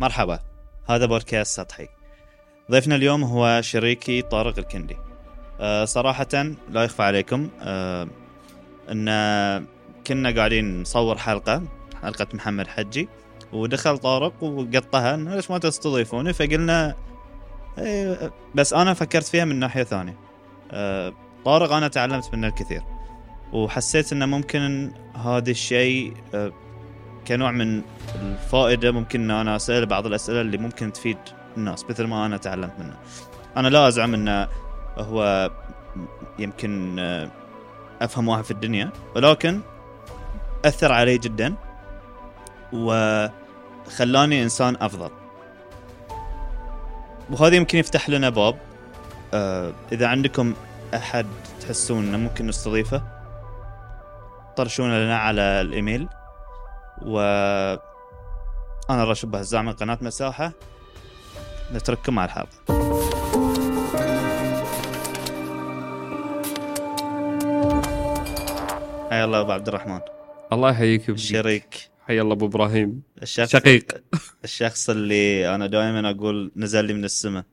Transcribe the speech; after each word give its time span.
مرحبا. 0.00 0.40
هذا 0.88 1.06
بودكاست 1.06 1.56
سطحي. 1.56 1.88
ضيفنا 2.70 2.94
اليوم 2.94 3.24
هو 3.24 3.60
شريكي 3.62 4.22
طارق 4.22 4.58
الكندي. 4.58 4.96
أه 5.60 5.84
صراحة 5.84 6.28
لا 6.70 6.84
يخفى 6.84 7.02
عليكم. 7.02 7.50
أه 7.60 8.08
إن 8.90 9.66
كنا 10.06 10.30
قاعدين 10.30 10.80
نصور 10.80 11.18
حلقة 11.18 11.62
حلقة 12.02 12.26
محمد 12.34 12.66
حجي 12.66 13.08
ودخل 13.52 13.98
طارق 13.98 14.42
وقطها 14.42 15.14
إنه 15.14 15.34
ليش 15.34 15.50
ما 15.50 15.58
تستضيفوني؟ 15.58 16.32
فقلنا 16.32 16.94
إيه 17.78 18.32
بس 18.54 18.72
أنا 18.72 18.94
فكرت 18.94 19.26
فيها 19.26 19.44
من 19.44 19.58
ناحية 19.58 19.82
ثانية. 19.82 20.16
أه 20.70 21.12
طارق 21.44 21.72
أنا 21.72 21.88
تعلمت 21.88 22.34
منه 22.34 22.46
الكثير 22.46 22.82
وحسيت 23.52 24.12
إنه 24.12 24.26
ممكن 24.26 24.92
هذا 25.14 25.50
الشيء 25.50 26.14
كنوع 27.28 27.50
من 27.50 27.82
الفائدة 28.14 28.90
ممكن 28.92 29.20
إن 29.20 29.30
أنا 29.30 29.56
أسأل 29.56 29.86
بعض 29.86 30.06
الأسئلة 30.06 30.40
اللي 30.40 30.58
ممكن 30.58 30.92
تفيد 30.92 31.18
الناس 31.56 31.84
مثل 31.90 32.04
ما 32.04 32.26
أنا 32.26 32.36
تعلمت 32.36 32.72
منه. 32.78 32.96
أنا 33.56 33.68
لا 33.68 33.88
أزعم 33.88 34.14
انه 34.14 34.48
هو 34.98 35.50
يمكن 36.38 36.98
آه، 36.98 37.30
أفهم 38.02 38.28
واحد 38.28 38.44
في 38.44 38.50
الدنيا 38.50 38.90
ولكن 39.16 39.60
أثر 40.64 40.92
علي 40.92 41.18
جدا 41.18 41.54
وخلاني 42.72 44.42
إنسان 44.42 44.76
أفضل. 44.80 45.10
وهذا 47.30 47.56
يمكن 47.56 47.78
يفتح 47.78 48.08
لنا 48.10 48.28
باب 48.28 48.58
آه، 49.34 49.72
إذا 49.92 50.06
عندكم 50.06 50.54
أحد 50.94 51.26
تحسون 51.60 52.04
إنه 52.04 52.18
ممكن 52.18 52.46
نستضيفه 52.46 53.02
طرشونا 54.56 55.04
لنا 55.04 55.18
على 55.18 55.40
الإيميل 55.40 56.08
و 57.06 57.18
أنا 58.90 59.04
راشد 59.04 59.30
بهزاع 59.30 59.62
من 59.62 59.72
قناة 59.72 59.98
مساحة. 60.02 60.52
نترككم 61.72 62.14
مع 62.14 62.24
الحلقة 62.24 62.48
حيا 69.10 69.24
الله 69.24 69.40
أبو 69.40 69.52
عبد 69.52 69.68
الرحمن. 69.68 70.00
الله 70.52 70.70
يحييك 70.70 71.08
الشريك 71.08 71.90
حيا 72.06 72.22
الله 72.22 72.32
أبو 72.32 72.46
إبراهيم. 72.46 73.02
الشخص 73.22 73.52
شقيق. 73.52 74.02
الشخص 74.44 74.90
اللي 74.90 75.54
أنا 75.54 75.66
دائما 75.66 76.10
أقول 76.10 76.52
نزل 76.56 76.84
لي 76.84 76.92
من 76.92 77.04
السماء. 77.04 77.44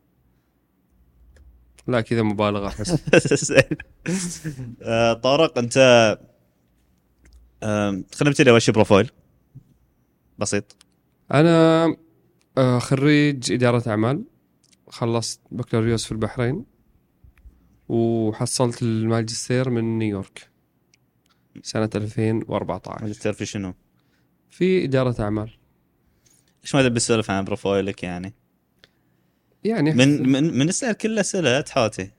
لا 1.88 2.02
كذا 2.02 2.22
مبالغة 2.22 2.68
أحس. 2.68 3.54
آه، 4.82 5.14
طارق 5.14 5.58
أنت 5.58 5.78
خلينا 7.62 8.04
نبتدي 8.22 8.50
أول 8.50 8.62
شيء 8.62 8.74
profile. 8.74 9.12
بسيط. 10.40 10.76
أنا 11.34 11.86
آه، 12.58 12.80
خريج 12.80 13.52
إدارة 13.52 13.90
أعمال. 13.90 14.24
خلصت 14.90 15.40
بكالوريوس 15.52 16.06
في 16.06 16.12
البحرين. 16.12 16.66
وحصلت 17.90 18.82
الماجستير 18.82 19.70
من 19.70 19.98
نيويورك 19.98 20.50
سنة 21.64 21.90
2014 21.96 23.04
ماجستير 23.04 23.34
في 23.34 23.46
شنو؟ 23.46 23.74
في 24.50 24.84
إدارة 24.84 25.22
أعمال. 25.22 25.52
ليش 26.64 26.76
ما 26.76 26.84
تبي 26.84 27.00
تسولف 27.00 27.32
عن 27.32 27.44
profile 27.44 27.96
ك 27.96 28.04
يعني؟ 28.04 28.34
يعني 29.64 29.92
من 29.94 30.30
من 30.30 30.58
من 30.58 30.70
اسال 30.70 30.94
كل 30.94 31.20
اسئله 31.20 31.62
تحاتي 31.62 32.12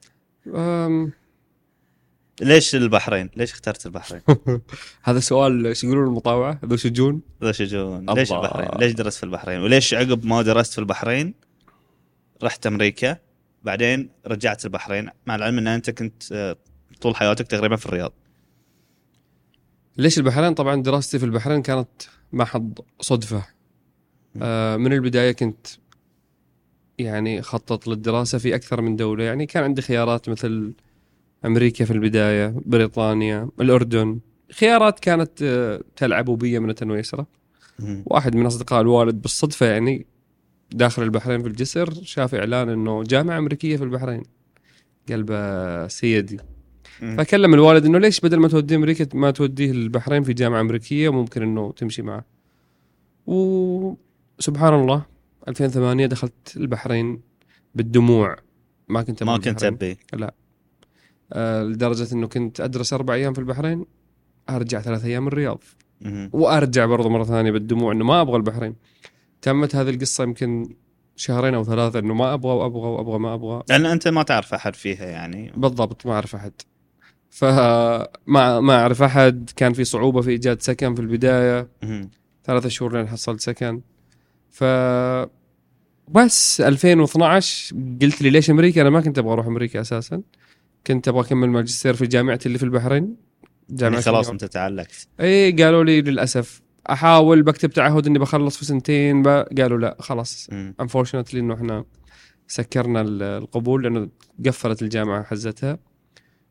ليش 2.41 2.75
البحرين؟ 2.75 3.31
ليش 3.37 3.53
اخترت 3.53 3.87
البحرين؟ 3.87 4.21
هذا 5.03 5.21
سؤال 5.21 5.67
إيش 5.67 5.85
يقولون 5.85 6.07
المطاوعة 6.07 6.61
ذو 6.65 6.77
شجون 6.77 7.21
ليش 7.43 7.61
يجون؟ 7.61 8.11
ليش. 8.11 8.33
البحرين؟ 8.33 8.69
ليش 8.79 8.93
درست 8.93 9.19
في 9.19 9.25
البحرين؟ 9.25 9.61
وليش 9.61 9.95
عقب 9.95 10.27
ما 10.27 10.43
درست 10.43 10.73
في 10.73 10.79
البحرين 10.79 11.35
رحت 12.43 12.67
أمريكا 12.67 13.17
بعدين 13.63 14.11
رجعت 14.27 14.65
البحرين 14.65 15.09
مع 15.27 15.35
العلم 15.35 15.59
إن 15.59 15.67
أنت 15.67 15.91
كنت 15.91 16.33
آه، 16.33 16.57
طول 17.01 17.17
حياتك 17.17 17.47
تقريبا 17.47 17.77
في 17.77 17.87
الرياض. 17.87 18.13
ليش 19.97 20.19
البحرين 20.19 20.55
طبعا 20.55 20.83
دراستي 20.83 21.19
في 21.19 21.25
البحرين 21.25 21.63
كانت 21.63 21.89
محض 22.33 22.79
صدفة 23.01 23.47
آه 24.43 24.77
من 24.77 24.93
البداية 24.93 25.33
كنت 25.33 25.67
يعني 26.99 27.43
خطط 27.43 27.87
للدراسة 27.87 28.39
في 28.39 28.55
أكثر 28.55 28.81
من 28.81 28.97
دولة 28.97 29.25
يعني 29.25 29.47
كان 29.47 29.65
عندي 29.65 29.83
خيارات 29.83 30.29
مثل 30.29 30.73
أمريكا 31.47 31.85
في 31.85 31.91
البداية 31.91 32.55
بريطانيا 32.67 33.49
الأردن 33.61 34.19
خيارات 34.53 35.01
كانت 35.01 35.43
آه 35.43 35.81
تلعب 35.97 36.25
بي 36.31 36.55
يمنة 36.55 36.77
ويسرى. 36.83 37.27
واحد 38.07 38.37
من 38.37 38.47
أصدقاء 38.47 38.81
الوالد 38.81 39.23
بالصدفة 39.23 39.67
يعني 39.67 40.07
داخل 40.73 41.03
البحرين 41.03 41.43
في 41.43 41.49
الجسر 41.49 41.95
شاف 42.03 42.35
إعلان 42.35 42.69
أنه 42.69 43.03
جامعة 43.03 43.39
أمريكية 43.39 43.77
في 43.77 43.85
البحرين 43.85 44.23
قال 45.09 45.91
سيدي. 45.91 46.39
فكلم 47.17 47.55
الوالد 47.55 47.85
إنه 47.85 47.99
ليش 47.99 48.21
بدل 48.21 48.37
ما 48.37 48.49
توديه 48.49 48.77
أمريكا 48.77 49.07
ما 49.15 49.31
توديه 49.31 49.71
البحرين 49.71 50.23
في 50.23 50.33
جامعة 50.33 50.61
أمريكية 50.61 51.13
ممكن 51.13 51.43
إنه 51.43 51.73
تمشي 51.73 52.03
معه. 52.03 52.25
وسبحان 53.27 54.75
الله 54.75 55.07
2008 55.49 56.07
دخلت 56.07 56.57
البحرين 56.57 57.21
بالدموع 57.75 58.37
ما 58.89 59.03
كنت 59.03 59.23
ما 59.23 59.37
كنت. 59.39 59.65
أبي 59.65 59.99
آه 61.33 61.63
لدرجة 61.63 62.15
إنه 62.15 62.27
كنت 62.27 62.61
أدرس 62.61 62.93
أربع 62.93 63.15
أيام 63.15 63.33
في 63.33 63.39
البحرين 63.39 63.87
أرجع 64.51 64.81
ثلاث 64.81 65.05
أيام 65.05 65.29
الرياض. 65.29 65.63
وأرجع 66.33 66.87
برضه 66.87 67.09
مرة 67.09 67.25
ثانية 67.25 67.51
بالدموع 67.51 67.93
إنه 67.93 68.05
ما 68.05 68.21
أبغى 68.21 68.37
البحرين. 68.37 68.75
تمت 69.43 69.77
هذه 69.77 69.91
القصة 69.91 70.25
يمكن 70.25 70.75
شهرين 71.17 71.55
أو 71.55 71.65
ثلاثة 71.65 71.99
إنه 71.99 72.15
ما 72.15 72.35
أبغى 72.35 72.53
وأبغى 72.53 72.89
وأبغى 72.89 73.19
ما 73.19 73.35
أبغى. 73.35 73.63
لأن 73.69 73.87
أنت 73.87 74.09
ما 74.09 74.23
تعرف 74.23 74.55
أحد 74.55 74.75
فيها 74.75 75.07
يعني. 75.07 75.53
بالضبط 75.57 76.07
ما 76.07 76.13
أعرف 76.13 76.35
أحد. 76.35 76.53
فما 77.31 78.61
ما 78.61 78.81
أعرف 78.81 79.03
أحد. 79.03 79.51
كان 79.57 79.73
في 79.73 79.85
صعوبة 79.85 80.21
في 80.21 80.31
إيجاد 80.31 80.63
سكن 80.63 80.95
في 80.95 81.01
البداية. 81.01 81.69
ثلاثة 82.45 82.69
شهور 82.69 82.97
لين 82.97 83.09
حصلت 83.09 83.41
سكن. 83.41 83.81
ف 84.51 84.65
بس 86.09 86.61
2012 86.61 87.77
قلت 88.03 88.23
لي 88.23 88.31
ليش 88.31 88.51
أمريكا؟ 88.51 88.81
أنا 88.83 88.91
ما 88.91 89.01
كنت 89.01 89.19
أبغى 89.19 89.33
أروح 89.33 89.47
أمريكا 89.47 89.81
أساسا. 89.81 90.23
كنت 90.87 91.09
أبغى 91.09 91.21
أكمل 91.21 91.49
ماجستير 91.51 91.95
في 91.95 92.07
جامعتي 92.07 92.47
اللي 92.47 92.59
في 92.59 92.65
البحرين؟ 92.65 93.17
جامعة 93.71 93.93
يعني 93.93 94.03
خلاص. 94.03 94.29
أنت 94.31 94.45
تعلقت. 94.45 95.09
إي 95.21 95.53
قالوا 95.53 95.85
لي 95.85 96.01
للأسف. 96.01 96.63
أحاول 96.91 97.43
بكتب 97.43 97.71
تعهد 97.71 98.07
إني 98.07 98.19
بخلص 98.19 98.57
في 98.57 98.65
سنتين 98.65 99.23
ب... 99.23 99.29
قالوا 99.29 99.79
لا 99.79 99.97
خلاص. 100.01 100.49
unfortunately 100.81 101.41
إنه 101.41 101.55
إحنا 101.55 101.85
سكرنا 102.49 103.01
ال- 103.01 103.23
القبول 103.23 103.83
لأنه 103.83 104.09
قفلت 104.47 104.83
الجامعة 104.83 105.23
حزتها. 105.23 105.79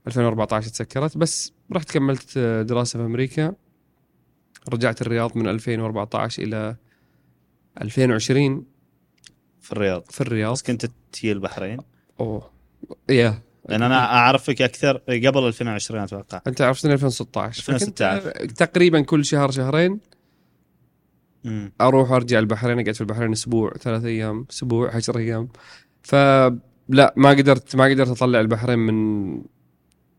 2014 0.08 0.70
تسكرت. 0.70 1.18
بس 1.18 1.54
رحت 1.74 1.92
كملت 1.92 2.38
دراسة 2.38 3.00
في 3.00 3.06
أمريكا. 3.06 3.54
رجعت 4.74 5.02
الرياض 5.02 5.38
من 5.38 5.48
2014 5.48 6.44
إلى 6.44 6.76
2020 7.82 8.66
في 9.62 9.72
الرياض. 9.72 10.04
في 10.12 10.22
الرياض. 10.22 10.52
بس 10.54 10.64
كنت 10.64 10.86
تجي 11.12 11.32
البحرين؟ 11.32 11.78
أوه. 12.20 12.50
يا. 13.10 13.42
لأن 13.70 13.82
أنا 13.82 14.16
أعرفك 14.16 14.62
أكثر 14.62 14.98
قبل 14.98 15.48
2020 15.48 16.02
أتوقع. 16.04 16.42
أنت 16.48 16.62
عرفتني 16.62 16.94
2016 16.94 17.64
فكنت 17.64 18.02
2016. 18.02 18.46
تقريبا 18.46 19.02
كل 19.02 19.26
شهر 19.26 19.52
شهرين 19.52 20.00
مم. 21.44 21.72
أروح 21.82 22.12
وأرجع 22.12 22.40
البحرين 22.40 22.80
أقعد 22.80 22.96
في 22.96 23.02
البحرين 23.02 23.32
أسبوع 23.32 23.74
ثلاث 23.74 24.06
أيام 24.06 24.46
أسبوع 24.52 24.96
عشر 24.96 25.18
أيام. 25.18 25.50
فلا 26.04 27.14
ما 27.16 27.30
قدرت 27.30 27.76
ما 27.76 27.84
قدرت 27.86 28.10
أطلع 28.10 28.40
البحرين 28.40 28.80
من 28.80 29.42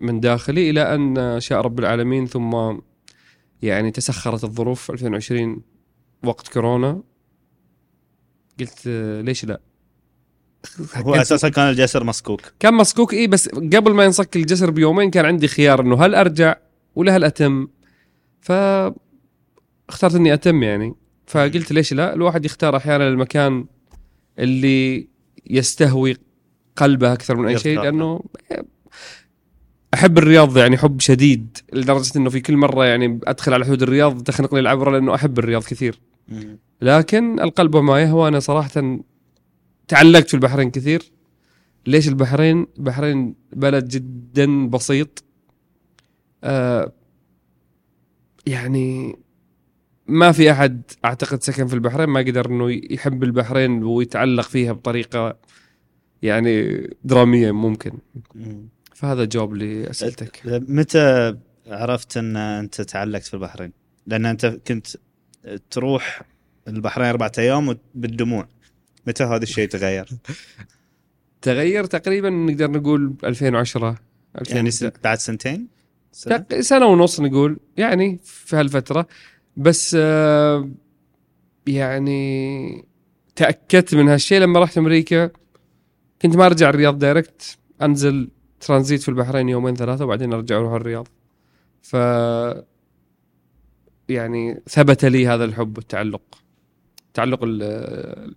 من 0.00 0.20
داخلي 0.20 0.70
إلى 0.70 0.94
أن 0.94 1.40
شاء 1.40 1.60
رب 1.60 1.78
العالمين 1.78 2.26
ثم 2.26 2.56
يعني 3.62 3.90
تسخرت 3.90 4.44
الظروف 4.44 4.90
2020 4.90 5.62
وقت 6.24 6.48
كورونا. 6.48 7.02
قلت 8.60 8.86
ليش 9.24 9.44
لا؟ 9.44 9.60
هو 10.96 11.14
أساسا 11.14 11.48
كان 11.48 11.70
الجسر 11.70 12.04
مسكوك. 12.04 12.40
كان 12.60 12.74
مسكوك 12.74 13.14
اي 13.14 13.26
بس 13.26 13.48
قبل 13.48 13.94
ما 13.94 14.04
ينصك 14.04 14.36
الجسر 14.36 14.70
بيومين 14.70 15.10
كان 15.10 15.24
عندي 15.24 15.48
خيار 15.48 15.80
إنه 15.80 16.04
هل 16.04 16.14
أرجع 16.14 16.56
ولا 16.94 17.16
هل 17.16 17.24
أتم. 17.24 17.68
ف 18.40 18.52
اخترت 19.88 20.14
إني 20.14 20.34
أتم 20.34 20.62
يعني. 20.62 20.94
فقلت 21.26 21.72
ليش 21.72 21.92
لا؟ 21.92 22.14
الواحد 22.14 22.44
يختار 22.44 22.76
أحيانا 22.76 23.08
المكان 23.08 23.64
اللي 24.38 25.08
يستهوي 25.46 26.16
قلبه 26.76 27.12
أكثر 27.12 27.36
من 27.36 27.48
أي 27.48 27.58
شيء. 27.58 27.80
لأنه 27.80 28.24
أحب 29.94 30.18
الرياض 30.18 30.56
يعني 30.56 30.78
حب 30.78 31.00
شديد 31.00 31.58
لدرجة 31.72 32.18
إنه 32.18 32.30
في 32.30 32.40
كل 32.40 32.56
مرة 32.56 32.84
يعني 32.84 33.20
أدخل 33.24 33.54
على 33.54 33.64
حدود 33.64 33.82
الرياض 33.82 34.22
تخنق 34.22 34.54
لي 34.54 34.60
العبره 34.60 34.90
لأنه 34.90 35.14
أحب 35.14 35.38
الرياض 35.38 35.62
كثير. 35.62 36.00
لكن 36.82 37.40
القلب 37.40 37.74
وما 37.74 38.02
يهوى 38.02 38.28
أنا 38.28 38.40
صراحة 38.40 39.00
تعلقت 39.88 40.28
في 40.28 40.34
البحرين 40.34 40.70
كثير 40.70 41.12
ليش 41.86 42.08
البحرين؟ 42.08 42.66
البحرين 42.78 43.34
بلد 43.52 43.88
جدا 43.88 44.66
بسيط 44.68 45.24
آه 46.44 46.92
يعني 48.46 49.16
ما 50.06 50.32
في 50.32 50.50
أحد 50.50 50.82
أعتقد 51.04 51.42
سكن 51.42 51.66
في 51.66 51.74
البحرين 51.74 52.08
ما 52.08 52.20
قدر 52.20 52.46
إنه 52.50 52.70
يحب 52.90 53.24
البحرين 53.24 53.84
ويتعلق 53.84 54.44
فيها 54.44 54.72
بطريقة 54.72 55.36
يعني 56.22 56.86
درامية 57.04 57.52
ممكن 57.52 57.92
مم. 58.34 58.68
فهذا 58.94 59.24
جواب 59.24 59.54
لأسئلتك 59.54 60.42
متى 60.46 61.36
عرفت 61.66 62.16
إن 62.16 62.36
أنت 62.36 62.80
تعلقت 62.80 63.22
في 63.22 63.34
البحرين؟ 63.34 63.72
لأن 64.06 64.26
أنت 64.26 64.46
كنت 64.46 64.86
تروح 65.70 66.22
البحرين 66.68 67.06
أربعة 67.06 67.32
أيام 67.38 67.76
بالدموع 67.94 68.48
متى 69.06 69.24
هذا 69.24 69.42
الشيء 69.42 69.68
تغير؟ 69.68 70.08
تغير 71.42 71.84
تقريبا 71.84 72.30
نقدر 72.30 72.70
نقول 72.70 73.14
2010 73.24 73.86
يعني 74.50 74.68
2000 74.68 74.70
سن- 74.70 74.90
بعد 75.04 75.18
سنتين؟ 75.18 75.68
سنة؟ 76.12 76.46
سنة 76.60 76.86
ونص 76.86 77.20
نقول 77.20 77.56
يعني 77.76 78.18
في 78.24 78.56
هالفترة 78.56 79.06
بس 79.56 79.96
آه، 80.00 80.70
يعني 81.66 82.84
تأكدت 83.36 83.94
من 83.94 84.08
هالشيء 84.08 84.40
لما 84.40 84.60
رحت 84.60 84.78
أمريكا 84.78 85.30
كنت 86.22 86.36
ما 86.36 86.46
أرجع 86.46 86.68
الرياض 86.68 86.98
دايركت 86.98 87.58
أنزل 87.82 88.28
ترانزيت 88.60 89.02
في 89.02 89.08
البحرين 89.08 89.48
يومين 89.48 89.74
ثلاثة 89.76 90.04
وبعدين 90.04 90.32
أرجع 90.32 90.56
أروح 90.56 90.72
الرياض 90.72 91.08
ف 91.82 91.96
يعني 94.08 94.62
ثبت 94.68 95.04
لي 95.04 95.26
هذا 95.28 95.44
الحب 95.44 95.76
والتعلق 95.76 96.22
التعلق 97.08 97.40
ال- 97.44 98.34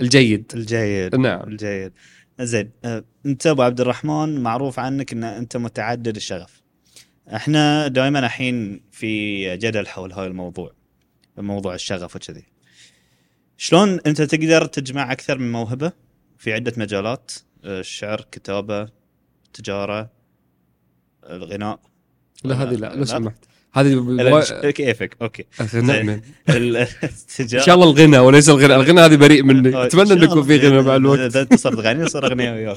الجيد. 0.00 0.52
الجيد 0.54 1.16
نعم. 1.16 1.48
الجيد. 1.48 1.92
زين 2.40 2.70
آه، 2.84 3.04
انت 3.26 3.46
أبو 3.46 3.62
عبد 3.62 3.80
الرحمن 3.80 4.40
معروف 4.40 4.78
عنك 4.78 5.12
إن 5.12 5.24
أنت 5.24 5.56
متعدد 5.56 6.16
الشغف. 6.16 6.62
إحنا 7.34 7.88
دائما 7.88 8.18
الحين 8.18 8.80
في 8.90 9.56
جدل 9.56 9.86
حول 9.86 10.12
هذا 10.12 10.26
الموضوع 10.26 10.72
موضوع 11.36 11.74
الشغف 11.74 12.16
وكذي. 12.16 12.44
شلون 13.56 14.00
أنت 14.06 14.22
تقدر 14.22 14.66
تجمع 14.66 15.12
أكثر 15.12 15.38
من 15.38 15.52
موهبة 15.52 15.92
في 16.38 16.52
عدة 16.52 16.72
مجالات؟ 16.76 17.32
آه، 17.64 17.80
الشعر 17.80 18.26
كتابة 18.32 18.88
تجارة 19.52 20.10
الغناء. 21.24 21.80
لا 22.44 22.54
هذه 22.54 22.74
لا 22.74 22.94
لو. 22.94 23.04
سمحت. 23.04 23.44
هذه 23.76 24.70
كيفك؟ 24.70 25.16
أوكي. 25.22 25.44
نعم. 25.74 26.08
إن 27.40 27.60
شاء 27.60 27.74
الله 27.74 27.90
الغنى 27.90 28.18
وليس 28.18 28.48
الغنى 28.48 28.74
الغنى 28.74 29.00
هذه 29.00 29.16
بريء 29.16 29.42
مني. 29.42 29.84
أتمنى 29.84 30.12
انه 30.12 30.24
يكون 30.24 30.42
في 30.42 30.58
غنى 30.58 30.82
مع 30.82 30.96
الوقت. 30.96 31.18
إذا 31.18 31.40
أنت 31.40 31.54
صرت 31.54 31.78
غني 31.78 32.02
نصير 32.02 32.26
اغنياء 32.26 32.54
وياك 32.54 32.76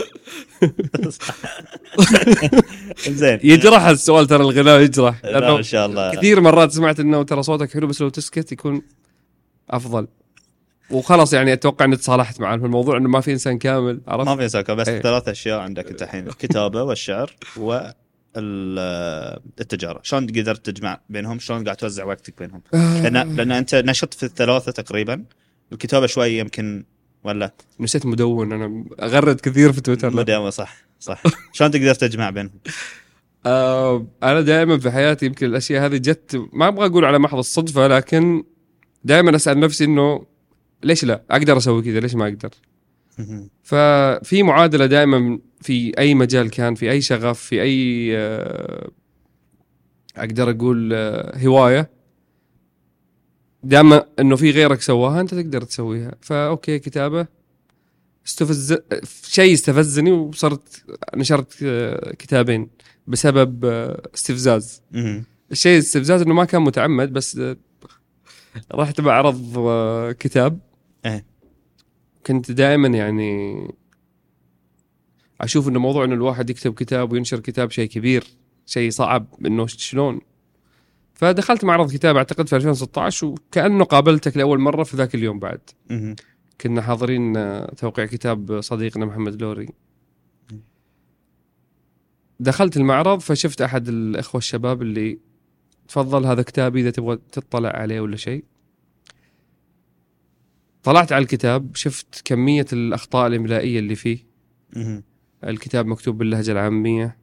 زين. 3.09 3.39
يجرح 3.43 3.85
السؤال 3.85 4.27
ترى 4.27 4.43
الغناء 4.43 4.79
يجرح. 4.79 5.25
لا 5.25 5.57
إن 5.57 5.63
شاء 5.63 5.85
الله. 5.85 6.15
كثير 6.15 6.41
مرات 6.41 6.71
سمعت 6.71 6.99
إنه 6.99 7.23
ترى 7.23 7.43
صوتك 7.43 7.73
حلو 7.73 7.87
بس 7.87 8.01
لو 8.01 8.09
تسكت 8.09 8.51
يكون 8.51 8.81
أفضل. 9.69 10.07
وخلاص 10.91 11.33
يعني 11.33 11.53
أتوقع 11.53 11.85
إني 11.85 11.95
تصالحت 11.95 12.35
في 12.37 12.53
الموضوع 12.53 12.97
إنه 12.97 13.09
ما 13.09 13.21
في 13.21 13.31
إنسان 13.31 13.57
كامل 13.57 13.93
ما 14.07 14.13
عرفت؟ 14.13 14.41
في 14.41 14.49
سكر 14.49 14.73
بس 14.73 14.87
إيه. 14.87 15.01
ثلاث 15.01 15.27
أشياء 15.27 15.59
عندك. 15.59 15.87
انت 15.87 16.01
الحين 16.01 16.27
الكتابة 16.27 16.83
والشعر 16.83 17.33
والتجاره 18.35 19.99
شلون 20.03 20.27
قدرت 20.27 20.69
تجمع 20.69 20.99
بينهم؟ 21.09 21.39
شلون 21.39 21.63
قاعد 21.63 21.77
توزع 21.77 22.03
وقتك 22.05 22.39
بينهم؟ 22.39 22.61
لأن 22.73 23.35
لأن 23.35 23.51
أنت 23.51 23.75
نشط 23.75 24.13
في 24.13 24.23
الثلاثة 24.23 24.71
تقريبا. 24.71 25.25
الكتابة 25.71 26.05
شوي 26.05 26.37
يمكن 26.37 26.85
ولا؟ 27.23 27.53
نسيت 27.79 28.05
مدون. 28.05 28.53
أنا 28.53 28.85
أغرد 29.01 29.39
كثير 29.39 29.73
في 29.73 29.81
تويتر. 29.81 30.15
مداومه 30.15 30.49
صح 30.49 30.75
صح. 30.99 31.23
شلون 31.53 31.71
تقدر 31.71 31.93
تجمع 31.93 32.29
بينهم؟ 32.29 32.59
آه 33.45 34.07
أنا 34.23 34.41
دائما 34.41 34.79
في 34.79 34.91
حياتي 34.91 35.25
يمكن 35.25 35.45
الأشياء 35.45 35.85
هذه 35.85 35.97
جت 35.97 36.47
ما 36.53 36.67
أبغى 36.67 36.85
أقول 36.85 37.05
على 37.05 37.19
محض 37.19 37.37
الصدفة 37.37 37.87
لكن 37.87 38.43
دائما 39.03 39.35
أسأل 39.35 39.59
نفسي 39.59 39.85
إنه 39.85 40.25
ليش 40.83 41.05
لا؟ 41.05 41.23
أقدر 41.31 41.57
أسوي 41.57 41.81
كذا 41.81 41.99
ليش 41.99 42.15
ما 42.15 42.27
أقدر؟ 42.27 42.49
ففي 43.63 44.43
معادلة 44.43 44.85
دائما 44.85 45.39
في 45.61 45.97
أي 45.97 46.15
مجال 46.15 46.49
كان 46.49 46.75
في 46.75 46.91
أي 46.91 47.01
شغف 47.01 47.39
في 47.39 47.61
أي 47.61 48.09
آه، 48.17 48.89
أقدر 50.17 50.49
أقول 50.49 50.93
آه، 50.93 51.37
هواية. 51.37 51.89
دائما 53.63 54.05
إنه 54.19 54.35
في 54.35 54.51
غيرك 54.51 54.81
سواها 54.81 55.21
أنت 55.21 55.33
تقدر 55.33 55.63
تسويها. 55.63 56.15
فاوكي 56.21 56.79
كتابة. 56.79 57.27
استفز 58.27 58.77
شيء 59.23 59.53
استفزني 59.53 60.11
وصرت 60.11 60.83
نشرت 61.15 61.63
آه، 61.63 62.13
كتابين 62.19 62.69
بسبب 63.07 63.65
استفزاز. 64.15 64.81
الشيء 65.51 65.73
الاستفزاز 65.73 66.21
إنه 66.21 66.33
ما 66.33 66.45
كان 66.45 66.61
متعمد 66.61 67.13
بس 67.13 67.41
رحت 68.73 69.01
معرض 69.01 69.61
كتاب. 70.19 70.59
إيه. 71.05 71.28
كنت 72.25 72.51
دائما 72.51 72.87
يعني 72.87 73.67
أشوف 75.41 75.67
إنه 75.67 75.79
موضوع 75.79 76.05
إنه 76.05 76.13
الواحد 76.13 76.49
يكتب 76.49 76.73
كتاب 76.73 77.11
وينشر 77.11 77.39
كتاب 77.39 77.71
شيء 77.71 77.89
كبير 77.89 78.23
شيء 78.65 78.89
صعب 78.91 79.27
إنه 79.45 79.67
شلون. 79.67 80.21
فدخلت 81.13 81.65
معرض 81.65 81.91
كتاب 81.91 82.17
أعتقد 82.17 82.47
في 82.47 82.55
2016 82.55 83.27
وكأنه 83.27 83.83
قابلتك 83.83 84.37
لأول 84.37 84.59
مرة 84.59 84.83
في 84.83 84.97
ذاك 84.97 85.15
اليوم 85.15 85.39
بعد. 85.39 85.59
كنا 86.61 86.81
حاضرين 86.81 87.33
توقيع 87.75 88.05
كتاب 88.05 88.61
صديقنا 88.61 89.05
محمد 89.05 89.41
لوري. 89.41 89.69
دخلت 92.39 92.77
المعرض 92.77 93.19
فشفت 93.19 93.61
أحد 93.61 93.87
الإخوة 93.87 94.39
الشباب 94.39 94.81
اللي 94.81 95.19
تفضل 95.87 96.25
هذا 96.25 96.41
كتابي 96.41 96.81
إذا 96.81 96.89
تبغى 96.89 97.19
تطلع 97.31 97.69
عليه 97.69 98.01
ولا 98.01 98.15
شيء. 98.15 98.43
طلعت 100.89 101.11
على 101.11 101.21
الكتاب 101.21 101.75
شفت 101.75 102.21
كمية 102.25 102.65
الأخطاء 102.73 103.27
الإملائية 103.27 103.79
اللي 103.79 103.95
فيه. 103.95 104.17
مهم. 104.75 105.03
الكتاب 105.43 105.85
مكتوب 105.85 106.17
باللهجة 106.17 106.51
العامية. 106.51 107.17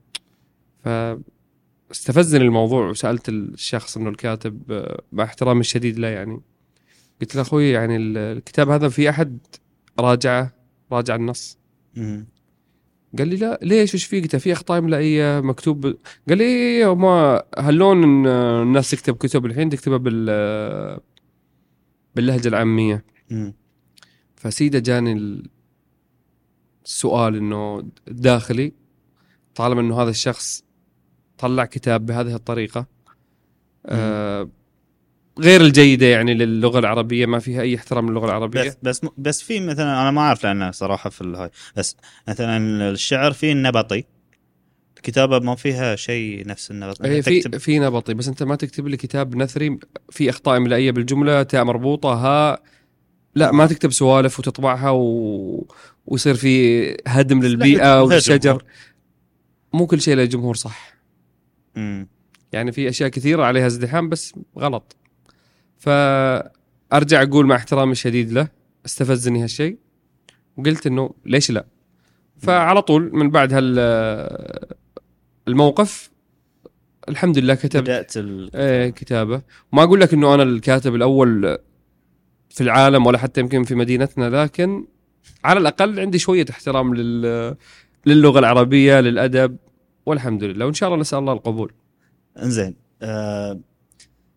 فاستفزني 0.84 2.44
الموضوع 2.44 2.88
وسألت 2.88 3.28
الشخص 3.28 3.96
إنه 3.96 4.10
الكاتب 4.10 4.62
مع 5.12 5.24
احترامي 5.24 5.60
الشديد 5.60 5.98
له 5.98 6.08
يعني. 6.08 6.40
قلت 7.20 7.34
له 7.36 7.42
أخوي 7.42 7.70
يعني 7.70 7.96
ال- 7.96 8.18
الكتاب 8.18 8.70
هذا 8.70 8.88
في 8.88 9.10
أحد 9.10 9.38
راجعه 10.00 10.52
راجع 10.92 11.14
النص. 11.14 11.58
مهم. 11.96 12.26
قال 13.18 13.28
لي 13.28 13.36
لا 13.36 13.58
ليش؟ 13.62 13.94
وش 13.94 14.04
فيه؟ 14.04 14.22
قلت 14.22 14.32
له 14.34 14.40
في 14.40 14.52
أخطاء 14.52 14.78
إملائية 14.78 15.40
مكتوب 15.40 15.96
قال 16.28 16.38
لي 16.38 16.44
إيه 16.44 16.94
ما 16.94 17.42
هاللون 17.58 18.26
الناس 18.26 18.90
تكتب 18.90 19.16
كتب 19.16 19.46
الحين 19.46 19.70
تكتبها 19.70 19.98
بال 19.98 21.00
باللهجة 22.14 22.48
العامية. 22.48 23.15
مهم. 23.30 23.54
فسيدة 24.36 24.78
جاني 24.78 25.12
ال- 25.12 25.46
السؤال 26.84 27.36
إنه 27.36 27.88
الداخلي 28.08 28.72
طالما 29.54 29.80
إنه 29.80 30.02
هذا 30.02 30.10
الشخص 30.10 30.64
طلع 31.38 31.64
كتاب 31.64 32.06
بهذه 32.06 32.34
الطريقة 32.34 32.86
آه 33.86 34.48
غير 35.38 35.60
الجيدة 35.60 36.06
يعني 36.06 36.34
للغة 36.34 36.78
العربية 36.78 37.26
ما 37.26 37.38
فيها 37.38 37.62
أي 37.62 37.76
احترام 37.76 38.10
للغة 38.10 38.24
العربية؟ 38.26 38.62
بس 38.62 38.76
بس 38.82 39.00
بس 39.18 39.42
في 39.42 39.60
مثلا 39.60 40.02
أنا 40.02 40.10
ما 40.10 40.20
أعرف 40.20 40.44
لأنه 40.44 40.70
صراحة 40.70 41.10
في 41.10 41.20
الهاي. 41.20 41.50
بس 41.76 41.96
مثلا 42.28 42.90
الشعر 42.90 43.32
فيه 43.32 43.52
النبطي. 43.52 44.04
الكتابه 44.96 45.38
ما 45.38 45.54
فيها 45.54 45.96
شيء 45.96 46.46
نفس 46.48 46.70
النبطي 46.70 47.08
هي 47.08 47.22
في 47.22 47.40
تكتب 47.40 47.58
في 47.58 47.78
نبطي 47.78 48.14
بس 48.14 48.28
أنت 48.28 48.42
ما 48.42 48.56
تكتب 48.56 48.86
لي 48.88 48.96
كتاب 48.96 49.36
نثري 49.36 49.78
في 50.10 50.30
إخطاء 50.30 50.56
املائيه 50.56 50.90
بالجملة 50.90 51.42
تاء 51.42 51.64
مربوطة 51.64 52.12
ها 52.14 52.58
لا 53.36 53.52
ما 53.52 53.66
تكتب 53.66 53.92
سوالف 53.92 54.38
وتطبعها 54.38 54.90
و... 54.90 55.66
ويصير 56.06 56.34
في 56.34 56.96
هدم 57.06 57.42
للبيئه 57.42 58.02
والشجر. 58.02 58.64
مو 59.72 59.86
كل 59.86 60.00
شيء 60.00 60.14
له 60.14 60.24
جمهور 60.24 60.54
صح 60.54 60.94
مم. 61.74 62.08
يعني 62.52 62.72
في 62.72 62.88
اشياء 62.88 63.08
كثيره 63.08 63.44
عليها 63.44 63.66
ازدحام 63.66 64.08
بس 64.08 64.34
غلط 64.58 64.96
فارجع 65.76 67.22
أقول 67.22 67.46
مع 67.46 67.56
احترامي 67.56 67.92
الشديد 67.92 68.32
له 68.32 68.48
استفزني 68.86 69.42
هالشيء 69.42 69.78
وقلت 70.56 70.86
انه 70.86 71.10
ليش 71.26 71.50
لا 71.50 71.66
فعلى 72.38 72.82
طول 72.82 73.10
من 73.12 73.30
بعد 73.30 73.52
هال 73.52 73.78
الموقف 75.48 76.10
الحمد 77.08 77.38
لله 77.38 77.54
كتبت 77.54 77.76
بدات 77.76 78.16
ال... 78.16 78.56
إيه 78.56 78.90
كتابه 78.90 79.42
وما 79.72 79.82
أقول 79.82 80.00
لك 80.00 80.14
انه 80.14 80.34
أنا 80.34 80.42
الكاتب 80.42 80.94
الأول 80.94 81.58
في 82.56 82.62
العالم 82.62 83.06
ولا 83.06 83.18
حتى 83.18 83.40
يمكن 83.40 83.64
في 83.64 83.74
مدينتنا 83.74 84.42
لكن 84.42 84.86
على 85.44 85.60
الأقل 85.60 86.00
عندي 86.00 86.18
شوية 86.18 86.46
احترام 86.50 86.94
لل 86.94 87.56
للغة 88.06 88.38
العربية 88.38 89.00
للأدب 89.00 89.56
والحمد 90.06 90.44
لله. 90.44 90.66
وإن 90.66 90.74
شاء 90.74 90.88
الله 90.88 91.00
نسأل 91.00 91.18
الله 91.18 91.32
القبول. 91.32 91.72
إنزين 92.42 92.76
آه 93.02 93.60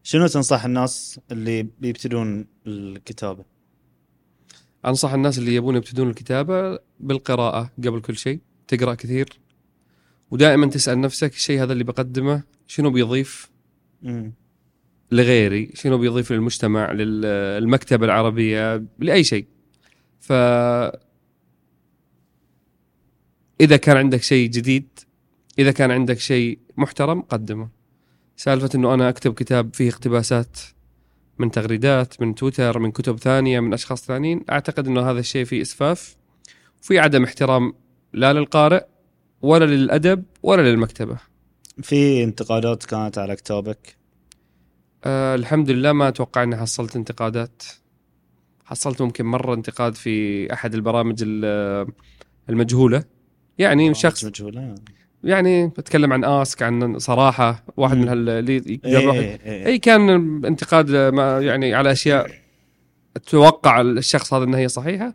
شنو 0.04 0.28
تنصح 0.28 0.66
الناس 0.66 1.20
اللي 1.32 1.68
بيبتدون 1.80 2.46
الكتابة؟ 2.68 3.46
أنصح 4.86 5.14
الناس 5.14 5.38
اللي 5.38 5.56
يبون 5.56 5.76
يبتدون 5.76 6.10
الكتابة 6.10 6.80
بالقراءة 7.00 7.72
قبل 7.78 8.02
كل 8.02 8.18
شيء. 8.18 8.40
تقرأ 8.68 8.94
كثير. 8.94 9.40
ودائما 10.32 10.68
تسأل 10.68 11.02
نفسك 11.02 11.34
الشيء 11.34 11.64
هذا 11.64 11.74
اللي 11.74 11.84
بقدمه 11.84 12.44
شنو 12.68 12.90
بيضيف. 12.90 13.50
لغيري 15.12 15.72
شنو 15.74 15.98
بيضيف 15.98 16.32
للمجتمع 16.32 16.92
للمكتبة 16.92 18.06
العربية 18.06 18.86
لأي 19.00 19.24
شيء. 19.24 19.46
ف 20.20 20.32
إذا 23.62 23.78
كان 23.78 23.98
عندك 23.98 24.22
شيء 24.22 24.50
جديد 24.50 25.00
إذا 25.60 25.72
كان 25.72 25.92
عندك 25.92 26.20
شيء 26.20 26.60
محترم 26.78 27.22
قدمه. 27.22 27.70
سالفة 28.38 28.70
أنه 28.76 28.94
أنا 28.94 29.10
أكتب 29.10 29.34
كتاب 29.34 29.74
فيه 29.74 29.90
اقتباسات 29.90 30.60
من 31.40 31.52
تغريدات 31.52 32.22
من 32.22 32.36
تويتر 32.36 32.80
من 32.80 32.92
كتب 32.92 33.18
ثانية 33.18 33.60
من 33.60 33.74
أشخاص 33.74 34.06
ثانيين 34.06 34.46
أعتقد 34.50 34.88
أنه 34.88 35.12
هذا 35.12 35.20
الشيء 35.20 35.46
فيه 35.46 35.62
إسفاف. 35.62 36.16
وفي 36.82 37.00
عدم 37.00 37.24
احترام 37.24 37.74
لا 38.14 38.34
للقارئ 38.34 38.86
ولا 39.42 39.66
للأدب 39.66 40.24
ولا 40.44 40.62
للمكتبة. 40.62 41.18
في 41.82 42.24
انتقادات 42.24 42.86
كانت 42.86 43.18
على 43.18 43.36
كتابك؟ 43.36 43.99
أه 45.06 45.36
الحمد 45.36 45.70
لله 45.70 45.94
ما 45.94 46.08
أتوقع 46.08 46.44
أني 46.44 46.58
حصلت 46.58 46.96
انتقادات 46.96 47.64
حصلت 48.66 49.02
ممكن 49.02 49.26
مرة 49.26 49.54
انتقاد 49.54 49.96
في 49.96 50.54
أحد 50.54 50.74
البرامج 50.74 51.16
ال- 51.22 51.88
المجهولة 52.50 53.04
يعني 53.58 53.94
شخص 53.94 54.26
مجهولة 54.26 54.76
يعني 55.24 55.68
بتكلم 55.68 56.14
عن 56.14 56.24
آسك 56.26 56.64
عن 56.64 57.00
صراحة 57.00 57.64
واحد 57.78 57.96
مم. 57.96 58.02
من 58.02 58.10
هال 58.10 58.30
اللي 58.30 58.54
إيه 58.58 58.80
إيه 58.86 59.40
إيه. 59.46 59.66
أي 59.66 59.78
كان 59.80 60.10
انتقاد 60.46 60.92
ما 60.92 61.40
يعني 61.40 61.74
على 61.74 61.92
أشياء 61.92 62.32
توقع 63.28 63.82
الشخص 63.82 64.34
هذا 64.34 64.44
إنها 64.44 64.60
هي 64.60 64.68
صحيحة 64.68 65.14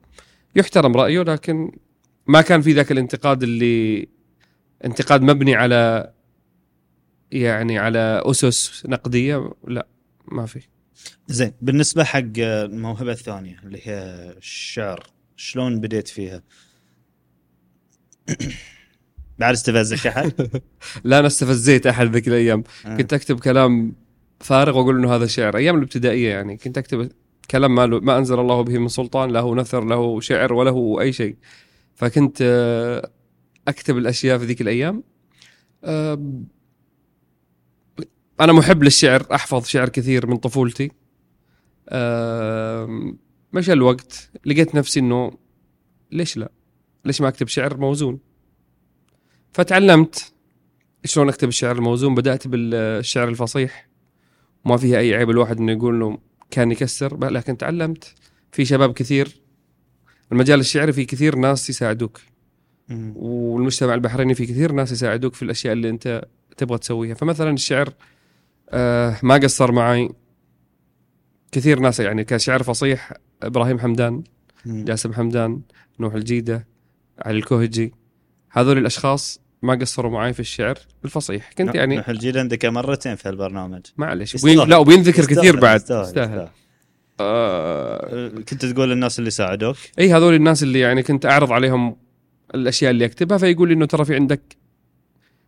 يحترم 0.57 0.97
رأيه 0.97 1.23
لكن 1.23 1.73
ما 2.27 2.41
كان 2.41 2.61
في 2.61 2.73
ذاك 2.73 2.93
الانتقاد 2.93 3.43
اللي 3.43 4.09
انتقاد 4.85 5.23
مبني 5.23 5.55
على 5.55 6.11
يعني 7.35 7.79
على 7.79 8.23
أسس 8.25 8.87
نقدية 8.87 9.53
لا 9.69 9.87
ما 10.29 10.47
في 10.47 10.61
زين 11.29 11.53
بالنسبة 11.63 12.05
حق 12.05 12.39
الموهبة 12.39 13.13
الثانية 13.13 13.61
اللي 13.65 13.81
هي 13.83 14.01
الشعر 14.37 15.07
شلون 15.37 15.81
بديت 15.81 16.09
فيها؟ 16.09 16.43
بعد 19.39 19.53
استفزك 19.53 20.07
أحد؟ 20.07 20.33
لا 21.05 21.19
أنا 21.19 21.27
استفزيت 21.27 21.87
أحد 21.87 22.07
ذيك 22.07 22.29
الأيام 22.29 22.65
آه. 22.87 22.97
كنت 22.97 23.13
أكتب 23.13 23.41
كلام 23.41 23.95
فارغ 24.41 24.79
وأقول 24.79 24.99
إنه 24.99 25.15
هذا 25.15 25.27
شعر 25.27 25.57
أيام 25.57 25.77
الإبتدائية 25.77 26.31
يعني 26.31 26.57
كنت 26.57 26.79
أكتب 26.79 27.11
كلام 27.51 27.75
ما, 27.75 27.87
له 27.87 28.01
ما 28.01 28.19
أنزل 28.19 28.41
الله 28.41 28.61
به 28.61 28.79
من 28.79 28.89
سلطان 28.89 29.31
له 29.31 29.55
نثر 29.55 29.85
له 29.85 30.21
شعر 30.21 30.53
وله 30.53 31.01
أي 31.01 31.13
شيء 31.13 31.37
فكنت 31.95 32.39
آه، 32.43 33.11
أكتب 33.69 33.99
الأشياء 33.99 34.39
في 34.39 34.45
ذيك 34.45 34.61
الأيام 34.61 35.03
أنا 38.41 38.53
محب 38.53 38.83
للشعر 38.83 39.27
أحفظ 39.35 39.67
شعر 39.67 39.89
كثير 39.89 40.27
من 40.27 40.37
طفولتي. 40.37 40.91
مشى 43.53 43.73
الوقت 43.73 44.31
لقيت 44.47 44.75
نفسي 44.75 45.01
إنه 45.01 45.39
ليش 46.13 46.37
لا؟ 46.37 46.53
ليش 47.05 47.21
ما 47.21 47.29
أكتب 47.29 47.49
شعر 47.49 47.77
موزون؟ 47.77 48.19
فتعلمت 49.53 50.33
شلون 51.05 51.29
أكتب 51.29 51.49
الشعر 51.49 51.77
الموزون. 51.77 52.15
بدأت 52.15 52.49
بالشعر 52.49 53.29
الفصيح. 53.29 53.89
ما 54.65 54.77
فيها 54.77 54.99
أي 54.99 55.15
عيب 55.15 55.31
الواحد 55.31 55.59
إنه 55.59 55.73
يقول 55.73 55.95
إنه 55.95 56.19
كان 56.51 56.71
يكسر 56.71 57.31
لكن 57.31 57.57
تعلمت. 57.57 58.15
في 58.53 58.65
شباب 58.65 58.93
كثير 58.93 59.41
المجال 60.33 60.61
الشعري 60.61 60.93
في 60.93 61.05
كثير 61.05 61.37
ناس 61.37 61.71
يساعدوك. 61.71 62.21
والمجتمع 63.15 63.95
البحريني 63.95 64.35
في 64.35 64.47
كثير 64.47 64.73
ناس 64.73 64.93
يساعدوك 64.93 65.35
في 65.35 65.43
الأشياء 65.43 65.73
اللي 65.73 65.91
أنت 65.91 66.25
تبغى 66.57 66.79
تسويها. 66.79 67.15
فمثلا 67.15 67.51
الشعر 67.51 67.95
آه 68.71 69.17
ما 69.23 69.35
قصر 69.35 69.73
معي 69.73 70.11
كثير 71.53 71.79
ناس 71.79 72.01
يعني 72.01 72.25
كشعر 72.25 72.63
فصيح 72.63 73.13
إبراهيم 73.43 73.79
حمدان. 73.79 74.25
جاسم 74.67 75.13
حمدان 75.13 75.61
نوح 76.01 76.15
الجيدة 76.15 76.67
علي 77.19 77.39
الكوهجي. 77.39 77.93
هذول 78.51 78.79
الأشخاص 78.79 79.41
ما 79.63 79.75
قصروا 79.75 80.11
معي 80.11 80.33
في 80.33 80.41
الشعر 80.41 80.79
الفصيح. 81.05 81.53
كنت 81.59 81.75
يعني 81.75 81.97
نوح 81.97 82.09
الجيل 82.09 82.39
عندك 82.39 82.65
مرتين 82.65 83.15
في 83.15 83.29
البرنامج 83.29 83.81
معلش. 83.97 84.45
وين 84.45 84.59
لا 84.69 84.77
وبينذكر 84.77 85.25
كثير 85.27 85.61
بعد. 85.61 85.81
يستاهل-. 85.81 86.49
آه. 87.21 88.29
كنت 88.29 88.65
تقول 88.65 88.91
للناس 88.91 89.19
اللي 89.19 89.31
ساعدوك؟ 89.31 89.77
إي 89.99 90.13
هذول 90.13 90.35
الناس 90.35 90.63
اللي 90.63 90.81
يعني 90.81 91.03
كنت 91.03 91.27
أعرض 91.27 91.53
عليهم 91.53 91.97
الأشياء 92.55 92.91
اللي 92.91 93.05
أكتبها 93.05 93.39
فيقول 93.39 93.69
لي 93.69 93.75
إنه 93.75 93.87
ترى 93.87 94.05
في 94.05 94.15
عندك 94.15 94.57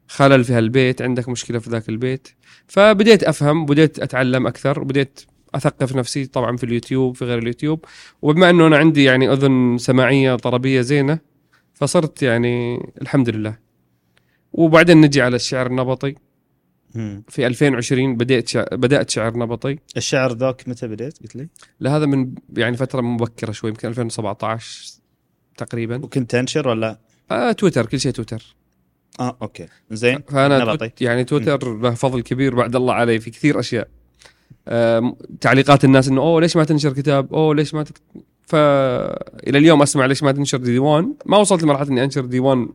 خلل 0.09 0.45
في 0.45 0.53
هالبيت 0.53 1.03
عندك 1.03 1.29
مشكلة 1.29 1.59
في 1.59 1.71
ذاك 1.71 1.89
البيت. 1.89 2.29
فبديت 2.67 3.25
أفهم 3.25 3.67
بديت 3.67 3.99
أتعلم 3.99 4.47
أكثر 4.47 4.81
وبديت 4.81 5.21
أثقف 5.55 5.97
نفسي 5.97 6.27
طبعا 6.27 6.57
في 6.57 6.65
اليوتيوب 6.65 7.17
في 7.17 7.25
غير 7.25 7.39
اليوتيوب. 7.39 7.85
وبما 8.23 8.51
أنه 8.51 8.67
أنا 8.67 8.77
عندي 8.77 9.05
يعني 9.05 9.33
أذن 9.33 9.79
سماعية 9.79 10.35
طربية 10.35 10.81
زينة 10.81 11.19
فصرت 11.75 12.23
يعني 12.23 12.77
الحمد 13.03 13.29
لله. 13.29 13.59
وبعدين 14.53 15.01
نجي 15.01 15.23
على 15.23 15.37
الشعر 15.37 15.67
النبطي. 15.67 16.15
في 17.29 17.47
2020 17.47 18.17
بديت 18.17 18.49
شع... 18.49 18.65
بدأت 18.73 19.11
شعر 19.11 19.39
نبطي. 19.39 19.79
الشعر 19.97 20.33
ذاك 20.33 20.69
متى 20.69 20.89
بديت؟ 20.89 21.19
قلت 21.23 21.37
لي؟ 21.37 21.49
لهذا 21.81 22.07
من 22.07 22.35
يعني 22.57 22.77
فترة 22.77 23.01
مبكرة 23.01 23.53
شوي 23.53 23.71
يمكن 23.71 23.89
2017 23.89 24.93
تقريبا. 25.57 25.97
وكنت 25.97 26.31
تنشر 26.31 26.69
ولا؟ 26.69 26.99
آه 27.31 27.53
تويتر 27.53 27.87
كل 27.87 28.01
شيء 28.01 28.13
تويتر. 28.13 28.57
آه 29.21 29.37
okay. 29.43 29.67
زين. 29.91 30.19
فأنا 30.29 30.59
نبطي. 30.59 30.91
يعني 31.01 31.25
تويتر 31.25 31.77
له 31.77 31.91
فضل 31.91 32.23
كبير 32.23 32.55
بعد 32.55 32.77
الله 32.77 32.95
علي 32.95 33.21
في 33.21 33.31
كثير 33.31 33.61
أشياء. 33.61 33.89
تعليقات 35.41 35.85
الناس 35.85 36.09
إنه 36.09 36.21
أوه 36.21 36.41
ليش 36.41 36.57
ما 36.57 36.65
تنشر 36.65 36.93
كتاب؟ 36.93 37.35
أوه 37.35 37.55
ليش 37.55 37.75
ما 37.75 37.83
تك... 37.83 38.01
فالى 38.47 39.59
اليوم 39.59 39.83
أسمع 39.83 40.07
ليش 40.07 40.23
ما 40.23 40.33
تنشر 40.33 40.59
ديوان 40.59 41.15
ما 41.27 41.37
وصلت 41.37 41.63
لمرحلة 41.63 41.89
إني 41.89 42.05
أنشر 42.05 42.25
ديوان 42.25 42.69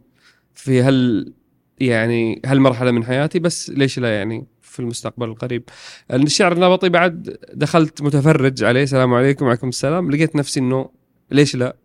في 0.53 0.81
هال 0.81 1.33
يعني 1.79 2.41
هالمرحلة 2.45 2.91
من 2.91 3.03
حياتي 3.03 3.39
بس 3.39 3.69
ليش 3.69 3.99
لا 3.99 4.15
يعني 4.17 4.47
في 4.61 4.79
المستقبل 4.79 5.29
القريب. 5.29 5.63
الشعر 6.11 6.51
النبطي 6.51 6.89
بعد 6.89 7.37
دخلت 7.53 8.01
متفرج 8.01 8.63
عليه 8.63 8.83
السلام 8.83 9.13
عليكم 9.13 9.45
وعليكم 9.45 9.69
السلام. 9.69 10.11
لقيت 10.11 10.35
نفسي 10.35 10.59
إنه 10.59 10.89
ليش 11.31 11.55
لا؟ 11.55 11.75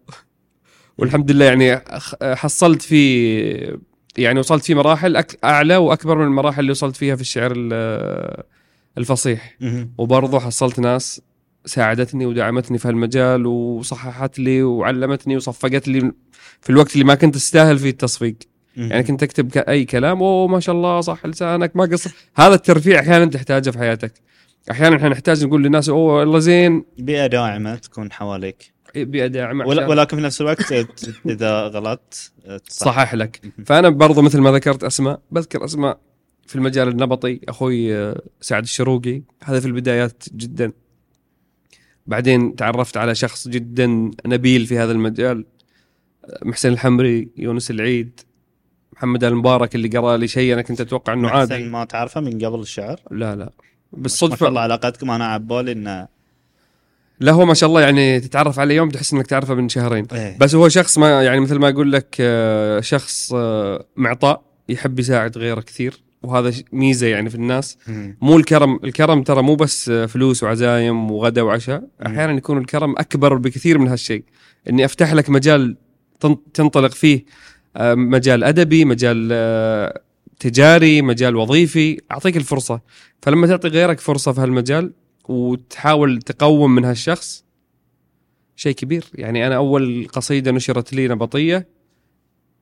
والحمد 0.98 1.30
لله 1.30 1.44
يعني 1.44 1.82
حصلت 2.22 2.82
في 2.82 3.78
يعني 4.18 4.38
وصلت 4.38 4.64
في 4.64 4.74
مراحل 4.74 5.16
أك... 5.16 5.38
أعلى 5.44 5.76
وأكبر 5.76 6.18
من 6.18 6.24
المراحل 6.24 6.60
اللي 6.60 6.70
وصلت 6.70 6.96
فيها 6.96 7.14
في 7.16 7.20
الشعر 7.20 7.52
ال- 7.56 8.42
الفصيح. 8.98 9.56
وبرضه 9.98 10.40
حصلت 10.40 10.80
ناس 10.80 11.20
ساعدتني 11.64 12.26
ودعمتني 12.26 12.78
في 12.78 12.88
هالمجال 12.88 13.46
وصححت 13.46 14.38
لي 14.38 14.62
وعلمتني 14.62 15.36
وصفقت 15.36 15.88
لي 15.88 16.12
في 16.60 16.70
الوقت 16.70 16.92
اللي 16.92 17.04
ما 17.04 17.14
كنت 17.14 17.36
استاهل 17.36 17.78
فيه 17.78 17.90
التصفيق. 17.90 18.36
يعني 18.76 19.02
كنت 19.02 19.22
أكتب 19.22 19.58
أي 19.58 19.84
كلام 19.84 20.22
أوه 20.22 20.48
ما 20.48 20.60
شاء 20.60 20.74
الله 20.74 21.00
صح 21.00 21.26
لسانك 21.26 21.76
ما 21.76 21.84
قصر. 21.84 22.10
هذا 22.36 22.54
الترفيع 22.54 23.00
أحيانا 23.00 23.24
تحتاجه 23.24 23.70
في 23.70 23.78
حياتك. 23.78 24.12
أحيانا 24.70 24.96
إحنا 24.96 25.08
نحتاج 25.08 25.44
نقول 25.44 25.62
للناس 25.62 25.88
أوه 25.88 26.14
والله 26.14 26.38
زين. 26.38 26.84
بيئة 26.98 27.26
داعمة 27.26 27.74
تكون 27.74 28.12
حواليك. 28.12 28.75
عشان 29.00 29.88
ولكن 29.88 30.16
في 30.16 30.22
نفس 30.22 30.40
الوقت 30.40 30.72
إذا 31.26 31.60
غلطت 31.60 32.32
تصحح. 32.66 32.86
صحح 32.86 33.14
لك. 33.14 33.40
فأنا 33.66 33.88
برضو 33.88 34.22
مثل 34.22 34.40
ما 34.40 34.50
ذكرت 34.50 34.84
أسماء 34.84 35.20
بذكر 35.30 35.64
أسماء 35.64 35.98
في 36.46 36.56
المجال 36.56 36.88
النبطي 36.88 37.40
أخوي 37.48 37.96
آه، 37.96 38.22
سعد 38.40 38.62
الشروقي. 38.62 39.22
هذا 39.44 39.60
في 39.60 39.66
البدايات 39.66 40.24
جدا. 40.36 40.72
بعدين 42.06 42.56
تعرفت 42.56 42.96
على 42.96 43.14
شخص 43.14 43.48
جدا 43.48 44.10
نبيل 44.26 44.66
في 44.66 44.78
هذا 44.78 44.92
المجال 44.92 45.44
آه، 46.24 46.38
محسن 46.44 46.68
الحمري 46.68 47.28
يونس 47.36 47.70
العيد 47.70 48.20
محمد 48.92 49.24
المبارك 49.24 49.74
اللي 49.74 49.88
قرأ 49.88 50.16
لي 50.16 50.28
شيء 50.28 50.52
أنا 50.52 50.62
كنت 50.62 50.80
أتوقع 50.80 51.12
إنه 51.12 51.28
محسن 51.28 51.54
عادي. 51.54 51.64
ما 51.64 51.84
تعرفه 51.84 52.20
من 52.20 52.44
قبل 52.44 52.60
الشعر؟ 52.60 53.00
لا 53.10 53.36
لا. 53.36 53.44
ما 53.44 53.50
شاء 53.92 54.02
بالصدفه 54.02 54.48
الله 54.48 54.60
علاقتكم 54.60 55.10
أنا 55.10 55.26
عبالي 55.26 55.72
إنه 55.72 56.15
لا 57.20 57.32
هو 57.32 57.46
ما 57.46 57.54
شاء 57.54 57.68
الله 57.68 57.80
يعني 57.80 58.20
تتعرف 58.20 58.58
عليه 58.58 58.74
يوم 58.76 58.88
تحس 58.88 59.12
إنك 59.12 59.26
تعرفه 59.26 59.54
من 59.54 59.68
شهرين. 59.68 60.06
إيه. 60.12 60.36
بس 60.40 60.54
هو 60.54 60.68
شخص 60.68 60.98
ما 60.98 61.22
يعني 61.22 61.40
مثل 61.40 61.54
ما 61.58 61.68
أقول 61.68 61.92
لك 61.92 62.16
آه، 62.20 62.80
شخص 62.80 63.32
آه، 63.34 63.86
معطاء 63.96 64.42
يحب 64.68 64.98
يساعد 64.98 65.38
غيره 65.38 65.60
كثير 65.60 66.02
وهذا 66.22 66.52
ميزة 66.72 67.06
يعني 67.06 67.30
في 67.30 67.34
الناس. 67.36 67.78
مم. 67.88 68.16
مو 68.22 68.36
الكرم 68.36 68.80
الكرم 68.84 69.22
ترى 69.22 69.42
مو 69.42 69.54
بس 69.54 69.88
آه، 69.88 70.06
فلوس 70.06 70.42
وعزايم 70.42 71.10
وغدا 71.10 71.42
وعشاء 71.42 71.82
أحيانا 72.06 72.32
يكون 72.32 72.58
الكرم 72.58 72.94
أكبر 72.98 73.34
بكثير 73.34 73.78
من 73.78 73.88
هالشيء. 73.88 74.24
إني 74.70 74.84
أفتح 74.84 75.12
لك 75.12 75.30
مجال 75.30 75.76
تن- 76.20 76.36
تنطلق 76.54 76.90
فيه 76.92 77.24
مجال 77.80 78.44
أدبي 78.44 78.84
مجال 78.84 79.32
تجاري 80.40 81.02
مجال 81.02 81.36
وظيفي 81.36 82.00
أعطيك 82.12 82.36
الفرصة. 82.36 82.80
فلما 83.22 83.46
تعطي 83.46 83.68
غيرك 83.68 84.00
فرصة 84.00 84.32
في 84.32 84.40
هالمجال 84.40 84.92
وتحاول 85.28 86.22
تقوم 86.22 86.74
من 86.74 86.84
هالشخص 86.84 87.44
شيء 88.56 88.74
كبير. 88.74 89.04
يعني 89.14 89.46
أنا 89.46 89.56
أول 89.56 90.08
قصيدة 90.12 90.50
نشرت 90.50 90.92
لي 90.92 91.08
نبطية 91.08 91.68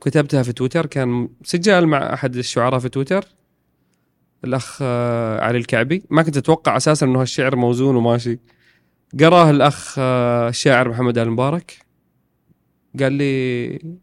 كتبتها 0.01 0.43
في 0.43 0.53
تويتر 0.53 0.87
كان 0.87 1.29
سجال 1.45 1.87
مع 1.87 2.15
أحد 2.15 2.37
الشعراء 2.37 2.79
في 2.79 2.89
تويتر 2.89 3.25
الأخ 4.45 4.79
آه، 4.83 5.41
علي 5.41 5.59
الكعبي. 5.59 6.03
ما 6.11 6.23
كنت 6.23 6.37
أتوقع 6.37 6.77
أساسا 6.77 7.07
إنه 7.07 7.21
هالشعر 7.21 7.57
موزون 7.57 7.97
وماشي. 7.97 8.39
قراه 9.21 9.51
الأخ 9.51 9.95
آه، 9.99 10.49
الشاعر 10.49 10.89
محمد 10.89 11.19
آل 11.19 11.31
مبارك. 11.31 11.77
قال 13.01 13.13
لي 13.13 13.97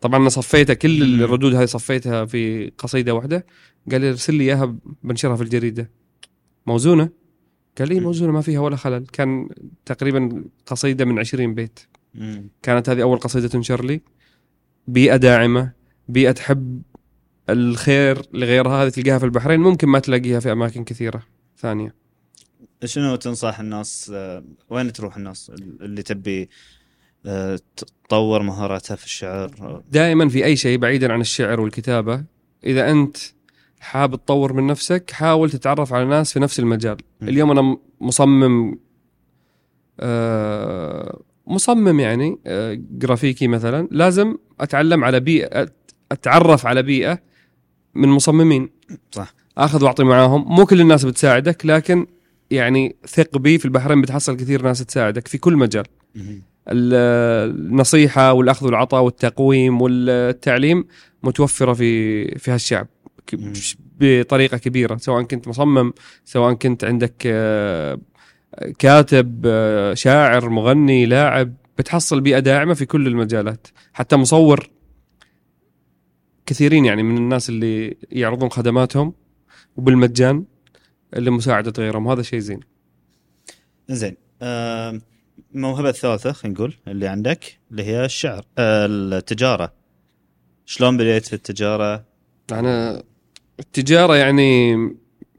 طبعا 0.00 0.20
أنا 0.20 0.28
صفيتها 0.28 0.74
كل. 0.74 1.22
الردود 1.24 1.54
هذه 1.54 1.64
صفيتها 1.64 2.24
في 2.24 2.72
قصيدة 2.78 3.14
واحدة. 3.14 3.46
قال 3.90 4.00
لي 4.00 4.10
ارسل 4.10 4.34
لي 4.34 4.44
إياها 4.44 4.76
بنشرها 5.02 5.36
في 5.36 5.42
الجريدة. 5.42 5.90
موزونة. 6.66 7.21
قال 7.78 7.88
لي. 7.88 8.00
موزونه 8.00 8.32
ما 8.32 8.40
فيها 8.40 8.60
ولا 8.60 8.76
خلل. 8.76 9.06
كان 9.06 9.48
تقريبا 9.84 10.44
قصيدة 10.66 11.04
من 11.04 11.18
20 11.18 11.54
بيت. 11.54 11.80
مم. 12.14 12.48
كانت 12.62 12.88
هذه 12.88 13.02
أول 13.02 13.18
قصيدة 13.18 13.48
تنشر 13.48 13.84
لي. 13.84 14.00
بيئة 14.88 15.16
داعمة. 15.16 15.72
بيئة 16.08 16.32
تحب 16.32 16.82
الخير 17.50 18.22
لغيرها. 18.32 18.84
هذه 18.84 18.88
تلقاها 18.88 19.18
في 19.18 19.24
البحرين. 19.24 19.60
ممكن 19.60 19.88
ما 19.88 19.98
تلاقيها 19.98 20.40
في 20.40 20.52
أماكن 20.52 20.84
كثيرة 20.84 21.22
ثانية. 21.58 21.94
شنو 22.84 23.16
تنصح 23.16 23.60
الناس؟ 23.60 24.12
آه، 24.14 24.44
وين 24.70 24.92
تروح 24.92 25.16
الناس 25.16 25.52
اللي 25.80 26.02
تبي 26.02 26.48
آه، 27.26 27.60
تطور 27.76 28.42
مهاراتها 28.42 28.96
في 28.96 29.04
الشعر؟ 29.04 29.82
دائما 29.90 30.28
في 30.28 30.44
أي 30.44 30.56
شيء 30.56 30.78
بعيدا 30.78 31.12
عن 31.12 31.20
الشعر 31.20 31.60
والكتابة. 31.60 32.24
إذا 32.64 32.90
أنت 32.90 33.16
حاب 33.82 34.16
تطور 34.16 34.52
من 34.52 34.66
نفسك 34.66 35.10
حاول 35.10 35.50
تتعرف 35.50 35.92
على 35.92 36.04
ناس 36.04 36.32
في 36.32 36.40
نفس 36.40 36.60
المجال 36.60 36.96
م. 37.20 37.28
اليوم 37.28 37.50
أنا 37.50 37.76
مصمم 38.00 38.78
آه، 40.00 41.20
مصمم 41.46 42.00
يعني 42.00 42.38
آه، 42.46 42.78
جرافيكي 42.90 43.48
مثلا 43.48 43.88
لازم 43.90 44.36
أتعلم 44.60 45.04
على 45.04 45.20
بيئة 45.20 45.68
أتعرف 46.12 46.66
على 46.66 46.82
بيئة 46.82 47.18
من 47.94 48.08
مصممين 48.08 48.70
صح. 49.10 49.34
آخذ 49.58 49.84
وأعطي 49.84 50.04
معاهم 50.04 50.54
مو 50.56 50.66
كل 50.66 50.80
الناس 50.80 51.04
بتساعدك 51.04 51.66
لكن 51.66 52.06
يعني 52.50 52.96
ثق 53.06 53.38
بي 53.38 53.58
في 53.58 53.64
البحرين 53.64 54.02
بتحصل 54.02 54.36
كثير 54.36 54.62
ناس 54.62 54.78
تساعدك 54.78 55.28
في 55.28 55.38
كل 55.38 55.56
مجال 55.56 55.84
النصيحة 56.68 58.32
والأخذ 58.32 58.66
والعطاء 58.66 59.02
والتقويم 59.02 59.82
والتعليم 59.82 60.84
متوفرة 61.22 61.72
في 61.72 62.24
في 62.38 62.50
هالشعب. 62.50 62.86
بطريقة 64.00 64.58
كبيرة 64.58 64.96
سواء 64.96 65.22
كنت 65.22 65.48
مصمم 65.48 65.92
سواء 66.24 66.54
كنت 66.54 66.84
عندك 66.84 67.22
آه، 67.26 67.98
كاتب 68.78 69.42
آه، 69.46 69.94
شاعر 69.94 70.48
مغني 70.48 71.06
لاعب 71.06 71.54
بتحصل 71.78 72.20
بيئة 72.20 72.38
داعمة 72.38 72.74
في 72.74 72.86
كل 72.86 73.06
المجالات 73.06 73.66
حتى 73.92 74.16
مصور. 74.16 74.70
كثيرين 76.46 76.84
يعني 76.84 77.02
من 77.02 77.16
الناس 77.16 77.48
اللي 77.48 77.96
يعرضون 78.10 78.48
خدماتهم 78.50 79.14
وبالمجان 79.76 80.44
لمساعده 81.16 81.72
غيرهم 81.78 82.08
هذا 82.08 82.22
شيء 82.22 82.38
زين. 82.38 82.60
زين 83.88 84.16
آه، 84.42 85.00
الموهبة 85.54 85.88
الثالثة 85.88 86.32
خلينا 86.32 86.58
نقول 86.58 86.74
اللي 86.88 87.08
عندك 87.08 87.58
اللي 87.70 87.84
هي 87.84 88.04
الشعر 88.04 88.44
آه، 88.58 88.86
التجارة. 88.86 89.72
شلون 90.66 90.96
بديت 90.96 91.26
في 91.26 91.32
التجارة؟ 91.32 92.04
أنا 92.52 93.02
التجارة 93.60 94.16
يعني 94.16 94.74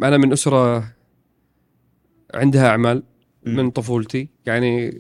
أنا 0.04 0.18
من 0.18 0.32
أسرة 0.32 0.94
عندها 2.34 2.68
أعمال. 2.68 3.04
من 3.46 3.70
طفولتي. 3.70 4.30
يعني 4.46 4.98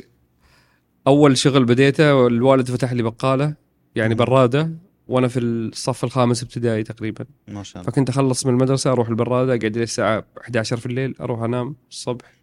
أول 1.07 1.37
شغل 1.37 1.65
بديته 1.65 2.27
الوالد 2.27 2.71
فتح 2.71 2.93
لي 2.93 3.03
بقالة 3.03 3.55
يعني. 3.95 4.15
برادة 4.15 4.71
وأنا 5.07 5.27
في 5.27 5.39
الصف 5.39 6.03
الخامس 6.03 6.43
ابتدائي 6.43 6.83
تقريبا. 6.83 7.25
ما 7.47 7.63
شاء 7.63 7.81
الله. 7.81 7.91
فكنت 7.91 8.09
أخلص 8.09 8.45
من 8.45 8.53
المدرسة 8.53 8.91
أروح 8.91 9.09
البرادة 9.09 9.55
أقعد 9.55 9.77
الساعة 9.77 10.25
11 10.41 10.77
في 10.77 10.85
الليل 10.85 11.15
أروح 11.21 11.41
أنام 11.41 11.75
الصبح. 11.89 12.33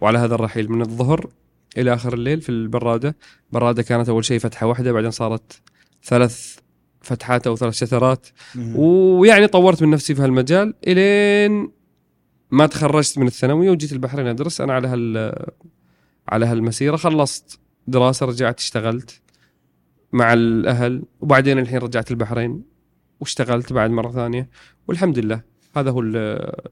وعلى 0.00 0.18
هذا 0.18 0.34
الرحيل 0.34 0.72
من 0.72 0.80
الظهر 0.80 1.30
إلى 1.78 1.94
آخر 1.94 2.14
الليل 2.14 2.40
في 2.40 2.48
البرادة. 2.48 3.16
برادة 3.52 3.82
كانت 3.82 4.08
أول 4.08 4.24
شيء 4.24 4.38
فتحة 4.38 4.66
واحدة 4.66 4.92
بعدين 4.92 5.10
صارت 5.10 5.60
ثلاث 6.04 6.56
فتحات 7.06 7.46
أو 7.46 7.56
ثلاث 7.56 7.74
شترات. 7.74 8.26
ويعني 8.74 9.46
طورت 9.46 9.82
من 9.82 9.90
نفسي 9.90 10.14
في 10.14 10.22
هالمجال 10.22 10.74
إلين 10.86 11.70
ما 12.50 12.66
تخرجت 12.66 13.18
من 13.18 13.26
الثانوية 13.26 13.70
وجيت 13.70 13.92
البحرين 13.92 14.26
أدرس. 14.26 14.60
أنا 14.60 14.72
على 14.72 14.88
هال 14.88 15.34
على 16.28 16.46
هالمسيرة 16.46 16.96
خلصت 16.96 17.60
دراسة 17.86 18.26
رجعت 18.26 18.58
اشتغلت 18.60 19.20
مع 20.12 20.32
الأهل. 20.32 21.02
وبعدين 21.20 21.58
الحين 21.58 21.78
رجعت 21.78 22.10
البحرين 22.10 22.62
واشتغلت 23.20 23.72
بعد 23.72 23.90
مرة 23.90 24.10
ثانية. 24.10 24.48
والحمد 24.88 25.18
لله 25.18 25.40
هذا 25.76 25.90
هو 25.90 26.00
ال- 26.00 26.16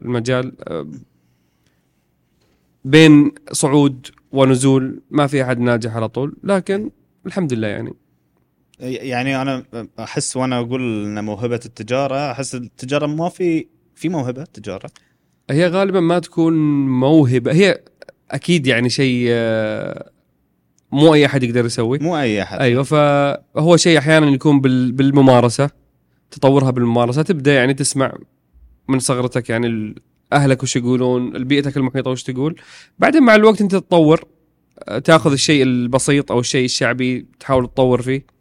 المجال. 0.03 0.53
بين 2.85 3.33
صعود 3.53 4.07
ونزول 4.33 5.01
ما 5.11 5.27
في 5.27 5.43
أحد 5.43 5.59
ناجح 5.59 5.97
على 5.97 6.09
طول. 6.09 6.37
لكن 6.45 6.91
الحمد 7.27 7.53
لله 7.53 7.69
يعني 7.69 7.95
يعني 8.81 9.43
أنا 9.43 9.65
أحس 9.99 10.37
وأنا 10.37 10.59
أقول 10.59 11.05
ان 11.05 11.25
موهبة 11.25 11.61
التجارة 11.67 12.31
أحس 12.31 12.55
التجارة 12.55 13.07
ما 13.07 13.29
في 13.29 13.67
في 13.95 14.09
موهبة 14.09 14.45
تجارة. 14.45 14.91
هي 15.51 15.67
غالبا 15.69 16.01
ما 16.01 16.19
تكون 16.19 16.53
موهبة 16.89 17.53
هي 17.53 17.81
أكيد 18.31 18.67
يعني 18.67 18.89
شيء 18.91 19.27
آه، 19.31 20.11
مو 20.93 21.15
أي 21.15 21.27
أحد 21.27 21.43
يقدر 21.43 21.65
يسويه 21.67 21.99
مو 22.01 22.19
أي 22.19 22.43
أحد. 22.43 22.59
أيوه 22.61 22.83
فهو 22.83 23.77
شيء 23.77 23.99
أحيانا 23.99 24.27
يكون 24.31 24.61
بال- 24.61 24.93
بالممارسة 24.93 25.71
تطورها 26.31 26.71
بالممارسة 26.71 27.23
تبدأ 27.23 27.55
يعني 27.55 27.75
تسمع 27.75 28.15
من 28.89 28.99
صغرتك 28.99 29.51
يعني 29.51 29.95
أهلك 30.33 30.63
وش 30.63 30.77
يقولون 30.77 31.45
بيئتك 31.45 31.77
المحيطة 31.77 32.11
وش 32.11 32.23
تقول. 32.23 32.61
بعدين 32.99 33.23
مع 33.23 33.35
الوقت 33.35 33.61
أنت 33.61 33.73
تتطور 33.75 34.25
آه، 34.89 34.99
تأخذ 34.99 35.33
الشيء 35.33 35.63
البسيط 35.63 36.33
أو 36.33 36.41
الشيء 36.41 36.65
الشعبي 36.65 37.27
تحاول 37.41 37.67
تطور 37.67 38.03
فيه. 38.03 38.34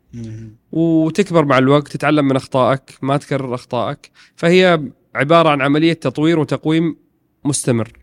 وتكبر 0.72 1.46
مع 1.46 1.58
الوقت 1.58 1.88
تتعلم 1.88 2.28
من 2.28 2.36
أخطائك 2.36 2.98
ما 3.02 3.18
تكرر 3.18 3.56
أخطائك. 3.56 4.12
فهي 4.36 4.82
عبارة 5.16 5.50
عن 5.50 5.62
عملية 5.62 5.94
تطوير 5.94 6.40
وتقويم 6.40 6.98
مستمر. 7.46 7.94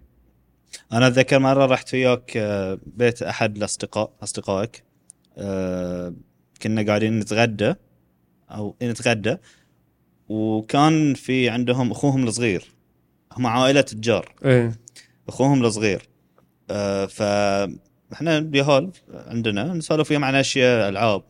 أنا 0.92 1.06
أتذكر 1.06 1.38
مرة 1.38 1.66
رحت 1.66 1.94
وياك 1.94 2.32
آه، 2.36 2.78
بيت 2.86 3.22
أحد 3.22 3.56
الأصدقاء 3.56 4.12
أصدقائك 4.22 4.84
آه، 5.38 6.14
كنا 6.62 6.82
قاعدين 6.82 7.18
نتغدى 7.18 7.74
أو 8.50 8.76
نتغدى 8.82 9.36
وكان 10.28 11.14
في 11.14 11.48
عندهم 11.48 11.90
أخوهم 11.90 12.24
الصغير. 12.24 12.64
هم 13.32 13.46
عائلة 13.46 13.80
تجار. 13.80 14.34
إيه. 14.44 14.78
أخوهم 15.28 15.64
الصغير. 15.64 16.08
آه، 16.70 17.06
فاحنا 17.06 18.40
بيهول 18.40 18.92
عندنا 19.14 19.74
نسولف 19.74 20.10
وياهم 20.10 20.24
عن 20.24 20.34
أشياء 20.34 20.88
ألعاب. 20.88 21.22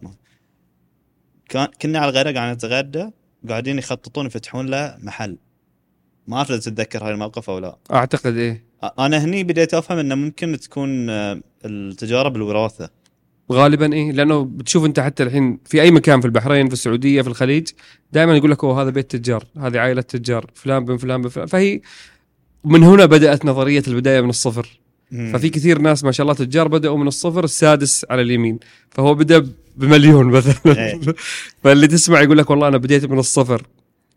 كان 1.50 1.68
كنا 1.82 1.98
على 1.98 2.10
الغداء 2.10 2.34
قاعدين 2.34 2.52
نتغدى 2.52 3.10
قاعدين 3.48 3.78
يخططون 3.78 4.26
يفتحون 4.26 4.66
له 4.66 4.96
محل. 5.02 5.36
ما 6.26 6.36
أعرف 6.36 6.50
إذا 6.50 6.58
تتذكر 6.58 7.04
هاي 7.04 7.12
الموقف 7.12 7.50
أو 7.50 7.58
لا. 7.58 7.76
أعتقد 7.92 8.36
إيه. 8.36 8.64
أنا 8.98 9.24
هني 9.24 9.44
بديت 9.44 9.74
أفهم 9.74 9.98
إنه 9.98 10.14
ممكن 10.14 10.58
تكون 10.58 11.10
آه، 11.10 11.40
التجارة 11.64 12.28
بالوراثة. 12.28 12.90
غالبا 13.52 13.92
إيه 13.92 14.12
لأنه 14.12 14.44
بتشوف 14.44 14.84
أنت 14.84 15.00
حتى 15.00 15.22
الحين 15.22 15.58
في 15.64 15.82
أي 15.82 15.90
مكان 15.90 16.20
في 16.20 16.26
البحرين 16.26 16.66
في 16.66 16.72
السعودية 16.72 17.22
في 17.22 17.28
الخليج 17.28 17.68
دائما 18.12 18.36
يقول 18.36 18.50
لك 18.50 18.64
أوه 18.64 18.82
هذا 18.82 18.90
بيت 18.90 19.10
تجار 19.10 19.44
هذه 19.58 19.78
عائلة 19.78 20.02
تجار 20.02 20.50
فلان 20.54 20.84
بن 20.84 20.96
فلان 20.96 21.22
بن 21.22 21.28
فلان. 21.28 21.46
فهي 21.46 21.80
من 22.64 22.82
هنا 22.82 23.06
بدأت 23.06 23.44
نظرية 23.44 23.82
البداية 23.88 24.20
من 24.20 24.28
الصفر. 24.28 24.80
ففي 25.10 25.48
كثير 25.48 25.78
ناس 25.78 26.04
ما 26.04 26.12
شاء 26.12 26.24
الله 26.24 26.34
تجار 26.34 26.68
بدأوا 26.68 26.98
من 26.98 27.08
الصفر 27.08 27.44
السادس 27.44 28.06
على 28.10 28.22
اليمين. 28.22 28.58
فهو 28.90 29.14
بدأ 29.14 29.46
بمليون 29.76 30.26
مثلا. 30.26 30.54
إيه. 30.66 31.00
فاللي 31.64 31.86
تسمع 31.86 32.20
يقول 32.20 32.38
لك 32.38 32.50
والله 32.50 32.68
أنا 32.68 32.76
بديت 32.76 33.04
من 33.04 33.18
الصفر 33.18 33.66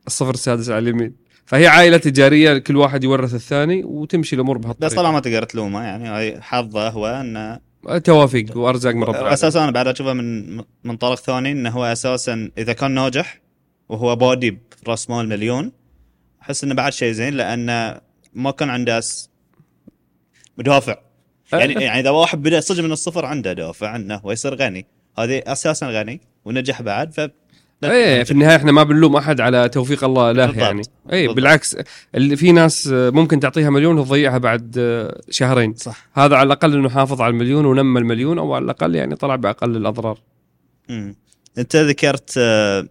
الصفر 0.07 0.33
السادس 0.33 0.69
على 0.69 0.79
اليمين. 0.79 1.23
فهي 1.45 1.67
عائلة 1.67 1.97
تجارية 1.97 2.57
كل 2.57 2.75
واحد 2.75 3.03
يورث 3.03 3.33
الثاني 3.33 3.83
وتمشي 3.83 4.35
الأمور 4.35 4.57
بس 4.57 4.65
بهالطريقه 4.65 4.95
طبعا 4.95 5.11
ما 5.11 5.19
تقدر 5.19 5.43
تلومه 5.43 5.83
يعني 5.83 6.07
هاي 6.07 6.41
حظه 6.41 6.89
هو 6.89 7.07
إنه 7.07 7.59
توافيق 7.99 8.57
وأرزاق 8.57 8.95
من 8.95 9.03
رب 9.03 9.09
العالمين 9.09 9.33
أساسا 9.33 9.63
أنا 9.63 9.71
بعد 9.71 9.87
أشوفه 9.87 10.13
من 10.13 10.57
من 10.83 10.97
طرف 10.97 11.19
ثاني 11.19 11.51
إنه 11.51 11.69
هو 11.69 11.85
أساسا 11.85 12.51
إذا 12.57 12.73
كان 12.73 12.91
ناجح 12.91 13.41
وهو 13.89 14.15
بادي 14.15 14.57
برأس 14.85 15.09
مال 15.09 15.29
مليون 15.29 15.71
أحس 16.41 16.63
إنه 16.63 16.75
بعد 16.75 16.93
شيء 16.93 17.11
زين 17.11 17.33
لأنه 17.33 18.01
ما 18.33 18.51
كان 18.51 18.69
عنده. 18.69 19.01
مدافع. 20.57 20.97
يعني 21.53 21.73
يعني 21.73 21.99
إذا 21.99 22.09
واحد 22.09 22.41
بدأ 22.41 22.59
صدق 22.59 22.83
من 22.83 22.91
الصفر 22.91 23.25
عنده 23.25 23.53
دافع 23.53 23.95
انه 23.95 24.15
هو 24.15 24.31
يصير 24.31 24.55
غني. 24.55 24.85
هذه 25.17 25.41
أساسا 25.47 25.87
غني 25.89 26.21
ونجح 26.45 26.81
بعد 26.81 27.13
ف 27.13 27.29
إيه 27.83 28.23
في 28.23 28.31
النهاية 28.31 28.55
إحنا 28.55 28.71
ما 28.71 28.83
بنلوم 28.83 29.15
أحد 29.15 29.41
على 29.41 29.69
توفيق 29.69 30.03
الله 30.03 30.31
له 30.31 30.45
بالضبط. 30.45 30.61
يعني 30.63 30.81
اي. 31.13 31.27
بالعكس 31.27 31.77
اللي 32.15 32.35
في 32.35 32.51
ناس 32.51 32.87
ممكن 32.91 33.39
تعطيها 33.39 33.69
مليون 33.69 33.97
وتضيعها 33.99 34.37
بعد 34.37 34.77
شهرين 35.29 35.73
صح 35.75 36.07
هذا 36.13 36.35
على 36.35 36.47
الأقل 36.47 36.73
إنه 36.73 36.89
حافظ 36.89 37.21
على 37.21 37.31
المليون 37.31 37.65
ونمى 37.65 37.99
المليون 37.99 38.37
أو 38.39 38.53
على 38.53 38.65
الأقل 38.65 38.95
يعني 38.95 39.15
طلع 39.15 39.35
بأقل 39.35 39.77
الأضرار 39.77 40.19
مم. 40.89 41.15
أنت 41.57 41.75
ذكرت 41.75 42.33
آه، 42.37 42.87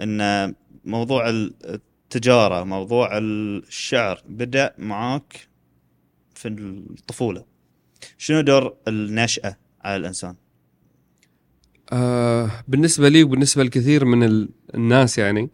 إن 0.00 0.54
موضوع 0.84 1.28
ال- 1.28 1.54
التجارة 1.64 2.64
موضوع 2.64 3.18
الشعر 3.18 4.20
بدأ 4.28 4.74
معاك 4.78 5.48
في 6.34 6.48
الطفولة 6.48 7.44
شنو 8.18 8.40
دور 8.40 8.74
النشأة 8.88 9.56
على 9.84 9.96
الإنسان؟ 9.96 10.34
آه 11.92 12.50
بالنسبة 12.68 13.08
لي 13.08 13.22
وبالنسبة 13.22 13.62
لكثير 13.64 14.04
من 14.04 14.22
ال- 14.22 14.48
الناس 14.74 15.18
يعني 15.18 15.50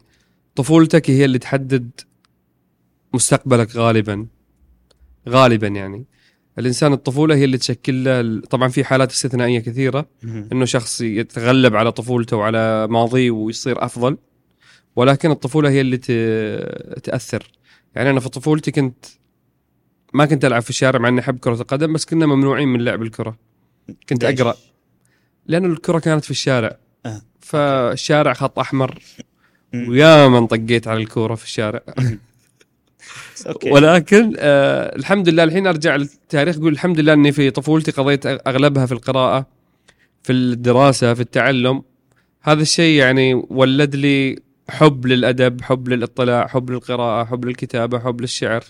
طفولتك 0.57 1.11
هي 1.11 1.25
اللي 1.25 1.39
تحدد 1.39 1.91
مستقبلك 3.15 3.77
غالبا. 3.77 4.27
غالبا 5.29 5.67
يعني. 5.69 6.05
الإنسان 6.59 6.93
الطفولة 6.93 7.35
هي 7.35 7.45
اللي 7.45 7.59
تشكل 7.59 8.05
له 8.05 8.41
طبعا 8.41 8.69
في 8.69 8.85
حالات 8.85 9.11
استثنائية 9.11 9.61
كثيرة 9.61 10.09
إنه 10.53 10.65
شخص 10.65 11.01
يتغلب 11.01 11.77
على 11.77 11.93
طفولته 11.93 12.37
وعلى 12.37 12.87
ماضيه 12.91 13.31
ويصير 13.31 13.85
أفضل 13.85 14.17
ولكن 14.97 15.31
الطفولة 15.31 15.71
هي 15.71 15.81
اللي 15.81 15.97
تأثر. 17.03 17.51
يعني 17.95 18.11
أنا 18.11 18.21
في 18.21 18.29
طفولتي 18.29 18.71
كنت 18.71 19.05
ما 20.15 20.27
كنت 20.27 20.45
ألعب 20.45 20.63
في 20.63 20.71
الشارع 20.71 20.99
مع 20.99 21.09
إني 21.09 21.21
أحب 21.21 21.39
كرة 21.39 21.61
القدم 21.63 21.93
بس 21.93 22.05
كنا 22.05 22.27
ممنوعين 22.27 22.69
من 22.69 22.81
لعب 22.85 23.03
الكرة. 23.03 23.39
كنت؟ 24.09 24.25
أقرأ. 24.25 24.57
لأنه 25.47 25.67
الكرة 25.67 25.99
كانت 25.99 26.25
في 26.25 26.31
الشارع. 26.31 26.77
آه. 27.07 27.23
فالشارع 27.41 28.33
خط 28.33 28.59
أحمر. 28.59 29.03
مم. 29.73 29.89
ويا 29.89 30.29
من 30.29 30.47
طقيت 30.47 30.89
على 30.89 31.03
الكورة 31.03 31.35
في 31.35 31.45
الشارع. 31.45 31.81
ولكن 33.73 34.35
آه 34.39 34.97
الحمد 34.97 35.29
لله 35.29 35.45
الحين 35.45 35.67
أرجع 35.67 35.97
للتاريخ 35.97 36.57
أقول 36.57 36.73
الحمد 36.73 37.01
لله 37.01 37.13
إني 37.13 37.33
في 37.33 37.51
طفولتي 37.51 37.91
قضيت 37.91 38.27
أغلبها 38.27 38.87
في 38.87 38.93
القراءة 38.93 39.47
في 40.23 40.33
الدراسة 40.33 41.15
في 41.15 41.21
التعلم. 41.21 41.83
هذا 42.43 42.63
الشيء 42.63 42.99
يعني 42.99 43.35
ولد 43.35 43.97
لي 43.97 44.39
حب 44.69 45.07
للأدب 45.07 45.61
حب 45.61 45.89
للاطلاع 45.89 46.47
حب 46.47 46.71
للقراءة 46.71 47.25
حب 47.25 47.45
للكتابة 47.45 47.99
حب 47.99 48.21
للشعر. 48.21 48.65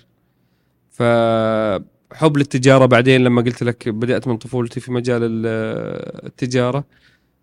فحب 2.13 2.37
للتجارة 2.37 2.87
بعدين 2.87 3.25
لما 3.25 3.43
قلت 3.43 3.63
لك 3.63 3.89
بدأت 3.89 4.29
من 4.29 4.37
طفولتي 4.37 4.81
في 4.81 4.93
مجال 4.93 5.23
ال- 5.23 6.27
التجارة. 6.27 6.85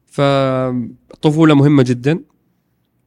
فطفوله 0.07 1.55
مهمة 1.55 1.83
جدا. 1.83 2.19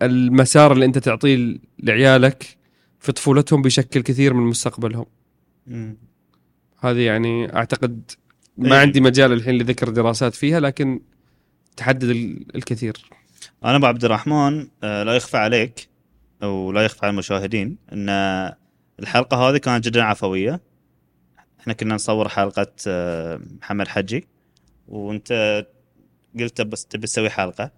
المسار 0.02 0.72
اللي 0.72 0.84
أنت 0.84 0.98
تعطيه 0.98 1.58
لعيالك 1.82 2.56
في 2.98 3.12
طفولتهم 3.12 3.62
بيشكل 3.62 4.00
كثير 4.00 4.34
من 4.34 4.42
مستقبلهم. 4.46 5.06
هذه 6.80 6.98
يعني 7.00 7.56
أعتقد. 7.56 8.10
ما 8.58 8.78
عندي 8.80 9.00
مجال 9.00 9.32
الحين 9.32 9.54
لذكر 9.58 9.88
دراسات 9.88 10.34
فيها 10.34 10.60
لكن 10.60 11.00
تحدد 11.76 12.04
ال- 12.04 12.56
الكثير. 12.56 12.92
أنا 13.64 13.76
أبو 13.76 13.86
عبد 13.86 14.04
الرحمن 14.04 14.68
آه، 14.82 15.02
لا 15.02 15.14
يخفى 15.14 15.36
عليك 15.36 15.88
أو 16.42 16.72
لا 16.72 16.82
يخفى 16.84 16.98
على 17.06 17.10
المشاهدين 17.10 17.76
إن 17.92 18.08
الحلقة 19.00 19.36
هذه 19.36 19.56
كانت 19.56 19.84
جدا 19.84 20.02
عفوية. 20.02 20.60
إحنا 21.62 21.72
كنا 21.72 21.94
نصور 21.94 22.28
حلقة 22.28 22.66
آه، 22.86 23.40
محمد 23.60 23.88
حجي 23.88 24.28
وأنت 24.88 25.66
قلت 26.40 26.60
بس 26.60 26.86
تبي 26.86 27.06
تسوي 27.06 27.30
حلقة. 27.30 27.70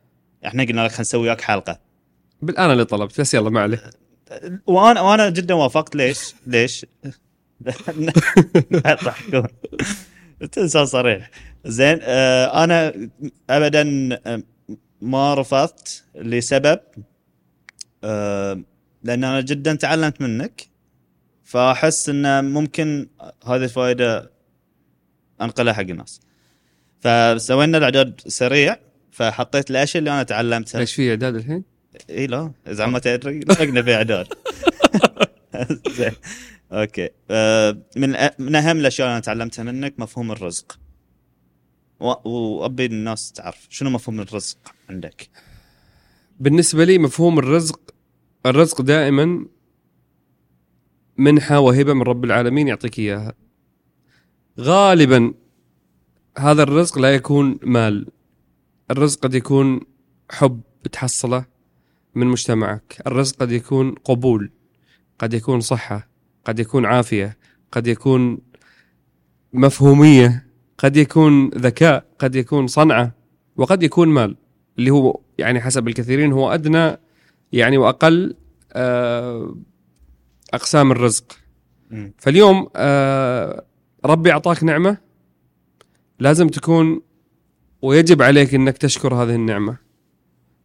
إحنا 0.47 0.65
قلنا 0.65 0.81
لك 0.81 0.89
خلينا 0.91 1.01
نسوي 1.01 1.23
وياك 1.23 1.41
حلقه 1.41 1.81
أنا 2.59 2.73
اللي 2.73 2.85
طلبت 2.85 3.21
بس 3.21 3.35
يلا 3.35 3.51
ما 3.51 3.61
عليه. 3.61 3.83
وأنا 4.67 5.01
وأنا 5.01 5.31
جدا 5.31 5.55
وافقت. 5.55 5.97
ليش؟ 5.97 6.35
ليش؟ 6.47 6.87
يضحكون 8.71 9.43
أنت 10.43 10.59
إنسان 10.59 10.87
صريح. 10.87 11.31
زين 11.65 11.99
آه 12.03 12.65
أنا 12.65 13.09
ابدا 13.51 14.09
آه، 14.27 14.43
ما 15.01 15.35
رفضت 15.35 16.05
لسبب 16.15 16.81
آه 18.05 18.63
لأن 19.03 19.25
أنا 19.25 19.41
جدا 19.41 19.75
تعلمت 19.75 20.21
منك. 20.21 20.74
فأحس 21.45 22.09
ان 22.09 22.45
ممكن 22.45 23.09
هذه 23.47 23.65
الفائدة 23.65 24.31
أنقلها 25.41 25.73
حق 25.73 25.81
الناس. 25.81 26.21
فسوينا 27.01 27.79
الإعداد 27.79 28.21
سريع 28.27 28.77
فحطيت 29.11 29.71
الأشياء 29.71 29.99
اللي 29.99 30.11
أنا 30.11 30.23
تعلمتها. 30.23 30.79
ليش 30.79 30.95
في 30.95 31.11
إعداد 31.11 31.35
الحين؟ 31.35 31.65
إي 32.11 32.27
لا 32.27 32.53
إذا 32.67 32.87
ما 32.87 32.99
تدري 32.99 33.41
لقنا 33.41 33.83
في 33.83 33.95
إعداد. 33.95 34.27
زين. 35.97 36.13
أوكي. 36.73 37.09
آه، 37.31 37.79
من 37.97 38.17
من 38.39 38.55
أهم 38.55 38.79
الأشياء 38.79 39.07
اللي 39.07 39.15
أنا 39.15 39.23
تعلمتها 39.23 39.63
منك 39.63 39.95
مفهوم 39.99 40.33
الرزق. 40.33 40.79
وأبي 42.01 42.87
الناس 42.87 43.33
تعرف 43.33 43.67
شنو 43.71 43.91
مفهوم 43.91 44.21
الرزق 44.21 44.59
عندك. 44.91 45.29
بالنسبة 46.41 46.85
لي 46.85 46.99
مفهوم 46.99 47.39
الرزق 47.39 47.81
الرزق 48.47 48.83
دائما 48.83 49.47
منحة 51.19 51.61
وهبة 51.61 51.95
من 51.95 52.03
رب 52.03 52.25
العالمين 52.25 52.69
يعطيك 52.69 52.99
إياها. 52.99 53.35
غالبا 54.61 55.35
هذا 56.39 56.63
الرزق 56.63 56.99
لا 56.99 57.15
يكون 57.15 57.59
مال. 57.63 58.07
الرزق 58.91 59.21
قد 59.21 59.35
يكون 59.35 59.81
حب 60.31 60.61
تحصله 60.93 61.45
من 62.15 62.27
مجتمعك. 62.27 63.03
الرزق 63.07 63.37
قد 63.37 63.53
يكون 63.53 63.95
قبول 63.95 64.51
قد 65.19 65.35
يكون 65.35 65.61
صحة 65.61 66.09
قد 66.45 66.59
يكون 66.59 66.87
عافية 66.87 67.37
قد 67.73 67.87
يكون 67.87 68.39
مفهومية 69.53 70.47
قد 70.79 70.97
يكون 70.97 71.49
ذكاء 71.49 72.07
قد 72.19 72.35
يكون 72.35 72.67
صنعة 72.67 73.15
وقد 73.57 73.83
يكون 73.83 74.09
مال. 74.09 74.37
اللي 74.79 74.91
هو 74.91 75.21
يعني 75.39 75.61
حسب 75.61 75.89
الكثيرين 75.89 76.33
هو 76.33 76.55
أدنى 76.55 76.97
يعني 77.53 77.79
وأقل 77.79 78.37
آه، 78.73 79.57
أقسام 80.55 80.93
الرزق. 80.93 81.25
فاليوم 82.19 82.69
آه، 82.77 83.65
ربي 84.05 84.33
أعطاك 84.33 84.65
نعمة. 84.65 84.99
لازم 86.19 86.49
تكون 86.49 87.01
ويجب 87.83 88.23
عليك 88.23 88.55
أنك 88.55 88.79
تشكر 88.79 89.15
هذه 89.15 89.35
النعمة. 89.35 89.77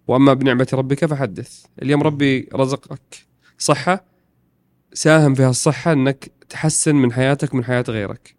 وأما 0.08 0.34
بنعمة 0.34 0.68
ربك 0.74 1.06
فحدث. 1.06 1.66
اليوم 1.82 2.04
ربي 2.04 2.50
رزقك 2.54 3.26
صحة 3.58 4.06
ساهم 4.94 5.34
في 5.34 5.44
هالصحة 5.44 5.92
أنك 5.92 6.32
تحسن 6.50 6.96
من 6.96 7.12
حياتك 7.14 7.56
من 7.56 7.64
حياة 7.64 7.86
غيرك. 7.88 8.36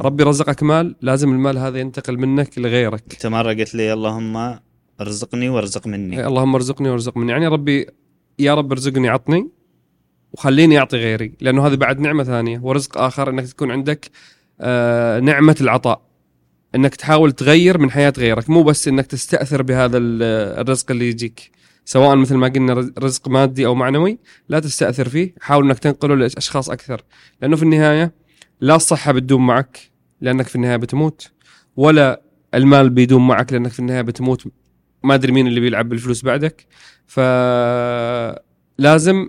ربي 0.00 0.22
رزقك 0.22 0.62
مال 0.62 0.96
لازم 1.00 1.32
المال 1.32 1.58
هذا 1.58 1.78
ينتقل 1.78 2.18
منك 2.18 2.58
لغيرك. 2.58 3.04
أنت 3.12 3.26
مرة 3.26 3.52
قلت 3.52 3.74
لي 3.74 3.92
اللهم 3.92 4.58
ارزقني 5.00 5.48
وارزق 5.48 5.86
مني. 5.86 6.26
اللهم 6.26 6.54
ارزقني 6.54 6.88
وارزق 6.88 7.16
مني. 7.16 7.32
يعني 7.32 7.46
ربي 7.46 7.86
يا 8.38 8.54
رب 8.54 8.72
ارزقني 8.72 9.08
عطني. 9.08 9.50
وخليني 10.38 10.78
أعطي 10.78 10.96
غيري 10.96 11.32
لأنه 11.40 11.66
هذه 11.66 11.74
بعد 11.74 12.00
نعمة 12.00 12.24
ثانية 12.24 12.58
ورزق 12.62 12.98
آخر 12.98 13.30
إنك 13.30 13.46
تكون 13.46 13.70
عندك 13.70 14.10
آه 14.60 15.20
نعمة 15.20 15.56
العطاء. 15.60 16.02
إنك 16.74 16.94
تحاول 16.94 17.32
تغير 17.32 17.78
من 17.78 17.90
حياة 17.90 18.12
غيرك 18.18 18.50
مو 18.50 18.62
بس 18.62 18.88
إنك 18.88 19.06
تستأثر 19.06 19.62
بهذا 19.62 19.98
ال- 19.98 20.22
الرزق 20.60 20.90
اللي 20.90 21.08
يجيك. 21.08 21.50
سواء 21.84 22.16
مثل 22.16 22.34
ما 22.34 22.48
قلنا 22.48 22.72
رز- 22.74 22.92
رزق 22.98 23.28
مادي 23.28 23.66
أو 23.66 23.74
معنوي 23.74 24.18
لا 24.48 24.60
تستأثر 24.60 25.08
فيه 25.08 25.34
حاول 25.40 25.64
إنك 25.64 25.78
تنقله 25.78 26.14
لأشخاص 26.14 26.70
أكثر. 26.70 27.02
لأنه 27.42 27.56
في 27.56 27.62
النهاية 27.62 28.12
لا 28.60 28.74
الصحة 28.76 29.12
بتدوم 29.12 29.46
معك 29.46 29.78
لأنك 30.20 30.46
في 30.46 30.56
النهاية 30.56 30.76
بتموت 30.76 31.30
ولا 31.76 32.22
المال 32.54 32.90
بيدوم 32.90 33.28
معك 33.28 33.52
لأنك 33.52 33.70
في 33.70 33.80
النهاية 33.80 34.02
بتموت 34.02 34.44
ما 35.04 35.14
أدري 35.14 35.32
مين 35.32 35.46
اللي 35.46 35.60
بيلعب 35.60 35.88
بالفلوس 35.88 36.22
بعدك. 36.24 36.66
فلازم 38.78 39.28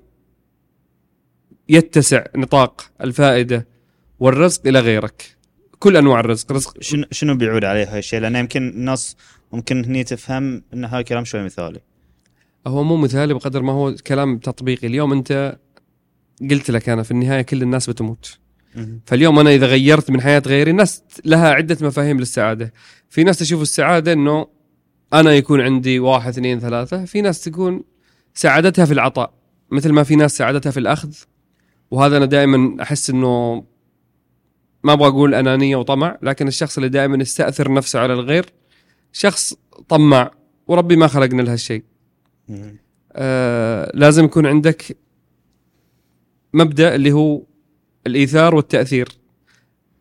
يتسع 1.70 2.24
نطاق 2.36 2.92
الفائدة 3.02 3.68
والرزق 4.20 4.68
إلى 4.68 4.80
غيرك. 4.80 5.36
كل 5.80 5.98
أنواع 5.98 6.20
الرزق 6.20 6.52
رزق 6.52 6.82
شنو 6.82 7.06
شنو 7.12 7.36
بيعود 7.36 7.64
عليه 7.64 7.94
هاي 7.94 8.00
الشيء؟ 8.00 8.20
لأن 8.20 8.36
يمكن 8.36 8.70
الناس 8.70 9.16
ممكن 9.54 9.86
هني 9.86 10.04
تفهم 10.04 10.64
إن 10.74 10.86
هاي 10.86 11.04
كلام 11.04 11.26
شوي 11.26 11.44
مثالي. 11.44 11.80
هو 12.68 12.84
مو 12.84 12.98
مثالي 12.98 13.34
بقدر 13.34 13.62
ما 13.62 13.74
هو 13.74 13.96
كلام 14.08 14.38
تطبيقي. 14.38 14.88
اليوم 14.88 15.12
أنت 15.12 15.58
قلت 16.52 16.72
لك 16.72 16.90
أنا 16.90 17.04
في 17.04 17.12
النهاية 17.12 17.42
كل 17.42 17.62
الناس 17.62 17.90
بتموت. 17.90 18.38
فاليوم 19.06 19.40
أنا 19.40 19.50
إذا 19.50 19.66
غيرت 19.66 20.12
من 20.12 20.22
حياة 20.22 20.44
غيري 20.46 20.72
الناس 20.72 21.04
لها 21.26 21.50
عدة 21.50 21.78
مفاهيم 21.82 22.20
للسعادة. 22.20 22.74
في 23.10 23.24
ناس 23.24 23.40
تشوف 23.40 23.62
السعادة 23.62 24.14
إنه 24.14 24.48
أنا 25.14 25.34
يكون 25.34 25.62
عندي 25.62 26.00
واحد 26.00 26.30
اثنين 26.30 26.60
ثلاثة. 26.60 27.06
في 27.06 27.22
ناس 27.22 27.44
تكون 27.44 27.84
سعادتها 28.34 28.86
في 28.86 28.94
العطاء 28.94 29.34
مثل 29.72 29.92
ما 29.92 30.04
في 30.04 30.16
ناس 30.16 30.38
سعادتها 30.38 30.72
في 30.72 30.80
الأخذ. 30.80 31.14
وهذا 31.92 32.18
أنا 32.18 32.26
دائما 32.26 32.82
أحس 32.84 33.10
إنه 33.10 33.64
ما 34.84 34.94
أبغى 34.94 35.08
أقول 35.08 35.36
أنانية 35.36 35.76
وطمع 35.76 36.18
لكن 36.22 36.48
الشخص 36.48 36.78
اللي 36.78 36.90
دائما 36.90 37.18
يستأثر 37.22 37.74
نفسه 37.74 38.00
على 38.00 38.14
الغير 38.14 38.46
شخص 39.12 39.54
طماع 39.90 40.32
وربي 40.68 40.96
ما 40.96 41.08
خلقنا 41.08 41.42
لهالشيء. 41.42 41.84
آه 43.14 43.92
لازم 43.94 44.26
يكون 44.26 44.46
عندك 44.46 44.98
مبدأ 46.54 46.96
اللي 46.96 47.12
هو 47.12 47.42
الإيثار 48.08 48.56
والتأثير. 48.56 49.08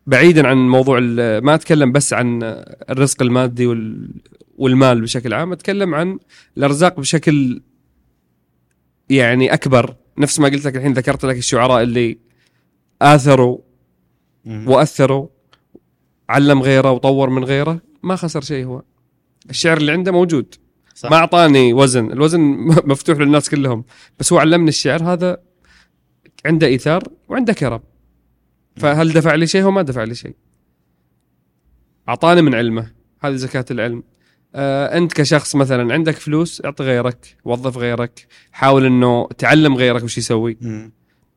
بعيدا 0.06 0.46
عن 0.48 0.56
موضوع 0.68 1.00
ما 1.40 1.54
أتكلم 1.54 1.92
بس 1.92 2.12
عن 2.12 2.42
الرزق 2.90 3.22
المادي 3.22 3.66
وال- 3.66 4.20
والمال 4.56 5.00
بشكل 5.00 5.34
عام 5.34 5.52
أتكلم 5.52 5.94
عن 5.94 6.18
الأرزاق 6.56 7.00
بشكل 7.00 7.62
يعني 9.10 9.54
أكبر. 9.54 9.96
نفس 10.18 10.40
ما 10.40 10.48
قلت 10.48 10.66
لك 10.66 10.76
الحين 10.76 10.92
ذكرت 10.92 11.24
لك 11.24 11.36
الشعراء 11.36 11.82
اللي 11.82 12.18
آثروا. 13.02 13.58
وأثروا 14.46 15.28
علم 16.28 16.62
غيره 16.62 16.90
وطور 16.90 17.30
من 17.30 17.44
غيره 17.44 17.80
ما 18.02 18.16
خسر 18.16 18.40
شيء 18.40 18.64
هو. 18.64 18.82
الشعر 19.50 19.76
اللي 19.76 19.92
عنده 19.92 20.12
موجود. 20.12 20.54
صح. 20.94 21.10
ما 21.10 21.16
أعطاني 21.16 21.72
وزن. 21.72 22.12
الوزن 22.12 22.40
مفتوح 22.90 23.18
للناس 23.18 23.50
كلهم. 23.50 23.84
بس 24.18 24.32
هو 24.32 24.38
علمني 24.38 24.68
الشعر 24.68 25.02
هذا 25.02 25.38
عنده 26.46 26.66
إيثار 26.66 27.02
وعنده 27.28 27.52
كرم. 27.52 27.80
فهل 28.76 29.12
دفع 29.12 29.34
لي 29.34 29.46
شيء؟ 29.46 29.62
هو 29.62 29.70
ما 29.70 29.82
دفع 29.82 30.04
لي 30.04 30.14
شيء. 30.14 30.34
أعطاني 32.08 32.42
من 32.42 32.54
علمه. 32.54 32.92
هذه 33.20 33.34
زكاة 33.34 33.64
العلم. 33.70 34.02
آه 34.54 34.98
انت 34.98 35.12
كشخص 35.12 35.56
مثلا 35.56 35.94
عندك 35.94 36.16
فلوس 36.16 36.64
اعطي 36.64 36.84
غيرك 36.84 37.36
وظف 37.44 37.78
غيرك 37.78 38.26
حاول 38.52 38.86
إنه 38.86 39.28
تعلم 39.38 39.74
غيرك 39.76 40.02
وش 40.02 40.18
يسوي. 40.18 40.56
مم. 40.60 40.92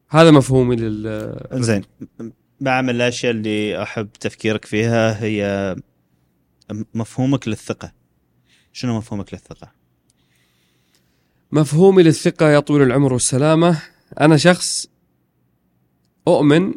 هذا 0.09 0.31
مفهومي 0.31 0.75
لل 0.75 1.39
زين. 1.53 1.83
مع 2.61 2.81
من 2.81 2.89
الأشياء 2.89 3.31
اللي 3.31 3.83
أحب 3.83 4.09
تفكيرك 4.19 4.65
فيها 4.65 5.23
هي 5.23 5.75
مفهومك 6.93 7.47
للثقة. 7.47 7.93
شنو 8.73 8.97
مفهومك 8.97 9.33
للثقة؟ 9.33 9.71
مفهومي 11.51 12.03
للثقة 12.03 12.49
يا 12.49 12.59
طويل 12.59 12.81
العمر 12.81 13.13
والسلامة 13.13 13.81
أنا 14.21 14.37
شخص 14.37 14.87
أؤمن 16.27 16.73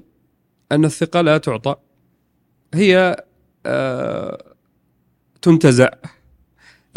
أن 0.72 0.84
الثقة 0.84 1.20
لا 1.20 1.38
تعطى. 1.38 1.74
هي 2.74 3.24
آه 3.66 4.44
تنتزع. 5.42 5.88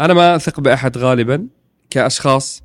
أنا 0.00 0.14
ما 0.14 0.36
أثق 0.36 0.60
بأحد 0.60 0.98
غالبا 0.98 1.46
كأشخاص 1.90 2.62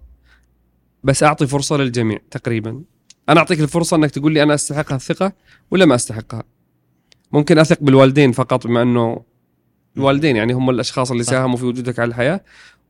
بس 1.04 1.24
أعطي 1.24 1.48
فرصة 1.48 1.78
للجميع 1.78 2.20
تقريبا 2.32 2.82
أنا 3.30 3.39
أعطيك 3.39 3.60
الفرصة 3.60 3.98
أنك 3.98 4.12
تقول 4.12 4.34
لي 4.34 4.44
أنا 4.44 4.54
أستحق 4.54 4.94
الثقة 4.94 5.34
ولا 5.72 5.86
ما 5.86 5.96
أستحقها 5.96 6.44
ممكن 7.32 7.58
أثق 7.60 7.78
بالوالدين 7.82 8.32
فقط 8.32 8.68
بما 8.68 8.82
أنه 8.82 9.24
الوالدين 9.98 10.36
يعني 10.36 10.54
هم 10.54 10.70
الأشخاص 10.70 11.12
اللي. 11.12 11.24
ساهموا 11.24 11.58
في 11.58 11.65
وجودك 11.65 12.00
على 12.00 12.08
الحياة 12.10 12.42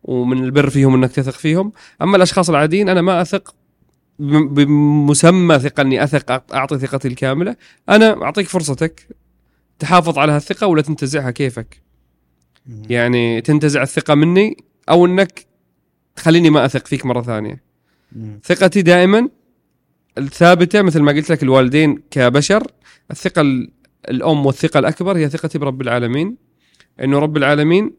ومن 0.04 0.44
البر 0.44 0.70
فيهم 0.70 0.94
إنك 0.96 1.12
تثق 1.12 1.32
فيهم 1.34 1.72
أما 2.02 2.18
الأشخاص 2.18 2.50
العاديين 2.50 2.90
أنا 2.90 3.02
ما 3.02 3.22
أثق 3.22 3.56
بم- 4.20 4.48
بمسمى 4.54 5.60
ثقة 5.60 5.82
إني 5.82 6.04
أثق 6.04 6.54
أعطي 6.56 6.78
ثقتي 6.80 7.08
الكاملة 7.08 7.56
أنا 7.90 8.24
أعطيك 8.24 8.48
فرصتك 8.48 9.08
تحافظ 9.80 10.18
على 10.20 10.32
هالثقة 10.32 10.68
ولا 10.68 10.82
تنتزعها 10.82 11.32
كيفك. 11.32 11.82
يعني 12.90 13.42
تنتزع 13.42 13.82
الثقة 13.84 14.16
مني 14.16 14.58
أو 14.90 15.06
أنك 15.06 15.46
تخليني 16.16 16.50
ما 16.50 16.66
أثق 16.66 16.88
فيك 16.88 17.06
مرة 17.06 17.22
ثانية. 17.22 17.64
مم. 18.16 18.40
ثقتي 18.44 18.82
دائما 18.82 19.30
الثابتة 20.18 20.82
مثل 20.82 21.00
ما 21.02 21.12
قلت 21.12 21.30
لك 21.30 21.44
الوالدين 21.44 22.02
كبشر 22.12 22.68
الثقة 23.12 23.42
ال- 23.42 23.72
الأم 24.10 24.46
والثقة 24.46 24.80
الأكبر 24.80 25.18
هي 25.18 25.30
ثقتي 25.30 25.58
برب 25.58 25.82
العالمين. 25.82 26.38
إنه 27.04 27.20
رب 27.20 27.38
العالمين 27.38 27.92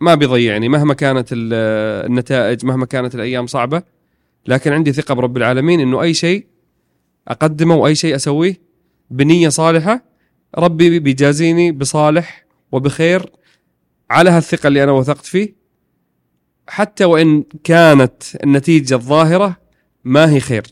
ما 0.00 0.14
بيضيعني 0.14 0.68
مهما 0.68 0.94
كانت 0.94 1.28
ال- 1.32 1.54
النتائج 2.06 2.64
مهما 2.66 2.86
كانت 2.86 3.14
الأيام 3.14 3.46
صعبة. 3.46 3.82
لكن 4.46 4.72
عندي 4.72 4.92
ثقة 4.92 5.14
برب 5.14 5.36
العالمين 5.36 5.80
إنه 5.80 6.02
أي 6.02 6.14
شيء 6.14 6.46
أقدمه 7.28 7.76
وأي 7.76 7.94
شيء 7.94 8.14
أسويه 8.16 8.60
بنية 9.10 9.48
صالحة 9.48 10.04
ربي 10.58 10.98
بيجازيني 10.98 11.72
بصالح 11.72 12.44
وبخير 12.72 13.30
على 14.10 14.30
هالثقة 14.30 14.66
اللي 14.66 14.84
أنا 14.84 14.92
وثقت 14.92 15.26
فيه 15.26 15.54
حتى 16.68 17.04
وإن 17.04 17.44
كانت 17.64 18.22
النتيجة 18.44 18.94
الظاهرة 18.94 19.56
ما 20.04 20.30
هي 20.30 20.40
خير. 20.40 20.66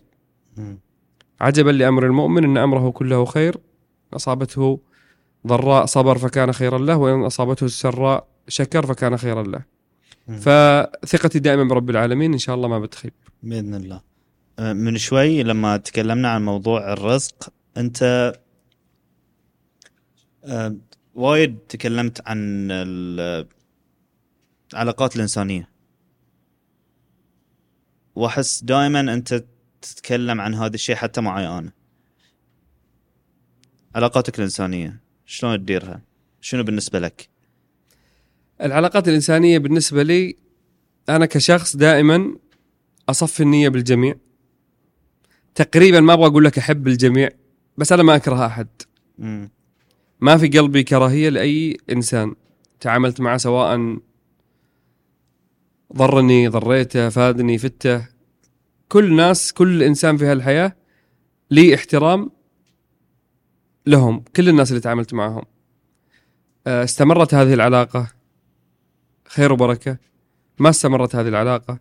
عجبا 1.40 1.70
لأمر 1.70 2.06
المؤمن 2.06 2.44
إن 2.44 2.56
أمره 2.56 2.90
كله 2.90 3.24
خير 3.24 3.56
أصابته 4.12 4.80
ضراء 5.46 5.86
صبر 5.86 6.18
فكان 6.18 6.52
خيرا 6.52 6.78
له 6.78 6.96
وإن 6.96 7.24
أصابته 7.24 7.64
السراء 7.64 8.28
شكر 8.48 8.86
فكان 8.86 9.16
خيرا 9.16 9.42
له. 9.42 9.76
فثقتي 10.40 11.38
دائما 11.38 11.64
برب 11.64 11.90
العالمين 11.90 12.32
إن 12.32 12.38
شاء 12.38 12.54
الله 12.54 12.68
ما 12.68 12.78
بتخيب 12.78 13.12
بإذن 13.42 13.74
الله 13.74 14.00
أه، 14.58 14.72
من 14.72 14.96
شوي 14.96 15.42
لما 15.42 15.76
تكلمنا 15.76 16.28
عن 16.28 16.44
موضوع 16.44 16.92
الرزق 16.92 17.52
أنت 17.76 18.32
أه، 20.44 20.76
وايد 21.16 21.58
تكلمت 21.68 22.28
عن 22.28 22.68
ال- 22.70 23.46
العلاقات 24.72 25.16
الإنسانية. 25.16 25.68
وأحس 28.14 28.64
دائما 28.64 29.00
أنت 29.00 29.44
تتكلم 29.82 30.40
عن 30.40 30.54
هذا 30.54 30.74
الشيء 30.74 30.94
حتى 30.94 31.20
معي 31.20 31.46
أنا. 31.46 31.72
علاقاتك 33.94 34.38
الإنسانية 34.38 35.00
شلون 35.26 35.58
تديرها؟ 35.58 36.00
شنو 36.40 36.62
بالنسبة 36.62 36.98
لك؟ 36.98 37.28
العلاقات 38.62 39.08
الإنسانية 39.08 39.58
بالنسبة 39.58 40.02
لي 40.02 40.36
أنا 41.08 41.26
كشخص 41.26 41.76
دائما 41.76 42.36
أصفي 43.08 43.42
النية 43.42 43.68
بالجميع. 43.68 44.14
تقريبا 45.54 46.00
ما 46.00 46.12
أبغى 46.12 46.26
أقول 46.26 46.44
لك 46.44 46.58
أحب 46.58 46.88
الجميع 46.88 47.30
بس 47.78 47.92
أنا 47.92 48.02
ما 48.02 48.16
أكره 48.16 48.46
أحد. 48.46 48.68
مم. 49.18 49.50
ما 50.20 50.36
في 50.36 50.48
قلبي 50.48 50.82
كراهية 50.82 51.28
لأي 51.28 51.76
إنسان. 51.90 52.34
تعاملت 52.80 53.20
معه 53.20 53.36
سواء 53.36 53.98
ضرني 55.96 56.48
ضريته 56.48 57.08
فادني 57.08 57.58
فته 57.58 58.08
كل 58.88 59.16
ناس 59.16 59.52
كل 59.52 59.82
إنسان 59.82 60.16
في 60.16 60.26
هالحياة 60.26 60.76
لي 61.50 61.74
احترام 61.74 62.30
لهم 63.86 64.24
كل 64.36 64.48
الناس 64.48 64.70
اللي 64.70 64.80
تعاملت 64.80 65.14
معهم. 65.14 65.42
آه، 66.66 66.84
استمرت 66.84 67.34
هذه 67.34 67.54
العلاقة. 67.54 68.12
خير 69.28 69.52
وبركة. 69.52 69.98
ما 70.58 70.70
استمرت 70.70 71.16
هذه 71.16 71.28
العلاقة. 71.28 71.80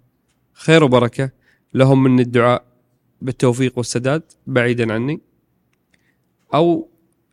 خير 0.53 0.83
وبركة. 0.83 1.29
لهم 1.73 2.03
مني 2.03 2.21
الدعاء 2.21 2.65
بالتوفيق 3.21 3.77
والسداد 3.77 4.23
بعيدا 4.47 4.93
عني. 4.93 5.21
أو 6.53 6.89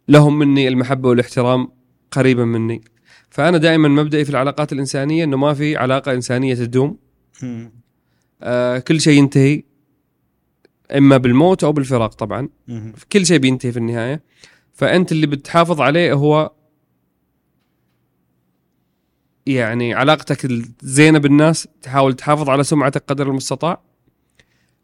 لهم 0.09 0.39
مني 0.39 0.69
المحبة 0.69 1.09
والاحترام 1.09 1.69
قريبا 2.11 2.45
مني. 2.45 2.81
فأنا 3.31 3.59
دائما 3.59 3.89
مبدئي 3.89 4.25
في 4.25 4.31
العلاقات 4.31 4.73
الإنسانية 4.73 5.25
إنه 5.25 5.37
ما 5.37 5.55
في 5.55 5.77
علاقة 5.77 6.13
إنسانية 6.13 6.55
تدوم. 6.55 6.99
آه 8.43 8.79
كل 8.79 9.01
شيء 9.01 9.19
ينتهي 9.19 9.63
إما 10.97 11.17
بالموت 11.17 11.65
أو 11.65 11.73
بالفراق 11.73 12.15
طبعا. 12.15 12.49
كل 13.13 13.27
شيء 13.27 13.39
بينتهي 13.39 13.73
في 13.73 13.79
النهاية. 13.79 14.23
فأنت 14.73 15.13
اللي 15.13 15.27
بتحافظ 15.27 15.81
عليه 15.81 16.13
هو 16.13 16.53
يعني 19.47 19.95
علاقتك 19.95 20.45
الزينة 20.45 21.19
بالناس. 21.19 21.69
تحاول 21.83 22.15
تحافظ 22.15 22.51
على 22.51 22.65
سمعتك 22.65 23.05
قدر 23.07 23.29
المستطاع. 23.31 23.83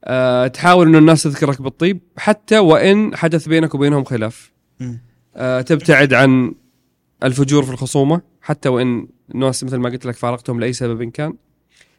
أه 0.04 0.46
تحاول 0.46 0.86
إنه 0.86 0.98
الناس 0.98 1.22
تذكرك 1.22 1.62
بالطيب. 1.62 2.00
حتى 2.16 2.58
وإن 2.58 3.16
حدث 3.16 3.48
بينك 3.48 3.74
وبينهم 3.74 4.04
خلاف. 4.04 4.52
تبتعد 5.66 6.14
عن 6.14 6.54
الفجور 7.24 7.62
في 7.62 7.70
الخصومة 7.70 8.20
حتى 8.42 8.68
وإن 8.68 9.08
الناس 9.34 9.64
مثل 9.64 9.76
ما 9.76 9.88
قلت 9.88 10.06
لك 10.06 10.14
فارقتهم 10.14 10.60
لأي 10.60 10.72
سبب 10.72 11.04
كان. 11.04 11.34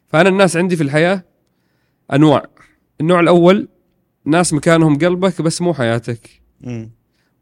فأنا 0.07 0.29
الناس 0.29 0.57
عندي 0.57 0.75
في 0.75 0.83
الحياة 0.83 1.23
أنواع. 2.13 2.45
النوع 3.01 3.19
الأول 3.19 3.67
ناس 4.25 4.53
مكانهم 4.53 4.97
قلبك 4.97 5.41
بس 5.41 5.61
مو 5.61 5.73
حياتك. 5.73 6.41
مم. 6.61 6.91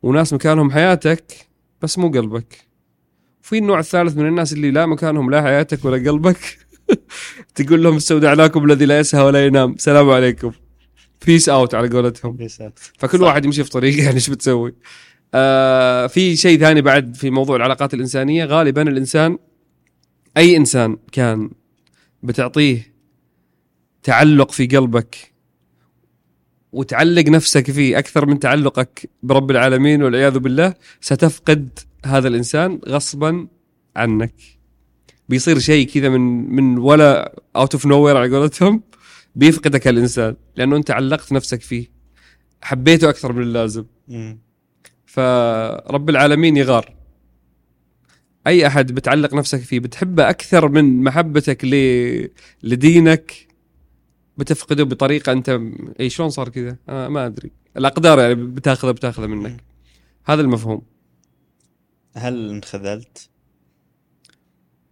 وناس 0.03 0.33
مكانهم 0.33 0.71
حياتك 0.71 1.33
بس 1.81 1.97
مو 1.97 2.07
قلبك. 2.09 2.57
في 3.41 3.57
النوع 3.57 3.79
الثالث 3.79 4.17
من 4.17 4.27
الناس 4.27 4.53
اللي 4.53 4.71
لا 4.71 4.85
مكانهم 4.85 5.31
لا 5.31 5.41
حياتك 5.41 5.85
ولا 5.85 6.11
قلبك 6.11 6.57
تقول 7.55 7.83
لهم 7.83 7.95
استودعناكم 7.95 8.65
الذي 8.65 8.85
لا 8.85 8.99
يسهى 8.99 9.23
ولا 9.23 9.45
ينام. 9.45 9.77
سلام 9.77 10.09
عليكم. 10.09 10.51
peace 11.25 11.49
out 11.49 11.75
على 11.75 11.89
قولتهم. 11.89 12.37
فكل 12.97 13.19
صح. 13.19 13.23
واحد 13.23 13.45
يمشي 13.45 13.63
في 13.63 13.69
طريقه 13.69 14.03
يعني 14.03 14.15
إيش 14.15 14.29
بتسوي؟ 14.29 14.75
آه 15.33 16.07
في 16.07 16.35
شيء 16.35 16.59
ثاني 16.59 16.81
بعد 16.81 17.15
في 17.15 17.29
موضوع 17.29 17.55
العلاقات 17.55 17.93
الإنسانية. 17.93 18.45
غالبا 18.45 18.81
الإنسان 18.81 19.37
أي 20.37 20.57
إنسان 20.57 20.97
كان 21.11 21.49
بتعطيه 22.23 22.93
تعلق 24.03 24.51
في 24.51 24.67
قلبك 24.67 25.33
وتعلق 26.71 27.29
نفسك 27.29 27.71
فيه 27.71 27.99
أكثر 27.99 28.25
من 28.25 28.39
تعلقك 28.39 29.09
برب 29.23 29.51
العالمين 29.51 30.03
والعياذ 30.03 30.39
بالله 30.39 30.73
ستفقد 31.01 31.79
هذا 32.05 32.27
الإنسان 32.27 32.79
غصبا 32.87 33.47
عنك. 33.95 34.33
بيصير 35.29 35.59
شيء 35.59 35.87
كذا 35.87 36.09
من 36.09 36.55
من 36.55 36.77
ولا 36.77 37.41
out 37.55 37.73
of 37.73 37.85
nowhere 37.85 38.17
على 38.17 38.35
قولتهم 38.35 38.83
بيفقدك 39.35 39.87
الإنسان 39.87 40.35
لأنه 40.55 40.75
أنت 40.75 40.91
علقت 40.91 41.31
نفسك 41.31 41.61
فيه. 41.61 41.87
حبيته 42.61 43.09
أكثر 43.09 43.33
من 43.33 43.41
اللازم. 43.41 43.85
فرب 45.07 46.09
العالمين 46.09 46.57
يغار. 46.57 46.95
أي 48.47 48.67
أحد 48.67 48.91
بتعلق 48.91 49.33
نفسك 49.33 49.59
فيه 49.59 49.79
بتحبه 49.79 50.29
أكثر 50.29 50.69
من 50.69 51.03
محبتك 51.03 51.65
ل... 51.65 51.75
لدينك 52.63 53.47
بتفقده 54.37 54.83
بطريقة 54.83 55.31
أنت 55.31 55.59
إي 55.99 56.09
شلون 56.09 56.29
صار 56.29 56.49
كذا؟ 56.49 56.77
آه 56.89 57.07
ما 57.07 57.25
أدري. 57.25 57.51
الأقدار 57.77 58.19
يعني 58.19 58.35
بتاخذها 58.35 58.91
بتاخذها 58.91 59.27
منك. 59.27 59.63
هذا 60.25 60.41
المفهوم. 60.41 60.81
هل 62.15 62.49
انخذلت؟ 62.49 63.29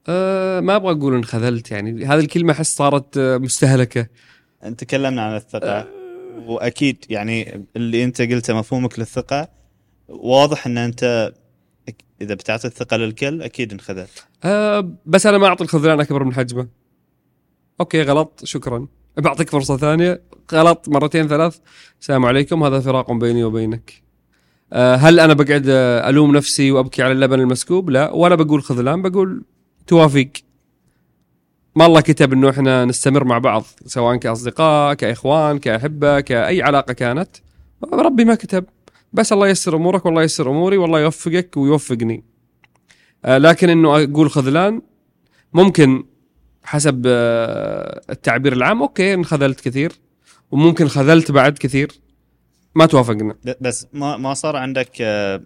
أه 0.08 0.60
ما 0.60 0.76
أبغى 0.76 0.92
أقول 0.92 1.16
انخذلت 1.16 1.72
يعني. 1.72 2.06
هذه 2.06 2.20
الكلمة 2.20 2.54
أحس 2.54 2.76
صارت 2.76 3.18
آه، 3.18 3.38
مستهلكة. 3.38 4.08
تكلمنا 4.78 5.22
عن 5.22 5.36
الثقة. 5.36 5.88
وأكيد 6.46 7.06
يعني 7.10 7.66
اللي 7.76 8.04
أنت 8.04 8.22
قلته 8.22 8.54
مفهومك 8.54 9.00
للثقة. 9.00 9.50
واضح 10.08 10.68
إن 10.68 10.78
أنت 10.78 11.34
إذا 12.22 12.34
بتعطي 12.34 12.68
الثقة 12.68 12.98
للكل 12.98 13.42
أكيد 13.42 13.74
انخذلت 13.74 14.26
أه 14.44 14.94
بس 15.06 15.26
أنا 15.26 15.38
ما 15.38 15.48
أعطي 15.48 15.64
الخذلان 15.64 16.00
أكبر 16.00 16.24
من 16.24 16.34
حجمه. 16.34 16.68
أوكي 17.80 18.02
غلط. 18.02 18.42
شكرا. 18.44 18.88
بعطيك 19.18 19.50
فرصة 19.50 19.78
ثانية. 19.78 20.22
غلط 20.54 20.90
مرتين 20.90 21.28
ثلاث. 21.28 21.58
السلام 22.02 22.26
عليكم. 22.26 22.64
هذا 22.64 22.80
فراق 22.80 23.12
بيني 23.12 23.44
وبينك. 23.44 24.04
أه 24.74 24.96
هل 24.96 25.20
أنا 25.20 25.34
بقعد 25.34 25.64
ألوم 25.68 26.36
نفسي 26.36 26.72
وأبكي 26.72 27.04
على 27.04 27.12
اللبن 27.12 27.40
المسكوب؟ 27.40 27.90
لا. 27.90 28.12
ولا 28.12 28.36
بقول 28.36 28.64
خذلان 28.64 29.02
بقول 29.02 29.44
توافق 29.88 30.30
ما 31.76 31.86
الله 31.86 32.02
كتب 32.02 32.34
إنه 32.34 32.50
إحنا 32.50 32.86
نستمر 32.86 33.24
مع 33.24 33.38
بعض 33.38 33.64
سواء 33.86 34.16
كأصدقاء 34.16 34.94
كإخوان 34.94 35.60
كأحبة 35.60 36.20
كأي 36.20 36.62
علاقة 36.62 36.94
كانت. 36.94 37.30
ربي 37.94 38.26
ما 38.26 38.36
كتب. 38.36 38.66
بس 39.16 39.34
الله 39.34 39.48
ييسر 39.48 39.76
أمورك 39.76 40.06
والله 40.06 40.22
ييسر 40.22 40.50
أموري 40.50 40.78
والله 40.78 41.00
يوفقك 41.00 41.58
ويوفقني. 41.58 42.24
آه 43.26 43.38
لكن 43.38 43.70
إنه 43.70 44.04
أقول 44.04 44.30
خذلان 44.30 44.82
ممكن 45.54 46.04
حسب 46.64 47.04
آه 47.08 48.02
التعبير 48.10 48.54
العام 48.54 48.82
أوكي 48.82 49.14
انخذلت 49.14 49.60
كثير 49.60 49.92
وممكن 50.52 50.88
خذلت 50.88 51.32
بعد 51.32 51.58
كثير 51.58 51.92
ما 52.76 52.86
توافقنا. 52.86 53.36
بس 53.62 53.88
ما 53.94 54.18
ما 54.18 54.34
صار 54.34 54.56
عندك 54.56 54.92
آه، 55.02 55.42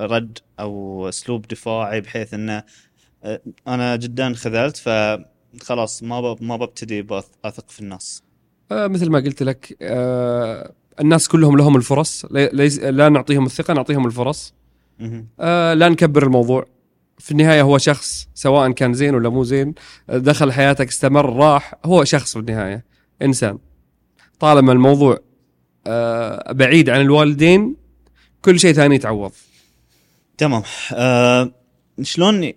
رد 0.00 0.38
أو 0.60 1.08
أسلوب 1.08 1.46
دفاعي 1.48 2.00
بحيث 2.00 2.34
إنه 2.34 2.64
أنا 3.68 3.96
جدا 3.96 4.34
خذلت 4.34 4.76
فخلاص 4.76 6.02
ما 6.02 6.36
ما 6.40 6.56
ببتدي 6.56 7.06
أثق 7.44 7.70
في 7.70 7.80
الناس 7.80 8.22
مثل 8.72 9.10
ما 9.10 9.18
قلت 9.18 9.42
لك 9.42 9.76
الناس 11.00 11.28
كلهم 11.28 11.56
لهم 11.56 11.76
الفرص. 11.76 12.26
ليس 12.30 12.78
لا 12.78 13.08
نعطيهم 13.08 13.46
الثقة 13.46 13.74
نعطيهم 13.74 14.06
الفرص. 14.06 14.54
آه 15.40 15.74
لا 15.74 15.88
نكبر 15.88 16.22
الموضوع. 16.22 16.66
في 17.18 17.30
النهاية 17.30 17.62
هو 17.62 17.78
شخص 17.78 18.28
سواء 18.34 18.70
كان 18.70 18.94
زين 18.94 19.14
ولا 19.14 19.28
مو 19.28 19.44
زين 19.44 19.74
آه، 20.10 20.18
دخل 20.18 20.52
حياتك 20.52 20.88
استمر 20.88 21.36
راح 21.36 21.74
هو 21.84 22.04
شخص 22.04 22.32
في 22.32 22.38
النهاية 22.38 22.84
إنسان. 23.22 23.58
طالما 24.38 24.72
الموضوع 24.72 25.18
آه 25.86 26.52
بعيد 26.52 26.90
عن 26.90 27.00
الوالدين 27.00 27.76
كل 28.42 28.60
شيء 28.60 28.72
ثاني 28.72 28.94
يتعوض. 28.94 29.32
تمام. 30.38 30.62
آه 30.94 31.52
شلون 32.02 32.52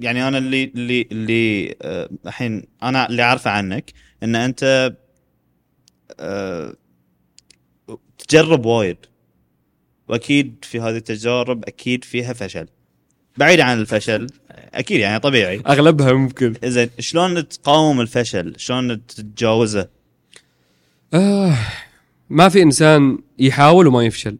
يعني 0.00 0.28
أنا 0.28 0.38
اللي 0.38 0.64
اللي 0.64 1.08
اللي 1.12 1.74
آه، 1.82 2.08
الحين 2.26 2.62
أنا 2.82 3.08
اللي 3.08 3.22
عارفه 3.22 3.50
عنك 3.50 3.92
إن 4.22 4.36
أنت 4.36 4.92
آه 6.20 6.74
تجرب 8.18 8.66
وايد. 8.66 8.96
وأكيد 10.08 10.56
في 10.62 10.80
هذه 10.80 10.96
التجارب 10.96 11.64
أكيد 11.64 12.04
فيها 12.04 12.32
فشل. 12.32 12.66
بعيد 13.36 13.60
عن 13.60 13.78
الفشل 13.80 14.26
أكيد 14.50 15.00
يعني 15.00 15.18
طبيعي. 15.18 15.62
أغلبها 15.66 16.12
ممكن. 16.12 16.54
زين 16.64 16.90
شلون 16.98 17.48
تقاوم 17.48 18.00
الفشل؟ 18.00 18.54
شلون 18.56 19.06
تتجاوزه؟ 19.06 19.88
آه 21.14 21.56
ما 22.30 22.48
في 22.48 22.62
إنسان 22.62 23.18
يحاول 23.38 23.86
وما 23.86 24.04
يفشل. 24.04 24.38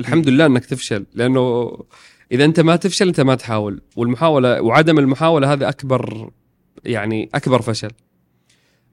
الحمد 0.00 0.28
لله 0.28 0.46
إنك 0.46 0.64
تفشل 0.64 1.06
لأنه 1.14 1.76
إذا 2.32 2.44
أنت 2.44 2.60
ما 2.60 2.76
تفشل 2.76 3.08
أنت 3.08 3.20
ما 3.20 3.34
تحاول. 3.34 3.82
والمحاولة 3.96 4.62
وعدم 4.62 4.98
المحاولة 4.98 5.52
هذا 5.52 5.68
أكبر 5.68 6.30
يعني 6.84 7.30
أكبر 7.34 7.62
فشل. 7.62 7.90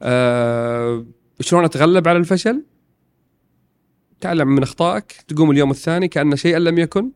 آه 0.01 1.05
شلون 1.39 1.63
أتغلب 1.63 2.07
على 2.07 2.17
الفشل؟ 2.17 2.63
تعلم 4.21 4.47
من 4.47 4.63
أخطائك 4.63 5.11
تقوم 5.27 5.51
اليوم 5.51 5.71
الثاني 5.71 6.07
كانه 6.07 6.35
شيئا 6.35 6.59
لم 6.59 6.77
يكن. 6.77 7.11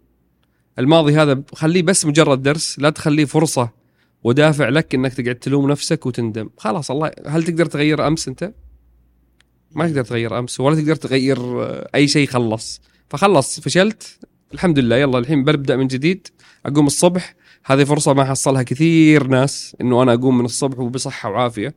الماضي 0.79 1.15
هذا 1.15 1.43
خليه 1.53 1.81
بس 1.81 2.05
مجرد 2.05 2.41
درس 2.41 2.79
لا 2.79 2.89
تخليه 2.89 3.25
فرصة 3.25 3.69
ودافع 4.23 4.69
لك 4.69 4.95
إنك 4.95 5.13
تقعد 5.13 5.35
تلوم 5.35 5.71
نفسك 5.71 6.05
وتندم. 6.05 6.49
خلاص 6.57 6.91
الله 6.91 7.11
هل 7.27 7.43
تقدر 7.43 7.65
تغير 7.65 8.07
أمس 8.07 8.27
أنت؟ 8.27 8.53
ما 9.71 9.87
تقدر 9.87 10.03
تغير 10.03 10.39
أمس 10.39 10.59
ولا 10.59 10.75
تقدر 10.75 10.95
تغير 10.95 11.37
آه، 11.63 11.89
أي 11.95 12.07
شيء 12.07 12.27
خلص. 12.27 12.81
فخلص 13.09 13.59
فشلت. 13.59 14.19
الحمد 14.53 14.79
لله. 14.79 14.95
يلا 14.95 15.17
الحين 15.17 15.43
ببدأ 15.43 15.75
من 15.75 15.87
جديد. 15.87 16.27
أقوم 16.65 16.87
الصبح. 16.87 17.35
هذه 17.65 17.83
فرصة 17.83 18.13
ما 18.13 18.23
حصلها 18.25 18.63
كثير 18.63 19.27
ناس 19.27 19.75
إنه 19.81 20.03
أنا 20.03 20.13
أقوم 20.13 20.37
من 20.37 20.45
الصبح 20.45 20.79
وبصحة 20.79 21.29
وعافية. 21.29 21.73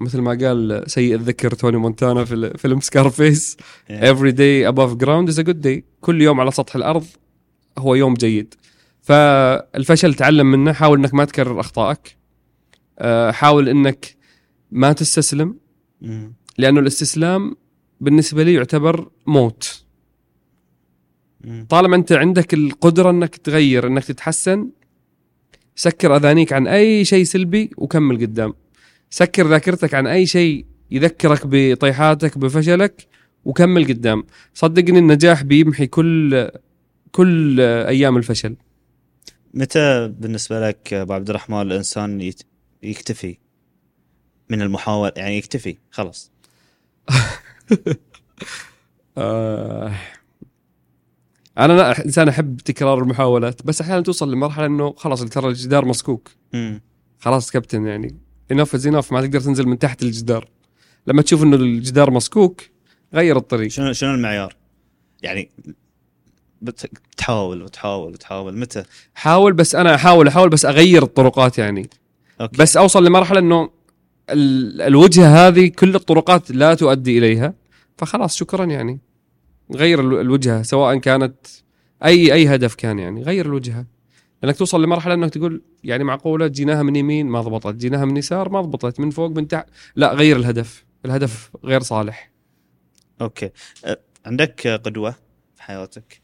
مثل 0.00 0.20
ما 0.20 0.30
قال 0.30 0.84
سيء 0.86 1.14
الذكر 1.14 1.54
توني 1.54 1.76
مونتانا 1.76 2.24
في 2.24 2.58
فيلم 2.58 2.80
سكارفيس. 2.80 3.56
Every 3.90 4.32
day 4.32 4.72
above 4.72 5.04
ground 5.04 5.32
is 5.32 5.38
a 5.38 5.44
good 5.44 5.62
day. 5.66 5.80
كل 6.00 6.22
يوم 6.22 6.40
على 6.40 6.50
سطح 6.50 6.76
الأرض 6.76 7.06
هو 7.78 7.94
يوم 7.94 8.14
جيد. 8.14 8.54
فالفشل 9.00 10.14
تعلم 10.14 10.50
منه 10.50 10.72
حاول 10.72 10.98
إنك 10.98 11.14
ما 11.14 11.24
تكرر 11.24 11.60
أخطائك. 11.60 12.16
آه، 12.98 13.30
حاول 13.30 13.68
إنك 13.68 14.16
ما 14.70 14.92
تستسلم. 14.92 15.56
لأنه 16.58 16.80
الاستسلام 16.80 17.56
بالنسبة 18.00 18.42
لي 18.42 18.54
يعتبر 18.54 19.10
موت. 19.26 19.84
طالما 21.68 21.96
أنت 21.96 22.12
عندك 22.12 22.54
القدرة 22.54 23.10
إنك 23.10 23.36
تغير 23.36 23.86
إنك 23.86 24.04
تتحسن 24.04 24.70
سكر 25.74 26.16
أذانيك 26.16 26.52
عن 26.52 26.66
أي 26.66 27.04
شيء 27.04 27.24
سلبي 27.24 27.70
وكمل 27.76 28.16
قدام. 28.20 28.54
سكر 29.10 29.46
ذاكرتك 29.48 29.94
عن 29.94 30.06
أي 30.06 30.26
شيء 30.26 30.66
يذكرك 30.90 31.40
بطيحاتك 31.44 32.38
بفشلك 32.38 33.06
وكمل 33.44 33.88
قدام. 33.88 34.24
صدقني 34.54 34.98
النجاح 34.98 35.42
بيمحي 35.42 35.86
كل 35.86 36.50
كل 37.12 37.60
أيام 37.60 38.16
الفشل. 38.16 38.56
متى 39.54 40.08
بالنسبة 40.08 40.68
لك 40.68 40.94
أبو 40.94 41.12
عبد 41.12 41.30
الرحمن 41.30 41.60
الإنسان 41.60 42.32
يكتفي 42.82 43.38
من 44.48 44.62
المحاولة؟ 44.62 45.12
يعني 45.16 45.38
يكتفي 45.38 45.76
خلاص. 45.90 46.32
آه. 49.18 49.92
أنا 51.58 52.04
إنسان 52.04 52.28
أحب 52.28 52.56
تكرار 52.56 52.98
المحاولات 52.98 53.66
بس 53.66 53.80
أحيانا 53.80 54.00
توصل 54.00 54.32
لمرحلة 54.32 54.66
إنه 54.66 54.92
خلاص 54.96 55.24
ترى 55.24 55.48
الجدار 55.48 55.84
مسكوك. 55.84 56.30
خلاص 57.18 57.50
كابتن 57.50 57.86
يعني. 57.86 58.29
انف 58.52 58.74
از 58.74 58.86
انف 58.86 59.12
ما 59.12 59.20
تقدر 59.20 59.40
تنزل 59.40 59.66
من 59.68 59.78
تحت 59.78 60.02
الجدار. 60.02 60.48
لما 61.06 61.22
تشوف 61.22 61.42
إنه 61.42 61.56
الجدار 61.56 62.10
مسكوك 62.10 62.60
غير 63.14 63.36
الطريق. 63.36 63.70
شنو 63.70 63.92
شنو 63.92 64.14
المعيار؟ 64.14 64.56
يعني 65.22 65.50
بت- 66.62 66.90
بتحاول 67.12 67.62
وتحاول 67.62 68.12
وتحاول. 68.12 68.58
متى؟ 68.58 68.82
حاول 69.14 69.52
بس 69.52 69.74
أنا 69.74 69.94
احاول 69.94 70.28
أحاول 70.28 70.48
بس 70.48 70.64
أغير 70.64 71.02
الطرقات 71.02 71.58
يعني. 71.58 71.90
أوكي. 72.40 72.56
بس 72.58 72.76
أوصل 72.76 73.04
لمرحلة 73.06 73.38
إنه 73.38 73.70
ال- 74.30 74.82
الوجهة 74.82 75.48
هذه 75.48 75.66
كل 75.68 75.94
الطرقات 75.94 76.50
لا 76.50 76.74
تؤدي 76.74 77.18
إليها. 77.18 77.54
فخلاص 77.98 78.36
شكرا 78.36 78.64
يعني. 78.64 78.98
غير 79.74 80.00
ال- 80.00 80.20
الوجهة 80.20 80.62
سواء 80.62 80.96
كانت 80.98 81.34
اي 82.04 82.32
أي 82.32 82.54
هدف 82.54 82.74
كان 82.74 82.98
يعني. 82.98 83.22
غير 83.22 83.46
الوجهة. 83.46 83.84
لانك 84.42 84.56
توصل 84.56 84.82
لمرحلة 84.82 85.14
إنك 85.14 85.30
تقول 85.30 85.62
يعني 85.84 86.04
معقولة 86.04 86.46
جيناها 86.46 86.82
من 86.82 86.96
يمين 86.96 87.26
ما 87.26 87.40
ضبطت 87.40 87.74
جيناها 87.74 88.04
من 88.04 88.16
يسار 88.16 88.48
ما 88.48 88.60
ضبطت 88.60 89.00
من 89.00 89.10
فوق 89.10 89.30
من 89.30 89.48
تحت 89.48 89.68
لا 89.96 90.12
غير 90.12 90.36
الهدف 90.36 90.84
الهدف 91.04 91.50
غير 91.64 91.80
صالح 91.80 92.30
أوكي 93.20 93.50
أه، 93.84 93.98
عندك 94.26 94.66
قدوة 94.66 95.14
في 95.56 95.62
حياتك؟ 95.62 96.20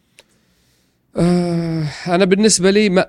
آه 1.17 1.89
أنا 2.07 2.25
بالنسبة 2.25 2.71
لي 2.71 2.89
ما 2.89 3.07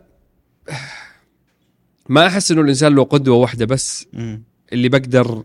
ما 2.10 2.28
أحس 2.28 2.51
إنه 2.51 2.62
الإنسان 2.62 2.95
له 2.95 3.03
قدوة 3.03 3.38
واحدة 3.38 3.66
بس. 3.66 4.08
اللي 4.74 4.89
بقدر 4.89 5.43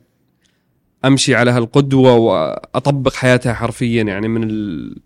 أمشي 1.05 1.35
على 1.35 1.51
هالقدوة 1.51 2.15
وأطبق 2.15 3.15
حياتها 3.15 3.55
حرفيا 3.55 4.03
يعني 4.03 4.29
من 4.29 4.51
ال... 4.51 4.97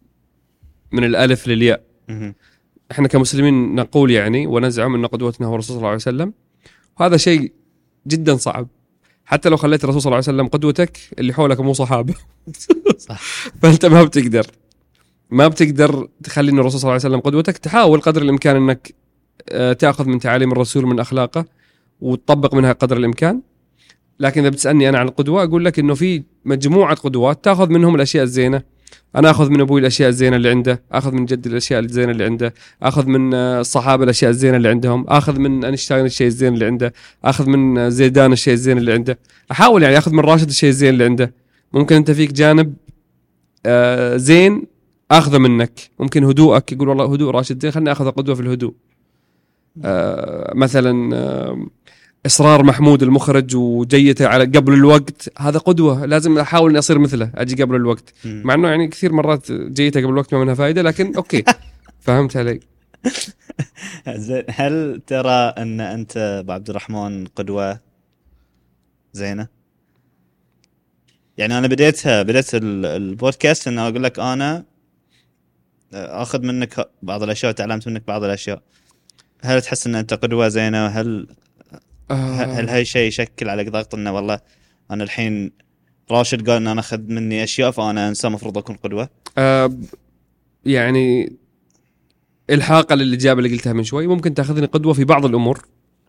من 0.93 1.05
الألف 1.05 1.49
للياء. 1.49 1.83
إحنا 2.91 3.09
كمسلمين 3.09 3.75
نقول 3.75 4.11
يعني 4.11 4.47
ونزعم 4.47 4.95
أن 4.95 5.07
قدوتنا 5.07 5.47
هو 5.47 5.55
الرسول 5.55 5.69
صلى 5.69 5.77
الله 5.77 5.89
عليه 5.89 5.97
وسلم. 5.97 6.33
وهذا 7.01 7.17
شيء 7.17 7.53
جدا 8.07 8.37
صعب. 8.37 8.69
حتى 9.25 9.49
لو 9.49 9.57
خليت 9.57 9.85
الرسول 9.85 10.03
صلى 10.03 10.11
الله 10.11 10.17
عليه 10.29 10.37
وسلم 10.37 10.49
قدوتك 10.49 10.99
اللي 11.19 11.33
حولك 11.33 11.61
مو 11.61 11.73
صحابه 11.73 12.15
صح. 12.99 13.21
فأنت 13.63 13.87
ما 13.87 14.05
بتقدر. 14.05 14.47
ما 15.31 15.49
بتقدر 15.49 16.09
تخلي 16.23 16.51
إن 16.51 16.59
الرسول 16.59 16.81
صلى 16.81 16.89
الله 16.89 17.01
عليه 17.05 17.15
وسلم 17.15 17.21
قدوتك 17.21 17.59
تحاول 17.59 18.01
قدر 18.01 18.23
الإمكان 18.23 18.57
إنك 18.57 18.95
آه، 19.49 19.73
تأخذ 19.73 20.09
من 20.09 20.19
تعاليم 20.19 20.53
الرسول 20.53 20.87
من 20.87 21.01
أخلاقه 21.01 21.45
وتطبق 22.01 22.55
منها 22.55 22.73
قدر 22.73 22.97
الإمكان. 22.97 23.43
لكن 24.21 24.41
إذا 24.41 24.49
بتسألني 24.49 24.89
أنا 24.89 24.99
عن 24.99 25.09
القدوة 25.09 25.43
أقول 25.43 25.65
لك 25.65 25.79
إنه 25.79 25.95
في 25.95 26.23
مجموعة 26.45 26.95
قدوات 26.95 27.45
تأخذ 27.45 27.71
منهم 27.71 27.95
الأشياء 27.95 28.25
الزينة. 28.25 28.63
أنا 29.17 29.31
أخذ 29.31 29.51
من 29.51 29.61
أبوي 29.61 29.81
الأشياء 29.81 30.09
الزينة 30.09 30.37
اللي 30.37 30.51
عنده 30.51 30.83
أخذ 30.93 31.13
من 31.13 31.25
جدي 31.25 31.49
الأشياء 31.49 31.81
الزينة 31.81 32.13
اللي 32.13 32.25
عنده 32.25 32.55
أخذ 32.83 33.07
من 33.07 33.35
آه، 33.35 33.61
الصحابة 33.61 34.05
الأشياء 34.05 34.31
الزينة 34.31 34.57
اللي 34.57 34.69
عندهم 34.69 35.05
أخذ 35.09 35.39
من 35.39 35.65
أينشتاين 35.65 36.07
الشيء 36.07 36.27
الزين 36.27 36.55
اللي 36.55 36.67
عنده 36.67 36.93
أخذ 37.25 37.49
من 37.49 37.79
آه، 37.79 37.89
زيدان 37.89 38.33
الشيء 38.33 38.55
الزين 38.55 38.79
اللي 38.79 38.93
عنده. 38.93 39.19
أحاول 39.51 39.83
يعني 39.83 39.99
أخذ 39.99 40.13
من 40.13 40.21
راشد 40.21 40.49
الشيء 40.49 40.69
الزين 40.69 40.89
اللي 40.89 41.05
عنده. 41.05 41.35
ممكن 41.73 41.97
أنت 41.97 42.11
فيك 42.11 42.33
جانب 42.33 42.75
آه، 43.67 44.17
زين 44.17 44.67
أخذه 45.11 45.39
منك. 45.39 45.81
ممكن 46.01 46.25
هدوءك 46.25 46.73
يقول 46.73 46.89
والله 46.89 47.13
هدوء 47.13 47.31
راشد 47.31 47.63
زين 47.63 47.71
خليني 47.71 47.93
أخذه 47.93 48.11
قدوة 48.11 48.35
في 48.35 48.41
الهدوء. 48.41 48.75
مثلا 50.55 51.11
إصرار 52.27 52.63
محمود 52.63 53.03
المخرج 53.03 53.57
وجيته 53.57 54.27
على 54.27 54.45
قبل 54.45 54.73
الوقت. 54.73 55.31
هذا 55.39 55.59
قدوة 55.59 56.05
لازم 56.07 56.39
أحاول 56.39 56.71
إني 56.71 56.79
أصير 56.79 56.99
مثله 56.99 57.31
أجي 57.35 57.63
قبل 57.63 57.75
الوقت. 57.75 58.15
مع 58.25 58.55
إنه 58.55 58.69
يعني 58.69 58.89
كثير 58.89 59.13
مرات 59.13 59.53
جيته 59.53 60.01
قبل 60.01 60.11
الوقت 60.11 60.35
ما 60.35 60.41
منها 60.41 60.55
فائده 60.55 60.83
لكن 60.83 61.15
okay. 61.17 61.45
فهمت 62.05 62.37
علي. 62.37 62.61
زين 64.09 64.43
هل 64.51 65.01
ترى 65.07 65.31
أن 65.59 65.81
أنت 65.81 66.17
أبو 66.17 66.53
عبد 66.53 66.71
الرحمن 66.71 67.27
قدوة؟ 67.27 67.81
زينة؟ 69.13 69.49
يعني 71.39 71.59
أنا 71.59 71.67
بديتها 71.69 72.23
بديت 72.23 72.55
ال- 72.55 72.87
البودكاست 72.87 73.69
ان 73.69 73.79
أقول 73.79 74.03
لك 74.05 74.19
أنا 74.19 74.65
آخذ 75.95 76.43
منك 76.43 76.89
بعض 77.03 77.23
الأشياء 77.23 77.53
وتعلمت 77.53 77.89
منك 77.89 78.03
بعض 78.09 78.25
الأشياء. 78.25 78.63
هل 79.45 79.63
تحس 79.63 79.87
إن 79.87 79.95
أنت 79.95 80.15
قدوة 80.15 80.49
زينة؟ 80.49 80.87
هل 80.87 81.27
هل 82.11 82.69
آه. 82.69 82.75
هاي 82.75 82.85
شيء 82.85 83.09
يشكل 83.09 83.49
عليك 83.49 83.69
ضغط 83.69 83.95
إنه 83.95 84.13
والله 84.13 84.41
أنا 84.91 85.05
الحين 85.05 85.53
راشد 86.11 86.49
قال 86.51 86.57
إن 86.57 86.67
أنا 86.67 86.81
أخذ 86.81 87.01
مني 87.01 87.45
أشياء 87.45 87.71
فأنا 87.71 88.09
انسان 88.09 88.29
المفروض 88.31 88.59
أكون 88.59 88.77
قدوة؟ 88.77 89.09
آه 89.39 89.71
يعني 90.65 91.37
الحاقة 92.51 92.95
للاجابه 92.95 93.39
اللي 93.39 93.57
قلتها 93.57 93.73
من 93.73 93.85
شوي 93.85 94.07
ممكن 94.07 94.35
تأخذني 94.35 94.67
قدوة 94.67 94.93
في 94.93 95.05
بعض 95.05 95.25
الأمور 95.25 95.63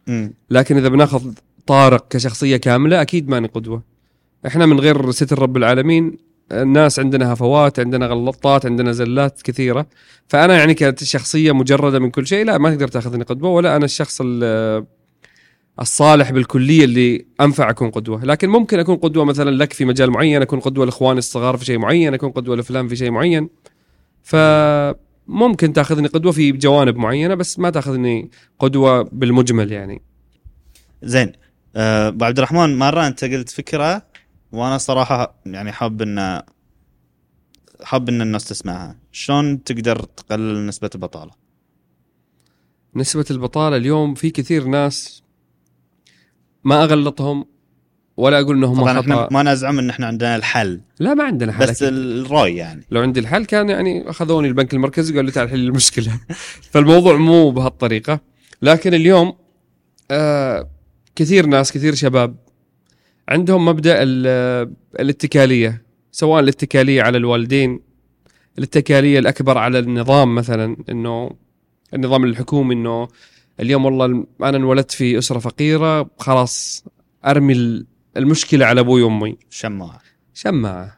امم 0.10 0.34
لكن 0.50 0.78
إذا 0.78 0.88
بناخذ 0.90 1.32
طارق 1.68 2.08
كشخصية 2.08 2.58
كاملة 2.58 3.02
أكيد 3.02 3.30
ماني 3.30 3.48
قدوة. 3.48 3.84
إحنا 4.48 4.66
من 4.66 4.80
غير 4.80 5.12
ستر 5.12 5.40
رب 5.40 5.58
العالمين 5.58 6.18
الناس 6.52 7.00
عندنا 7.00 7.34
هفوات 7.34 7.80
عندنا 7.80 8.08
غلطات 8.08 8.66
عندنا 8.66 8.92
زلات 8.92 9.42
كثيرة. 9.42 9.86
فأنا 10.28 10.58
يعني 10.58 10.74
كشخصية 10.74 11.52
مجردة 11.52 12.00
من 12.00 12.10
كل 12.12 12.28
شيء 12.28 12.46
لا 12.46 12.58
ما 12.58 12.70
تقدر 12.70 12.88
تأخذني 12.88 13.24
قدوة 13.24 13.50
ولا 13.50 13.76
أنا 13.76 13.86
الشخص 13.86 14.22
ال- 14.26 14.86
الصالح 15.80 16.32
بالكلية 16.32 16.86
اللي 16.86 17.26
أنفع 17.42 17.70
أكون 17.70 17.92
قدوة. 17.92 18.26
لكن 18.26 18.50
ممكن 18.50 18.80
أكون 18.80 18.96
قدوة 18.96 19.26
مثلا 19.26 19.52
لك 19.52 19.74
في 19.74 19.86
مجال 19.86 20.12
معين 20.12 20.42
أكون 20.42 20.60
قدوة 20.60 20.86
لإخواني 20.86 21.20
الصغار 21.20 21.58
في 21.58 21.66
شيء 21.66 21.78
معين 21.78 22.14
أكون 22.14 22.32
قدوة 22.32 22.56
لفلان 22.56 22.88
في 22.88 22.96
شيء 22.96 23.12
معين. 23.12 23.50
فممكن 24.24 25.74
تأخذني 25.74 26.08
قدوة 26.08 26.32
في 26.32 26.52
جوانب 26.52 26.96
معينة 26.96 27.36
بس 27.36 27.60
ما 27.60 27.70
تأخذني 27.70 28.32
قدوة 28.60 29.02
بالمجمل 29.12 29.72
يعني. 29.72 30.02
زين. 31.04 31.32
آه، 31.76 32.08
أبو 32.08 32.26
عبد 32.26 32.38
الرحمن 32.38 32.78
مرة 32.78 33.08
أنت 33.08 33.26
قلت 33.26 33.50
فكرة 33.50 34.06
وأنا 34.52 34.78
صراحة 34.78 35.36
يعني 35.46 35.72
حاب 35.72 36.02
إن 36.02 36.42
حاب 37.84 38.10
إن 38.10 38.22
الناس 38.22 38.46
تسمعها. 38.46 38.96
شلون 39.12 39.64
تقدر 39.64 40.00
تقلل 40.00 40.66
نسبة 40.66 40.90
البطالة؟ 40.96 41.32
نسبة 42.96 43.26
البطالة 43.32 43.78
اليوم 43.78 44.14
في 44.14 44.30
كثير 44.30 44.64
ناس 44.64 45.24
ما 46.68 46.84
أغلطهم 46.84 47.46
ولا 48.18 48.40
أقول 48.40 48.58
إنهم 48.58 48.82
طبعا 48.82 49.00
إحنا 49.00 49.28
ما 49.32 49.44
نزعم 49.44 49.80
إن 49.80 49.90
إحنا 49.90 50.08
عندنا 50.08 50.36
الحل. 50.36 50.82
لا 51.00 51.14
ما 51.14 51.24
عندنا 51.24 51.52
حل 51.52 51.68
بس. 51.68 51.84
الرأي 51.84 52.56
يعني. 52.56 52.84
لو 52.92 53.02
عندي 53.02 53.20
الحل 53.20 53.46
كان 53.46 53.70
يعني 53.70 54.10
أخذوني 54.10 54.48
البنك 54.48 54.74
المركزي 54.74 55.12
وقالوا 55.14 55.30
لي 55.30 55.32
تعال 55.32 55.50
حل 55.50 55.56
المشكلة. 55.60 56.20
فالموضوع 56.72 57.18
مو 57.18 57.50
بهالطريقة. 57.52 58.20
لكن 58.62 58.94
اليوم 58.94 59.34
آه 60.12 60.70
كثير 61.16 61.46
ناس 61.46 61.72
كثير 61.72 61.96
شباب 61.96 62.36
عندهم 63.30 63.66
مبدأ 63.66 63.96
ال- 64.04 64.74
الاتكالية. 65.00 65.82
سواء 66.12 66.40
الاتكالية 66.40 67.02
على 67.04 67.18
الوالدين 67.18 67.80
الاتكالية 68.58 69.20
الأكبر 69.20 69.58
على 69.58 69.80
النظام 69.80 70.36
مثلا 70.36 70.78
إنه 70.90 71.32
النظام 71.94 72.24
الحكومي 72.24 72.76
إنه 72.76 73.08
اليوم 73.60 73.86
والله 73.86 74.06
أنا 74.44 74.58
انولدت 74.58 74.92
في 74.92 75.18
أسرة 75.18 75.40
فقيرة 75.40 76.10
خلاص 76.20 76.86
أرمي 77.26 77.54
ال- 77.54 77.86
المشكلة 78.18 78.66
على 78.66 78.80
أبوي 78.82 79.02
وأمي. 79.02 79.38
شماعة. 79.50 80.00
شماعة. 80.34 80.98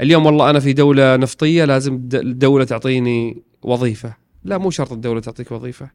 اليوم 0.00 0.26
والله 0.26 0.50
أنا 0.50 0.60
في 0.60 0.72
دولة 0.72 1.16
نفطية 1.16 1.64
لازم 1.64 1.94
الد- 1.94 2.14
الدولة 2.14 2.64
تعطيني 2.64 3.42
وظيفة. 3.62 4.16
لا 4.44 4.58
مو 4.58 4.70
شرط 4.70 4.92
الدولة 4.92 5.20
تعطيك 5.20 5.52
وظيفة. 5.52 5.90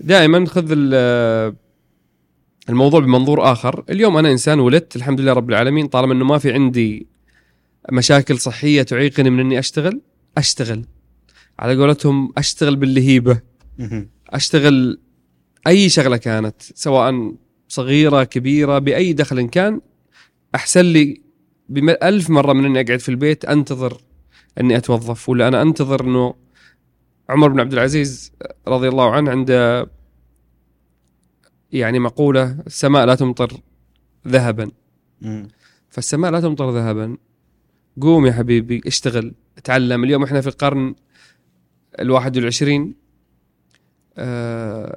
دائما 0.00 0.46
خذ 0.46 0.66
ال- 0.70 1.54
الموضوع 2.68 3.00
بمنظور 3.00 3.52
آخر. 3.52 3.84
اليوم 3.90 4.16
أنا 4.16 4.30
إنسان 4.32 4.60
ولدت 4.60 4.96
الحمد 4.96 5.20
لله 5.20 5.32
رب 5.32 5.50
العالمين 5.50 5.86
طالما 5.86 6.12
أنه 6.14 6.24
ما 6.24 6.38
في 6.38 6.52
عندي 6.52 7.06
مشاكل 7.92 8.38
صحية 8.38 8.82
تعيقني 8.82 9.30
من 9.30 9.40
أني 9.40 9.58
أشتغل 9.58 10.00
أشتغل. 10.38 10.84
على 11.58 11.76
قولتهم 11.76 12.32
أشتغل 12.38 12.76
باللهيبة 12.76 13.40
مهم. 13.78 14.08
أشتغل 14.30 15.00
أي 15.66 15.88
شغلة 15.88 16.16
كانت 16.16 16.62
سواء 16.62 17.34
صغيرة 17.68 18.24
كبيرة 18.24 18.78
بأي 18.78 19.12
دخل 19.12 19.48
كان 19.48 19.80
أحسن 20.54 20.80
لي 20.80 21.22
بألف 21.68 22.30
مرة 22.30 22.52
من 22.52 22.64
إني 22.64 22.80
أقعد 22.80 22.98
في 22.98 23.08
البيت 23.08 23.44
أنتظر 23.44 24.00
إني 24.60 24.76
أتوظف. 24.76 25.28
ولا 25.28 25.48
أنا 25.48 25.62
أنتظر 25.62 26.04
إنه 26.04 26.34
عمر 27.28 27.48
بن 27.48 27.60
عبد 27.60 27.72
العزيز 27.72 28.32
رضي 28.68 28.88
الله 28.88 29.10
عنه 29.10 29.30
عنده 29.30 29.90
يعني 31.72 31.98
مقولة 31.98 32.58
السماء 32.66 33.06
لا 33.06 33.14
تمطر 33.14 33.60
ذهبا. 34.28 34.70
مم. 35.20 35.48
فالسماء 35.90 36.30
لا 36.30 36.40
تمطر 36.40 36.70
ذهبا. 36.70 37.16
قوم 38.00 38.26
يا 38.26 38.32
حبيبي 38.32 38.80
اشتغل 38.86 39.34
اتعلم. 39.58 40.04
اليوم 40.04 40.22
إحنا 40.22 40.40
في 40.40 40.46
القرن 40.46 40.94
الواحد 42.00 42.36
والعشرين. 42.36 42.94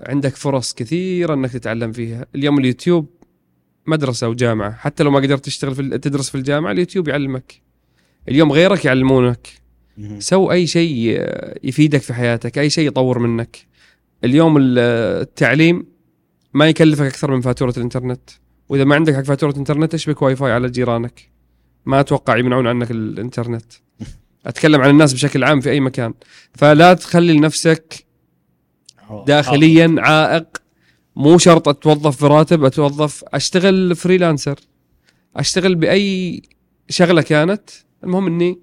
عندك 0.10 0.36
فرص 0.36 0.74
كثيرة 0.74 1.34
إنك 1.34 1.52
تتعلم 1.52 1.92
فيها. 1.92 2.26
اليوم 2.36 2.60
اليوتيوب 2.60 3.10
مدرسة 3.88 4.30
وجامعة. 4.30 4.72
حتى 4.72 5.04
لو 5.04 5.12
ما 5.12 5.20
قدرت 5.20 5.46
تشتغل 5.46 5.76
في 5.76 5.98
تدرس 5.98 6.30
في 6.30 6.36
الجامعة 6.36 6.72
اليوتيوب 6.72 7.08
يعلمك. 7.08 7.62
اليوم 8.30 8.52
غيرك 8.52 8.86
يعلمونك. 8.86 9.48
so 10.20 10.52
أي 10.52 10.68
شيء 10.68 11.16
آه، 11.20 11.60
يفيدك 11.64 12.02
في 12.02 12.14
حياتك 12.14 12.60
أي 12.60 12.70
شيء 12.70 12.88
يطور 12.88 13.20
منك. 13.20 13.58
اليوم 14.24 14.58
ال- 14.58 14.76
آه، 14.80 15.22
التعليم 15.22 15.86
ما 16.54 16.70
يكلفك 16.70 17.06
أكثر 17.06 17.32
من 17.36 17.42
فاتورة 17.42 17.74
الإنترنت. 17.78 18.30
وإذا 18.70 18.84
ما 18.84 18.96
عندك 18.96 19.16
حق 19.16 19.22
فاتورة 19.22 19.58
انترنت 19.58 19.94
اشبك 19.94 20.22
واي 20.22 20.36
فاي 20.36 20.52
على 20.52 20.70
جيرانك؟ 20.70 21.32
ما 21.86 22.00
أتوقع 22.00 22.38
يمنعون 22.38 22.68
عنك 22.68 22.92
الإنترنت. 22.92 23.72
أتكلم 24.46 24.82
عن 24.82 24.90
الناس 24.90 25.14
بشكل 25.14 25.44
عام 25.44 25.62
في 25.62 25.70
أي 25.70 25.80
مكان. 25.80 26.14
فلا 26.54 26.94
تخلي 26.94 27.34
لنفسك 27.34 28.06
داخليا 29.28 29.96
عائق. 29.98 30.48
مو 31.16 31.38
شرط 31.38 31.68
أتوظف 31.68 32.24
براتب 32.24 32.64
أتوظف 32.64 33.24
أشتغل 33.28 33.96
freelancer 33.96 34.60
أشتغل 35.36 35.76
بأي 35.76 36.42
شغلة 36.90 37.22
كانت. 37.22 37.70
المهم 38.04 38.28
إني 38.28 38.60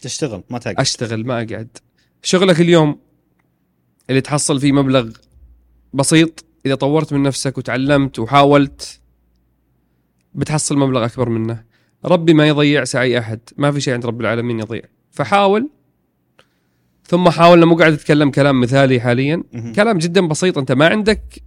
تشتغل 0.00 0.42
ما 0.50 0.58
تقعد. 0.58 0.80
أشتغل 0.80 1.26
ما 1.26 1.34
أقعد. 1.42 1.78
شغلك 2.22 2.60
اليوم 2.60 3.00
اللي 4.10 4.20
تحصل 4.20 4.60
فيه 4.60 4.72
مبلغ 4.72 5.10
بسيط 5.94 6.44
إذا 6.66 6.74
طورت 6.74 7.12
من 7.12 7.22
نفسك 7.22 7.58
وتعلمت 7.58 8.18
وحاولت 8.18 9.00
بتحصل 10.34 10.78
مبلغ 10.78 11.04
أكبر 11.04 11.28
منه. 11.28 11.64
ربي 12.04 12.34
ما 12.34 12.48
يضيع 12.48 12.84
سعي 12.84 13.18
أحد. 13.18 13.40
ما 13.56 13.72
في 13.72 13.80
شيء 13.80 13.94
عند 13.94 14.06
رب 14.06 14.20
العالمين 14.20 14.60
يضيع. 14.60 14.82
فحاول 15.10 15.70
ثم 17.10 17.28
حاول 17.28 17.58
أنا 17.58 17.66
مو 17.66 17.76
قاعد 17.76 17.92
اتكلم 17.92 18.30
كلام 18.30 18.60
مثالي 18.60 19.00
حاليا. 19.00 19.42
كلام 19.76 19.98
جدا 19.98 20.28
بسيط. 20.28 20.58
أنت 20.58 20.72
ما 20.72 20.88
عندك 20.88 21.42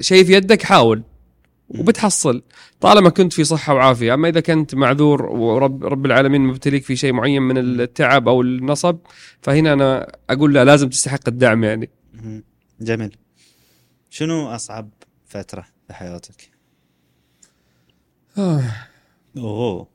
شيء 0.00 0.24
في 0.24 0.32
يدك 0.32 0.62
حاول 0.62 1.02
وبتحصل. 1.68 2.42
طالما 2.80 3.10
كنت 3.10 3.32
في 3.32 3.44
صحة 3.44 3.74
وعافية. 3.74 4.14
أما 4.14 4.28
إذا 4.28 4.40
كنت 4.40 4.74
معذور 4.74 5.22
ورب 5.22 5.84
رب 5.84 6.06
العالمين 6.06 6.40
مبتليك 6.40 6.84
في 6.84 6.96
شيء 6.96 7.12
معين 7.12 7.42
من 7.42 7.58
التعب 7.58 8.28
أو 8.28 8.42
النصب 8.42 8.98
فهنا 9.42 9.72
أنا 9.72 10.16
أقول 10.30 10.54
لا 10.54 10.64
لازم 10.64 10.88
تستحق 10.88 11.28
الدعم 11.28 11.64
يعني. 11.64 11.90
جميل. 12.80 13.16
شنو 14.10 14.48
أصعب 14.48 14.90
فترة 15.26 15.64
في 15.86 15.94
حياتك؟ 15.94 16.50
أوه. 19.36 19.88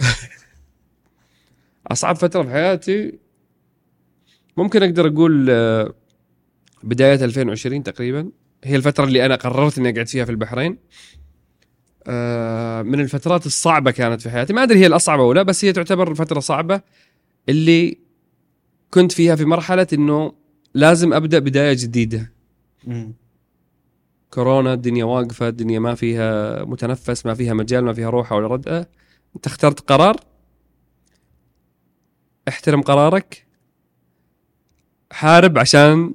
أصعب 1.92 2.16
فترة 2.16 2.42
في 2.42 2.50
حياتي؟ 2.50 3.18
ممكن 4.56 4.82
أقدر 4.82 5.06
أقول 5.06 5.46
آه، 5.50 5.94
بداية 6.82 7.24
2020 7.24 7.82
تقريبا. 7.82 8.30
هي 8.64 8.76
الفترة 8.76 9.04
اللي 9.04 9.26
أنا 9.26 9.34
قررت 9.36 9.78
إني 9.78 9.90
أقعد 9.90 10.08
فيها 10.08 10.24
في 10.24 10.30
البحرين. 10.30 10.78
آه، 12.06 12.82
من 12.82 13.00
الفترات 13.00 13.46
الصعبة 13.46 13.90
كانت 13.90 14.20
في 14.20 14.30
حياتي. 14.30 14.52
ما 14.52 14.62
أدري 14.62 14.78
هي 14.78 14.86
الأصعب 14.86 15.20
أو 15.20 15.32
لا 15.32 15.42
بس 15.42 15.64
هي 15.64 15.72
تعتبر 15.72 16.14
فترة 16.14 16.40
صعبة 16.40 16.80
اللي 17.48 17.98
كنت 18.90 19.12
فيها 19.12 19.36
في 19.36 19.44
مرحلة 19.44 19.86
إنه 19.92 20.32
لازم 20.74 21.12
أبدأ 21.12 21.38
بداية 21.38 21.76
جديدة. 21.80 22.32
مم. 22.86 23.14
كورونا 24.30 24.72
الدنيا 24.74 25.04
واقفة 25.04 25.48
الدنيا 25.48 25.78
ما 25.78 25.94
فيها 25.94 26.64
متنفس 26.64 27.26
ما 27.26 27.34
فيها 27.34 27.54
مجال 27.54 27.84
ما 27.84 27.92
فيها 27.92 28.10
روحه 28.10 28.36
ولا 28.36 28.46
ردة 28.46 28.88
أنت 29.36 29.46
اخترت 29.46 29.80
قرار. 29.80 30.16
احترم 32.48 32.82
قرارك. 32.82 33.46
حارب 35.12 35.58
عشان 35.58 36.14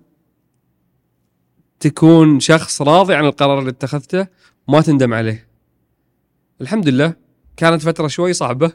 تكون 1.80 2.40
شخص 2.40 2.82
راضي 2.82 3.16
عن 3.16 3.26
القرار 3.26 3.60
اللي 3.60 3.70
اتخذته 3.70 4.28
وما 4.68 4.82
تندم 4.82 5.14
عليه. 5.14 5.48
الحمد 6.62 6.88
لله 6.88 7.14
كانت 7.58 7.82
فترة 7.82 8.08
شوي 8.08 8.34
صعبة 8.34 8.72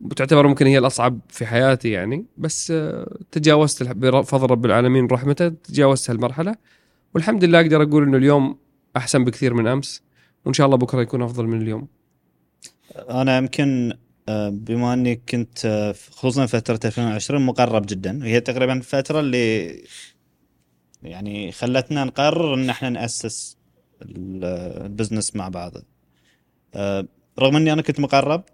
وتعتبر 0.00 0.46
ممكن 0.46 0.66
هي 0.66 0.78
الأصعب 0.78 1.20
في 1.28 1.46
حياتي 1.46 1.90
يعني 1.90 2.26
بس 2.38 2.70
آه، 2.70 3.16
تجاوزت 3.32 3.82
بفضل 3.82 4.50
رب 4.50 4.66
العالمين 4.66 5.04
ورحمته 5.04 5.48
تجاوزت 5.48 6.10
هالمرحلة. 6.10 6.56
والحمد 7.14 7.44
لله 7.44 7.60
أقدر 7.60 7.82
أقول 7.82 8.02
إنه 8.02 8.16
اليوم 8.16 8.58
أحسن 8.96 9.24
بكثير 9.24 9.54
من 9.54 9.66
أمس 9.66 10.02
وإن 10.44 10.54
شاء 10.54 10.66
الله 10.66 10.76
بكرة 10.76 11.00
يكون 11.02 11.22
أفضل 11.22 11.46
من 11.46 11.62
اليوم. 11.62 11.88
أنا 13.10 13.36
يمكن 13.36 13.92
بما 14.28 14.92
اني 14.94 15.16
كنت 15.16 15.64
آه، 15.66 15.92
خصوصا 16.10 16.46
فترة 16.46 16.80
2020 16.84 17.42
مقرب 17.46 17.86
جدا. 17.86 18.18
وهي 18.18 18.40
تقريبا 18.40 18.72
الفترة 18.72 19.20
اللي 19.20 19.84
يعني 21.02 21.52
خلتنا 21.52 22.04
نقرر 22.04 22.54
إن 22.54 22.70
إحنا 22.70 22.88
نأسس 22.90 23.56
ال- 24.02 24.44
البزنس 24.84 25.36
مع 25.36 25.48
بعض. 25.48 25.72
آه، 26.74 27.06
رغم 27.38 27.56
إني 27.56 27.72
أنا 27.72 27.82
كنت 27.82 28.00
مقرب 28.00 28.44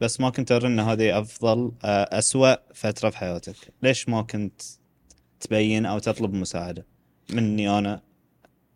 بس 0.00 0.20
ما 0.20 0.30
كنت 0.30 0.52
أرى 0.52 0.66
إن 0.66 0.80
هذه 0.80 1.18
أفضل 1.18 1.72
آه، 1.84 2.18
أسوأ 2.18 2.54
فترة 2.74 3.10
في 3.10 3.18
حياتك. 3.18 3.56
ليش 3.82 4.08
ما 4.08 4.22
كنت 4.22 4.62
تبين 5.40 5.86
أو 5.86 5.98
تطلب 5.98 6.34
مساعدة 6.34 6.86
مني 7.30 7.78
أنا 7.78 8.02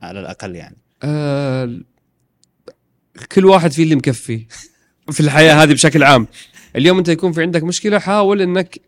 على 0.03 0.21
الأقل 0.21 0.57
يعني؟ 0.57 0.77
آه 1.03 1.81
كل 3.33 3.45
واحد 3.45 3.73
فيه 3.73 3.83
اللي 3.83 3.95
مكفي. 3.95 4.47
في 5.13 5.21
الحياة 5.21 5.63
هذه 5.63 5.73
بشكل 5.73 6.03
عام. 6.03 6.27
اليوم 6.77 6.99
أنت 6.99 7.09
يكون 7.09 7.33
في 7.33 7.43
عندك 7.43 7.63
مشكلة 7.63 7.99
حاول 7.99 8.43
إنك 8.43 8.81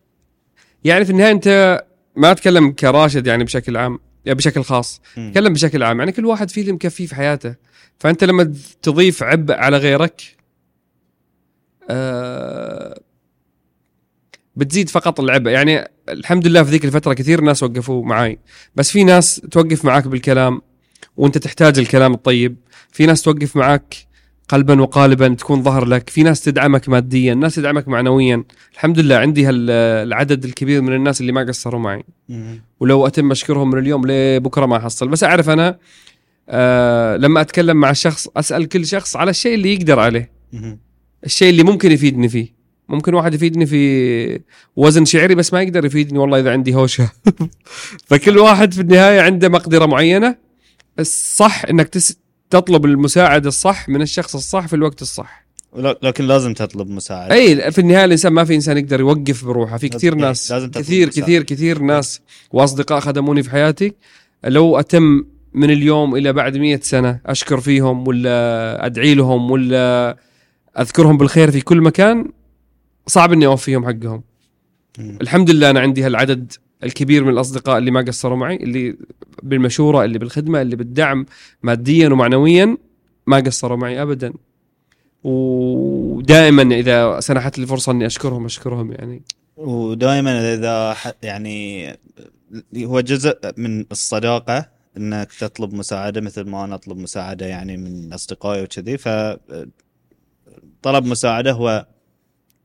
يعني 0.84 1.04
في 1.04 1.10
النهاية 1.10 1.32
أنت 1.32 1.82
ما 2.16 2.30
اتكلم 2.30 2.70
كراشد 2.70 3.26
يعني 3.26 3.44
بشكل 3.44 3.76
عام 3.76 3.98
يعني 4.24 4.36
بشكل 4.36 4.62
خاص. 4.62 5.00
اتكلم 5.18 5.52
بشكل 5.52 5.82
عام. 5.82 5.98
يعني 5.98 6.12
كل 6.12 6.26
واحد 6.26 6.50
فيه 6.50 6.60
اللي 6.60 6.72
مكفيه 6.72 7.06
في 7.06 7.14
حياته. 7.14 7.54
فأنت 7.98 8.24
لما 8.24 8.54
تضيف 8.82 9.22
عبء 9.22 9.54
على 9.54 9.76
غيرك 9.76 10.22
آه 11.90 13.00
بتزيد 14.56 14.88
فقط 14.88 15.20
العبء. 15.20 15.50
يعني 15.50 15.88
الحمد 16.08 16.46
لله 16.46 16.62
في 16.62 16.70
ذيك 16.70 16.84
الفترة 16.84 17.12
كثير 17.12 17.40
ناس 17.40 17.62
وقفوا 17.62 18.04
معاي. 18.04 18.38
بس 18.74 18.90
في 18.90 19.04
ناس 19.04 19.40
توقف 19.50 19.84
معاك 19.84 20.08
بالكلام 20.08 20.62
وأنت 21.16 21.38
تحتاج 21.38 21.78
الكلام 21.78 22.14
الطيب. 22.14 22.56
في 22.92 23.06
ناس 23.06 23.22
توقف 23.22 23.56
معاك 23.56 24.07
قلبا 24.48 24.80
وقالبا 24.82 25.28
تكون 25.28 25.62
ظهر 25.62 25.84
لك. 25.84 26.10
في 26.10 26.22
ناس 26.22 26.40
تدعمك 26.44 26.88
ماديا 26.88 27.34
ناس 27.34 27.54
تدعمك 27.54 27.88
معنويا. 27.88 28.44
الحمد 28.74 28.98
لله 28.98 29.16
عندي 29.16 29.46
هال- 29.46 29.70
العدد 30.06 30.44
الكبير 30.44 30.82
من 30.82 30.92
الناس 30.94 31.20
اللي 31.20 31.32
ما 31.32 31.40
قصروا 31.42 31.80
معي. 31.80 32.04
ولو 32.80 33.06
أتم 33.06 33.30
اشكرهم 33.30 33.70
من 33.70 33.78
اليوم 33.78 34.02
لبكره 34.06 34.66
ما 34.66 34.76
احصل 34.76 35.08
بس 35.08 35.24
أعرف 35.24 35.50
أنا 35.50 35.78
آه 36.48 37.16
لما 37.16 37.40
أتكلم 37.40 37.76
مع 37.76 37.90
الشخص 37.90 38.28
أسأل 38.36 38.68
كل 38.68 38.86
شخص 38.86 39.16
على 39.16 39.30
الشيء 39.30 39.54
اللي 39.54 39.74
يقدر 39.74 39.98
عليه. 39.98 40.30
الشيء 41.24 41.50
اللي 41.50 41.62
ممكن 41.62 41.92
يفيدني 41.92 42.28
فيه. 42.28 42.58
ممكن 42.88 43.14
واحد 43.14 43.34
يفيدني 43.34 43.66
في 43.66 44.40
وزن 44.76 45.04
شعري 45.04 45.34
بس 45.34 45.52
ما 45.52 45.62
يقدر 45.62 45.84
يفيدني 45.84 46.18
والله 46.18 46.40
إذا 46.40 46.52
عندي 46.52 46.74
هوشة. 46.74 47.10
فكل 48.08 48.38
واحد 48.38 48.74
في 48.74 48.80
النهاية 48.80 49.20
عنده 49.20 49.48
مقدرة 49.48 49.86
معينة. 49.86 50.36
الصح 50.98 51.64
إنك 51.70 51.88
تس... 51.88 52.18
تطلب 52.50 52.84
المساعده 52.84 53.48
الصح 53.48 53.88
من 53.88 54.02
الشخص 54.02 54.34
الصح 54.34 54.66
في 54.66 54.76
الوقت 54.76 55.02
الصح. 55.02 55.48
لكن 55.76 56.26
لازم 56.26 56.54
تطلب 56.54 56.90
مساعده 56.90 57.34
أي 57.34 57.72
في 57.72 57.80
النهاية 57.80 58.04
الإنسان 58.04 58.32
ما 58.32 58.44
في 58.44 58.54
إنسان 58.54 58.78
يقدر 58.78 59.00
يوقف 59.00 59.44
بروحه. 59.44 59.76
في 59.76 59.88
كثير 59.88 60.14
ناس 60.14 60.52
لازم 60.52 60.70
تطلب 60.70 60.84
كثير 60.84 61.08
مساعدة. 61.08 61.26
كثير 61.26 61.42
كثير 61.42 61.78
ناس 61.78 62.20
وأصدقاء 62.52 63.00
خدموني 63.00 63.42
في 63.42 63.50
حياتي. 63.50 63.92
لو 64.44 64.78
أتم 64.78 65.24
من 65.54 65.70
اليوم 65.70 66.16
إلى 66.16 66.32
بعد 66.32 66.56
مئة 66.56 66.80
سنة 66.80 67.20
أشكر 67.26 67.60
فيهم 67.60 68.08
ولا 68.08 68.86
أدعي 68.86 69.14
لهم 69.14 69.50
ولا 69.50 70.16
أذكرهم 70.78 71.18
بالخير 71.18 71.50
في 71.50 71.60
كل 71.60 71.80
مكان 71.80 72.30
صعب 73.06 73.32
إني 73.32 73.46
أوفيهم 73.46 73.86
حقهم. 73.86 74.22
الحمد 74.98 75.50
لله 75.50 75.70
أنا 75.70 75.80
عندي 75.80 76.02
هالعدد 76.02 76.52
الكبير 76.84 77.24
من 77.24 77.32
الأصدقاء 77.32 77.78
اللي 77.78 77.90
ما 77.90 78.00
قصروا 78.00 78.36
معي 78.36 78.56
اللي 78.56 78.96
بالمشورة 79.42 80.04
اللي 80.04 80.18
بالخدمة 80.18 80.62
اللي 80.62 80.76
بالدعم 80.76 81.26
ماديا 81.62 82.08
ومعنويا 82.08 82.76
ما 83.26 83.36
قصروا 83.36 83.76
معي 83.76 84.02
ابدا. 84.02 84.32
ودائما 85.24 86.62
إذا 86.62 87.20
سنحت 87.20 87.58
لي 87.58 87.66
فرصه 87.66 87.92
إني 87.92 88.06
أشكرهم 88.06 88.44
أشكرهم 88.44 88.92
يعني. 88.92 89.22
ودائما 89.56 90.54
إذا 90.54 90.96
يعني 91.22 91.88
هو 92.76 93.00
جزء 93.00 93.38
من 93.56 93.84
الصداقة 93.92 94.68
إنك 94.96 95.32
تطلب 95.32 95.74
مساعدة 95.74 96.20
مثل 96.20 96.44
ما 96.44 96.64
أنا 96.64 96.74
أطلب 96.74 96.98
مساعدة 96.98 97.46
يعني 97.46 97.76
من 97.76 98.12
أصدقائي 98.12 98.62
وكذي 98.62 98.98
ف 98.98 99.08
طلب 100.82 101.04
مساعدة 101.04 101.52
هو 101.52 101.86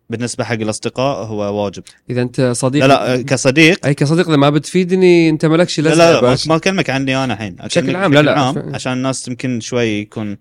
بالنسبة 0.10 0.43
حق 0.43 0.54
الأصدقاء 0.54 1.26
هو 1.26 1.64
واجب. 1.64 1.84
إذا 2.10 2.22
أنت 2.22 2.41
صديق 2.41 2.86
لا 2.86 3.16
لا 3.18 3.22
كصديق 3.24 3.86
أي 3.86 3.93
كصديق 3.93 4.28
إذا 4.28 4.38
ما 4.38 4.49
بتفيدني 4.49 5.30
أنت 5.30 5.45
مالكش 5.45 5.80
لا 5.80 5.89
لازمة 5.89 6.04
لا, 6.04 6.12
يا 6.16 6.36
لا 6.36 6.38
ما- 6.47 6.56
أكلمك 6.56 6.89
عني 6.89 7.24
أنا 7.24 7.34
الحين. 7.34 7.56
بشكل 7.56 7.95
عام، 7.95 8.14
لا، 8.14 8.22
لا. 8.22 8.39
عام 8.39 8.72
عشان 8.76 8.93
الناس 8.93 9.28
يمكن 9.28 9.60
شوي 9.60 9.86
يكون 9.88 10.38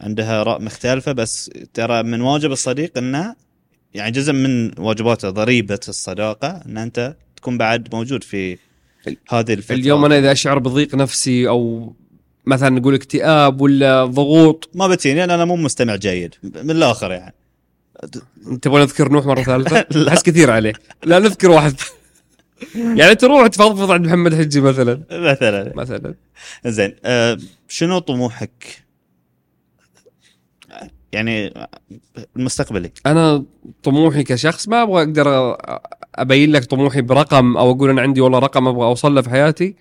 عندها 0.00 0.40
اراء 0.40 0.62
مختلفة 0.62 1.12
بس 1.12 1.50
ترى 1.74 2.02
من 2.02 2.20
واجب 2.20 2.52
الصديق 2.52 2.98
إنه 2.98 3.34
يعني 3.94 4.10
جزء 4.10 4.32
من 4.32 4.70
واجباته 4.78 5.30
ضريبة 5.30 5.80
الصداقة 5.88 6.48
إن 6.66 6.78
أنت 6.78 7.16
تكون 7.36 7.58
بعد 7.58 7.94
موجود 7.94 8.24
في 8.24 8.58
هذه 9.28 9.52
الفترة. 9.52 9.74
اليوم 9.76 10.04
أنا 10.04 10.18
إذا 10.18 10.32
أشعر 10.32 10.58
بضيق 10.58 10.94
نفسي 10.94 11.48
أو 11.48 11.92
مثلا 12.46 12.68
نقول 12.68 12.94
اكتئاب 12.94 13.60
ولا 13.60 14.04
ضغوط 14.04 14.70
ما 14.74 14.88
بتيني 14.88 15.24
أنا 15.24 15.44
مو 15.44 15.56
مستمع 15.56 15.96
جيد. 15.96 16.34
من 16.42 16.70
الآخر 16.70 17.12
يعني. 17.12 17.34
تبغى 18.62 18.80
نذكر 18.80 19.12
نوح 19.12 19.26
مرة 19.26 19.42
ثالثة؟ 19.42 19.86
لا. 19.98 20.08
احس 20.08 20.22
كثير 20.22 20.50
عليه. 20.50 20.72
لا 21.04 21.18
نذكر 21.18 21.50
واحد. 21.50 21.74
يعني 22.74 23.14
تروح 23.14 23.46
تفضفض 23.46 23.90
عند 23.90 24.06
محمد 24.06 24.34
حجي 24.34 24.60
مثلا. 24.60 25.02
مثلا. 25.10 25.72
مثلا. 25.76 26.14
زين 26.66 26.94
أه 27.04 27.38
شنو 27.68 27.98
طموحك؟ 27.98 28.86
يعني 31.12 31.54
المستقبلي 32.36 32.90
أنا 33.06 33.44
طموحي 33.82 34.22
كشخص 34.22 34.68
ما 34.68 34.82
أبغى 34.82 35.02
أقدر 35.02 35.56
أبين 36.14 36.52
لك 36.52 36.64
طموحي 36.64 37.00
برقم 37.00 37.56
أو 37.56 37.70
أقول 37.70 37.90
أنا 37.90 38.02
عندي 38.02 38.20
والله 38.20 38.38
رقم 38.38 38.68
أبغى 38.68 38.84
أوصل 38.86 39.14
له 39.14 39.22
في 39.22 39.30
حياتي. 39.30 39.76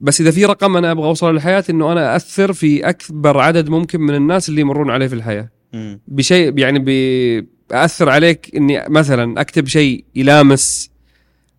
بس 0.00 0.20
إذا 0.20 0.30
في 0.30 0.44
رقم 0.44 0.76
أنا 0.76 0.90
أبغى 0.90 1.06
اوصله 1.06 1.32
لحياتي 1.32 1.72
إنه 1.72 1.92
أنا 1.92 2.16
أثر 2.16 2.52
في 2.52 2.88
أكبر 2.88 3.38
عدد 3.38 3.68
ممكن 3.68 4.00
من 4.00 4.14
الناس 4.14 4.48
اللي 4.48 4.60
يمرون 4.60 4.90
عليه 4.90 5.06
في 5.06 5.14
الحياة. 5.14 5.48
بشيء 6.08 6.58
يعني 6.58 6.78
بأثر 7.70 8.08
عليك 8.08 8.56
إني 8.56 8.88
مثلا 8.88 9.40
أكتب 9.40 9.66
شيء 9.66 10.04
يلامس 10.14 10.90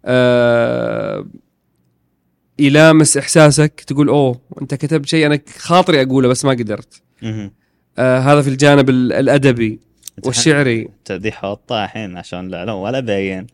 آه 0.06 1.26
يلامس 2.60 3.18
إحساسك 3.18 3.82
تقول 3.88 4.08
أوه 4.10 4.42
أنت 4.62 4.74
كتبت 4.74 5.06
شيء 5.06 5.26
أنا 5.26 5.40
خاطري 5.58 6.02
أقوله 6.02 6.28
بس 6.28 6.46
ما 6.46 6.52
قدرت. 6.52 7.02
آه 7.98 8.20
هذا 8.20 8.42
في 8.42 8.48
الجانب 8.50 8.90
ال- 8.90 9.14
الأدبي 9.14 9.80
والشعري. 10.26 10.90
ذي 11.12 11.32
حاطه 11.32 11.84
الحين 11.84 12.18
عشان 12.18 12.48
لا 12.48 12.66
لا 12.66 12.72
ولا 12.72 13.00
باين. 13.00 13.48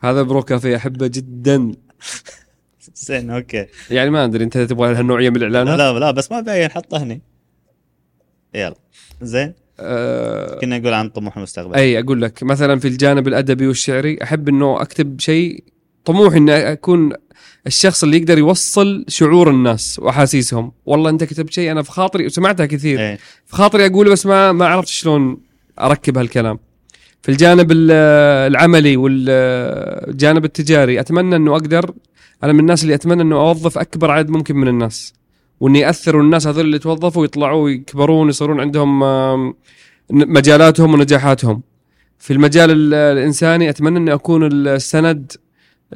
هذا 0.00 0.22
برو 0.22 0.42
كافيه 0.42 0.76
أحبه 0.76 1.06
جدا. 1.06 1.72
زين 2.94 3.30
okay. 3.30 3.66
يعني 3.90 4.10
ما 4.10 4.24
أدري 4.24 4.44
أنت 4.44 4.58
تبغى 4.58 4.94
هالنوعية 4.94 5.30
من 5.30 5.36
الإعلانات؟ 5.36 5.78
لا 5.78 5.98
لا 5.98 6.10
بس 6.10 6.32
ما 6.32 6.40
باين 6.40 6.70
حطه 6.70 7.02
هني. 7.02 7.20
يلا. 8.54 8.74
زين. 9.22 9.54
آه 9.80 10.58
كنا 10.60 10.78
نقول 10.78 10.92
عن 10.92 11.08
طموح 11.08 11.36
المستقبل. 11.36 11.74
أي 11.74 11.98
أقول 12.00 12.22
لك 12.22 12.42
مثلا 12.42 12.78
في 12.80 12.88
الجانب 12.88 13.28
الأدبي 13.28 13.66
والشعري 13.66 14.18
أحب 14.22 14.48
إنه 14.48 14.82
أكتب 14.82 15.20
شيء 15.20 15.64
طموحي 16.04 16.36
إني 16.38 16.72
أكون 16.72 17.12
الشخص 17.66 18.02
اللي 18.04 18.16
يقدر 18.16 18.38
يوصل 18.38 19.04
شعور 19.08 19.50
الناس 19.50 19.98
وأحاسيسهم. 19.98 20.72
والله 20.86 21.10
أنت 21.10 21.24
كتبت 21.24 21.52
شيء 21.52 21.70
أنا 21.72 21.82
في 21.82 21.90
خاطري 21.90 22.26
وسمعتها 22.26 22.66
كثير. 22.66 23.00
إيه. 23.00 23.18
في 23.46 23.56
خاطري 23.56 23.86
أقوله 23.86 24.10
بس 24.12 24.26
ما 24.26 24.52
ما 24.52 24.66
عرفت 24.66 24.88
شلون 24.88 25.38
أركب 25.80 26.18
هالكلام. 26.18 26.58
في 27.22 27.28
الجانب 27.30 27.72
ال- 27.72 27.90
العملي 28.52 28.96
والجانب 28.96 30.44
التجاري 30.44 31.00
أتمنى 31.00 31.36
إنه 31.36 31.52
أقدر 31.52 31.94
أنا 32.44 32.52
من 32.52 32.60
الناس 32.60 32.82
اللي 32.82 32.94
أتمنى 32.94 33.22
إنه 33.22 33.36
أوظف 33.36 33.78
أكبر 33.78 34.10
عدد 34.10 34.30
ممكن 34.30 34.56
من 34.56 34.68
الناس. 34.68 35.14
وإني 35.60 35.78
ياثروا 35.80 36.22
الناس 36.22 36.46
هذول 36.46 36.64
اللي 36.64 36.78
توظفوا 36.78 37.22
ويطلعوا 37.22 37.64
ويكبرون 37.64 38.28
يصيرون 38.28 38.60
عندهم 38.60 38.98
مجالاتهم 40.10 40.94
ونجاحاتهم. 40.94 41.62
في 42.18 42.32
المجال 42.32 42.70
ال- 42.70 42.94
الإنساني 42.94 43.70
أتمنى 43.70 43.98
إني 43.98 44.14
أكون 44.14 44.66
السند 44.68 45.32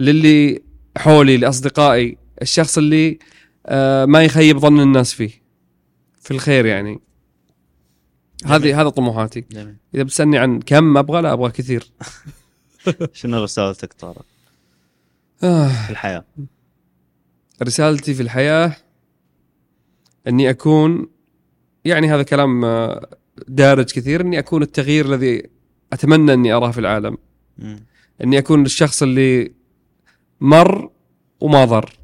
للي 0.01 0.63
حولي 0.97 1.37
لأصدقائي 1.37 2.19
الشخص 2.43 2.79
اللي 2.79 3.19
آه، 3.67 4.05
ما 4.05 4.25
يخيب 4.25 4.59
ظن 4.59 4.81
الناس 4.81 5.13
فيه. 5.13 5.31
في 6.21 6.31
الخير 6.31 6.67
يعني. 6.67 7.01
هذه 8.47 8.81
هذا 8.81 8.89
طموحاتي. 8.89 9.45
جميل. 9.53 9.77
إذا 9.95 10.03
بتسألني 10.03 10.39
عن 10.39 10.61
كم 10.61 10.97
أبغى 10.97 11.23
لا 11.23 11.33
أبغى 11.33 11.51
كثير. 11.51 11.87
شنو 13.13 13.43
رسالتك 13.43 13.93
طارق؟ 13.93 14.25
آه. 15.43 15.69
في 15.69 15.91
الحياة؟ 15.91 16.25
رسالتي 17.63 18.15
في 18.15 18.23
الحياة 18.23 18.77
أني 20.29 20.51
أكون 20.51 21.09
يعني 21.85 22.15
هذا 22.15 22.23
كلام 22.23 22.65
آه، 22.65 23.09
دارج 23.49 23.85
كثير 23.85 24.21
أني 24.21 24.39
أكون 24.39 24.63
التغيير 24.63 25.07
الذي 25.07 25.43
أتمنى 25.93 26.33
أني 26.33 26.53
أراه 26.53 26.71
في 26.71 26.81
العالم. 26.81 27.17
مم. 27.59 27.81
أني 28.25 28.39
أكون 28.39 28.65
الشخص 28.65 29.03
اللي 29.03 29.53
مر 30.41 30.91
وما 31.41 31.65
ضر. 31.65 31.99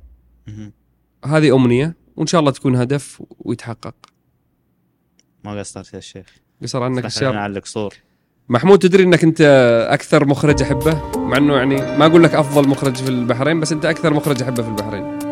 هذه 1.24 1.56
أمنية 1.56 1.96
وإن 2.16 2.26
شاء 2.26 2.40
الله 2.40 2.50
تكون 2.50 2.76
هدف 2.76 3.22
ويتحقق. 3.38 3.94
ما 5.44 5.58
قصرت 5.58 5.94
يا 5.94 6.00
شيخ. 6.00 6.26
قصر 6.62 6.82
عنك 6.82 7.04
الشر 7.04 7.32
نعلق 7.32 7.66
صور. 7.66 7.94
محمود 8.48 8.78
تدري 8.78 9.02
أنك 9.02 9.24
أنت 9.24 9.40
أكثر 9.90 10.26
مخرج 10.26 10.62
أحبه؟ 10.62 11.18
مع 11.18 11.36
أنه 11.36 11.56
يعني 11.56 11.74
ما 11.74 12.06
أقول 12.06 12.24
لك 12.24 12.34
أفضل 12.34 12.68
مخرج 12.68 12.96
في 12.96 13.08
البحرين 13.08 13.60
بس 13.60 13.72
أنت 13.72 13.84
أكثر 13.84 14.14
مخرج 14.14 14.42
أحبه 14.42 14.62
في 14.62 14.68
البحرين. 14.68 15.23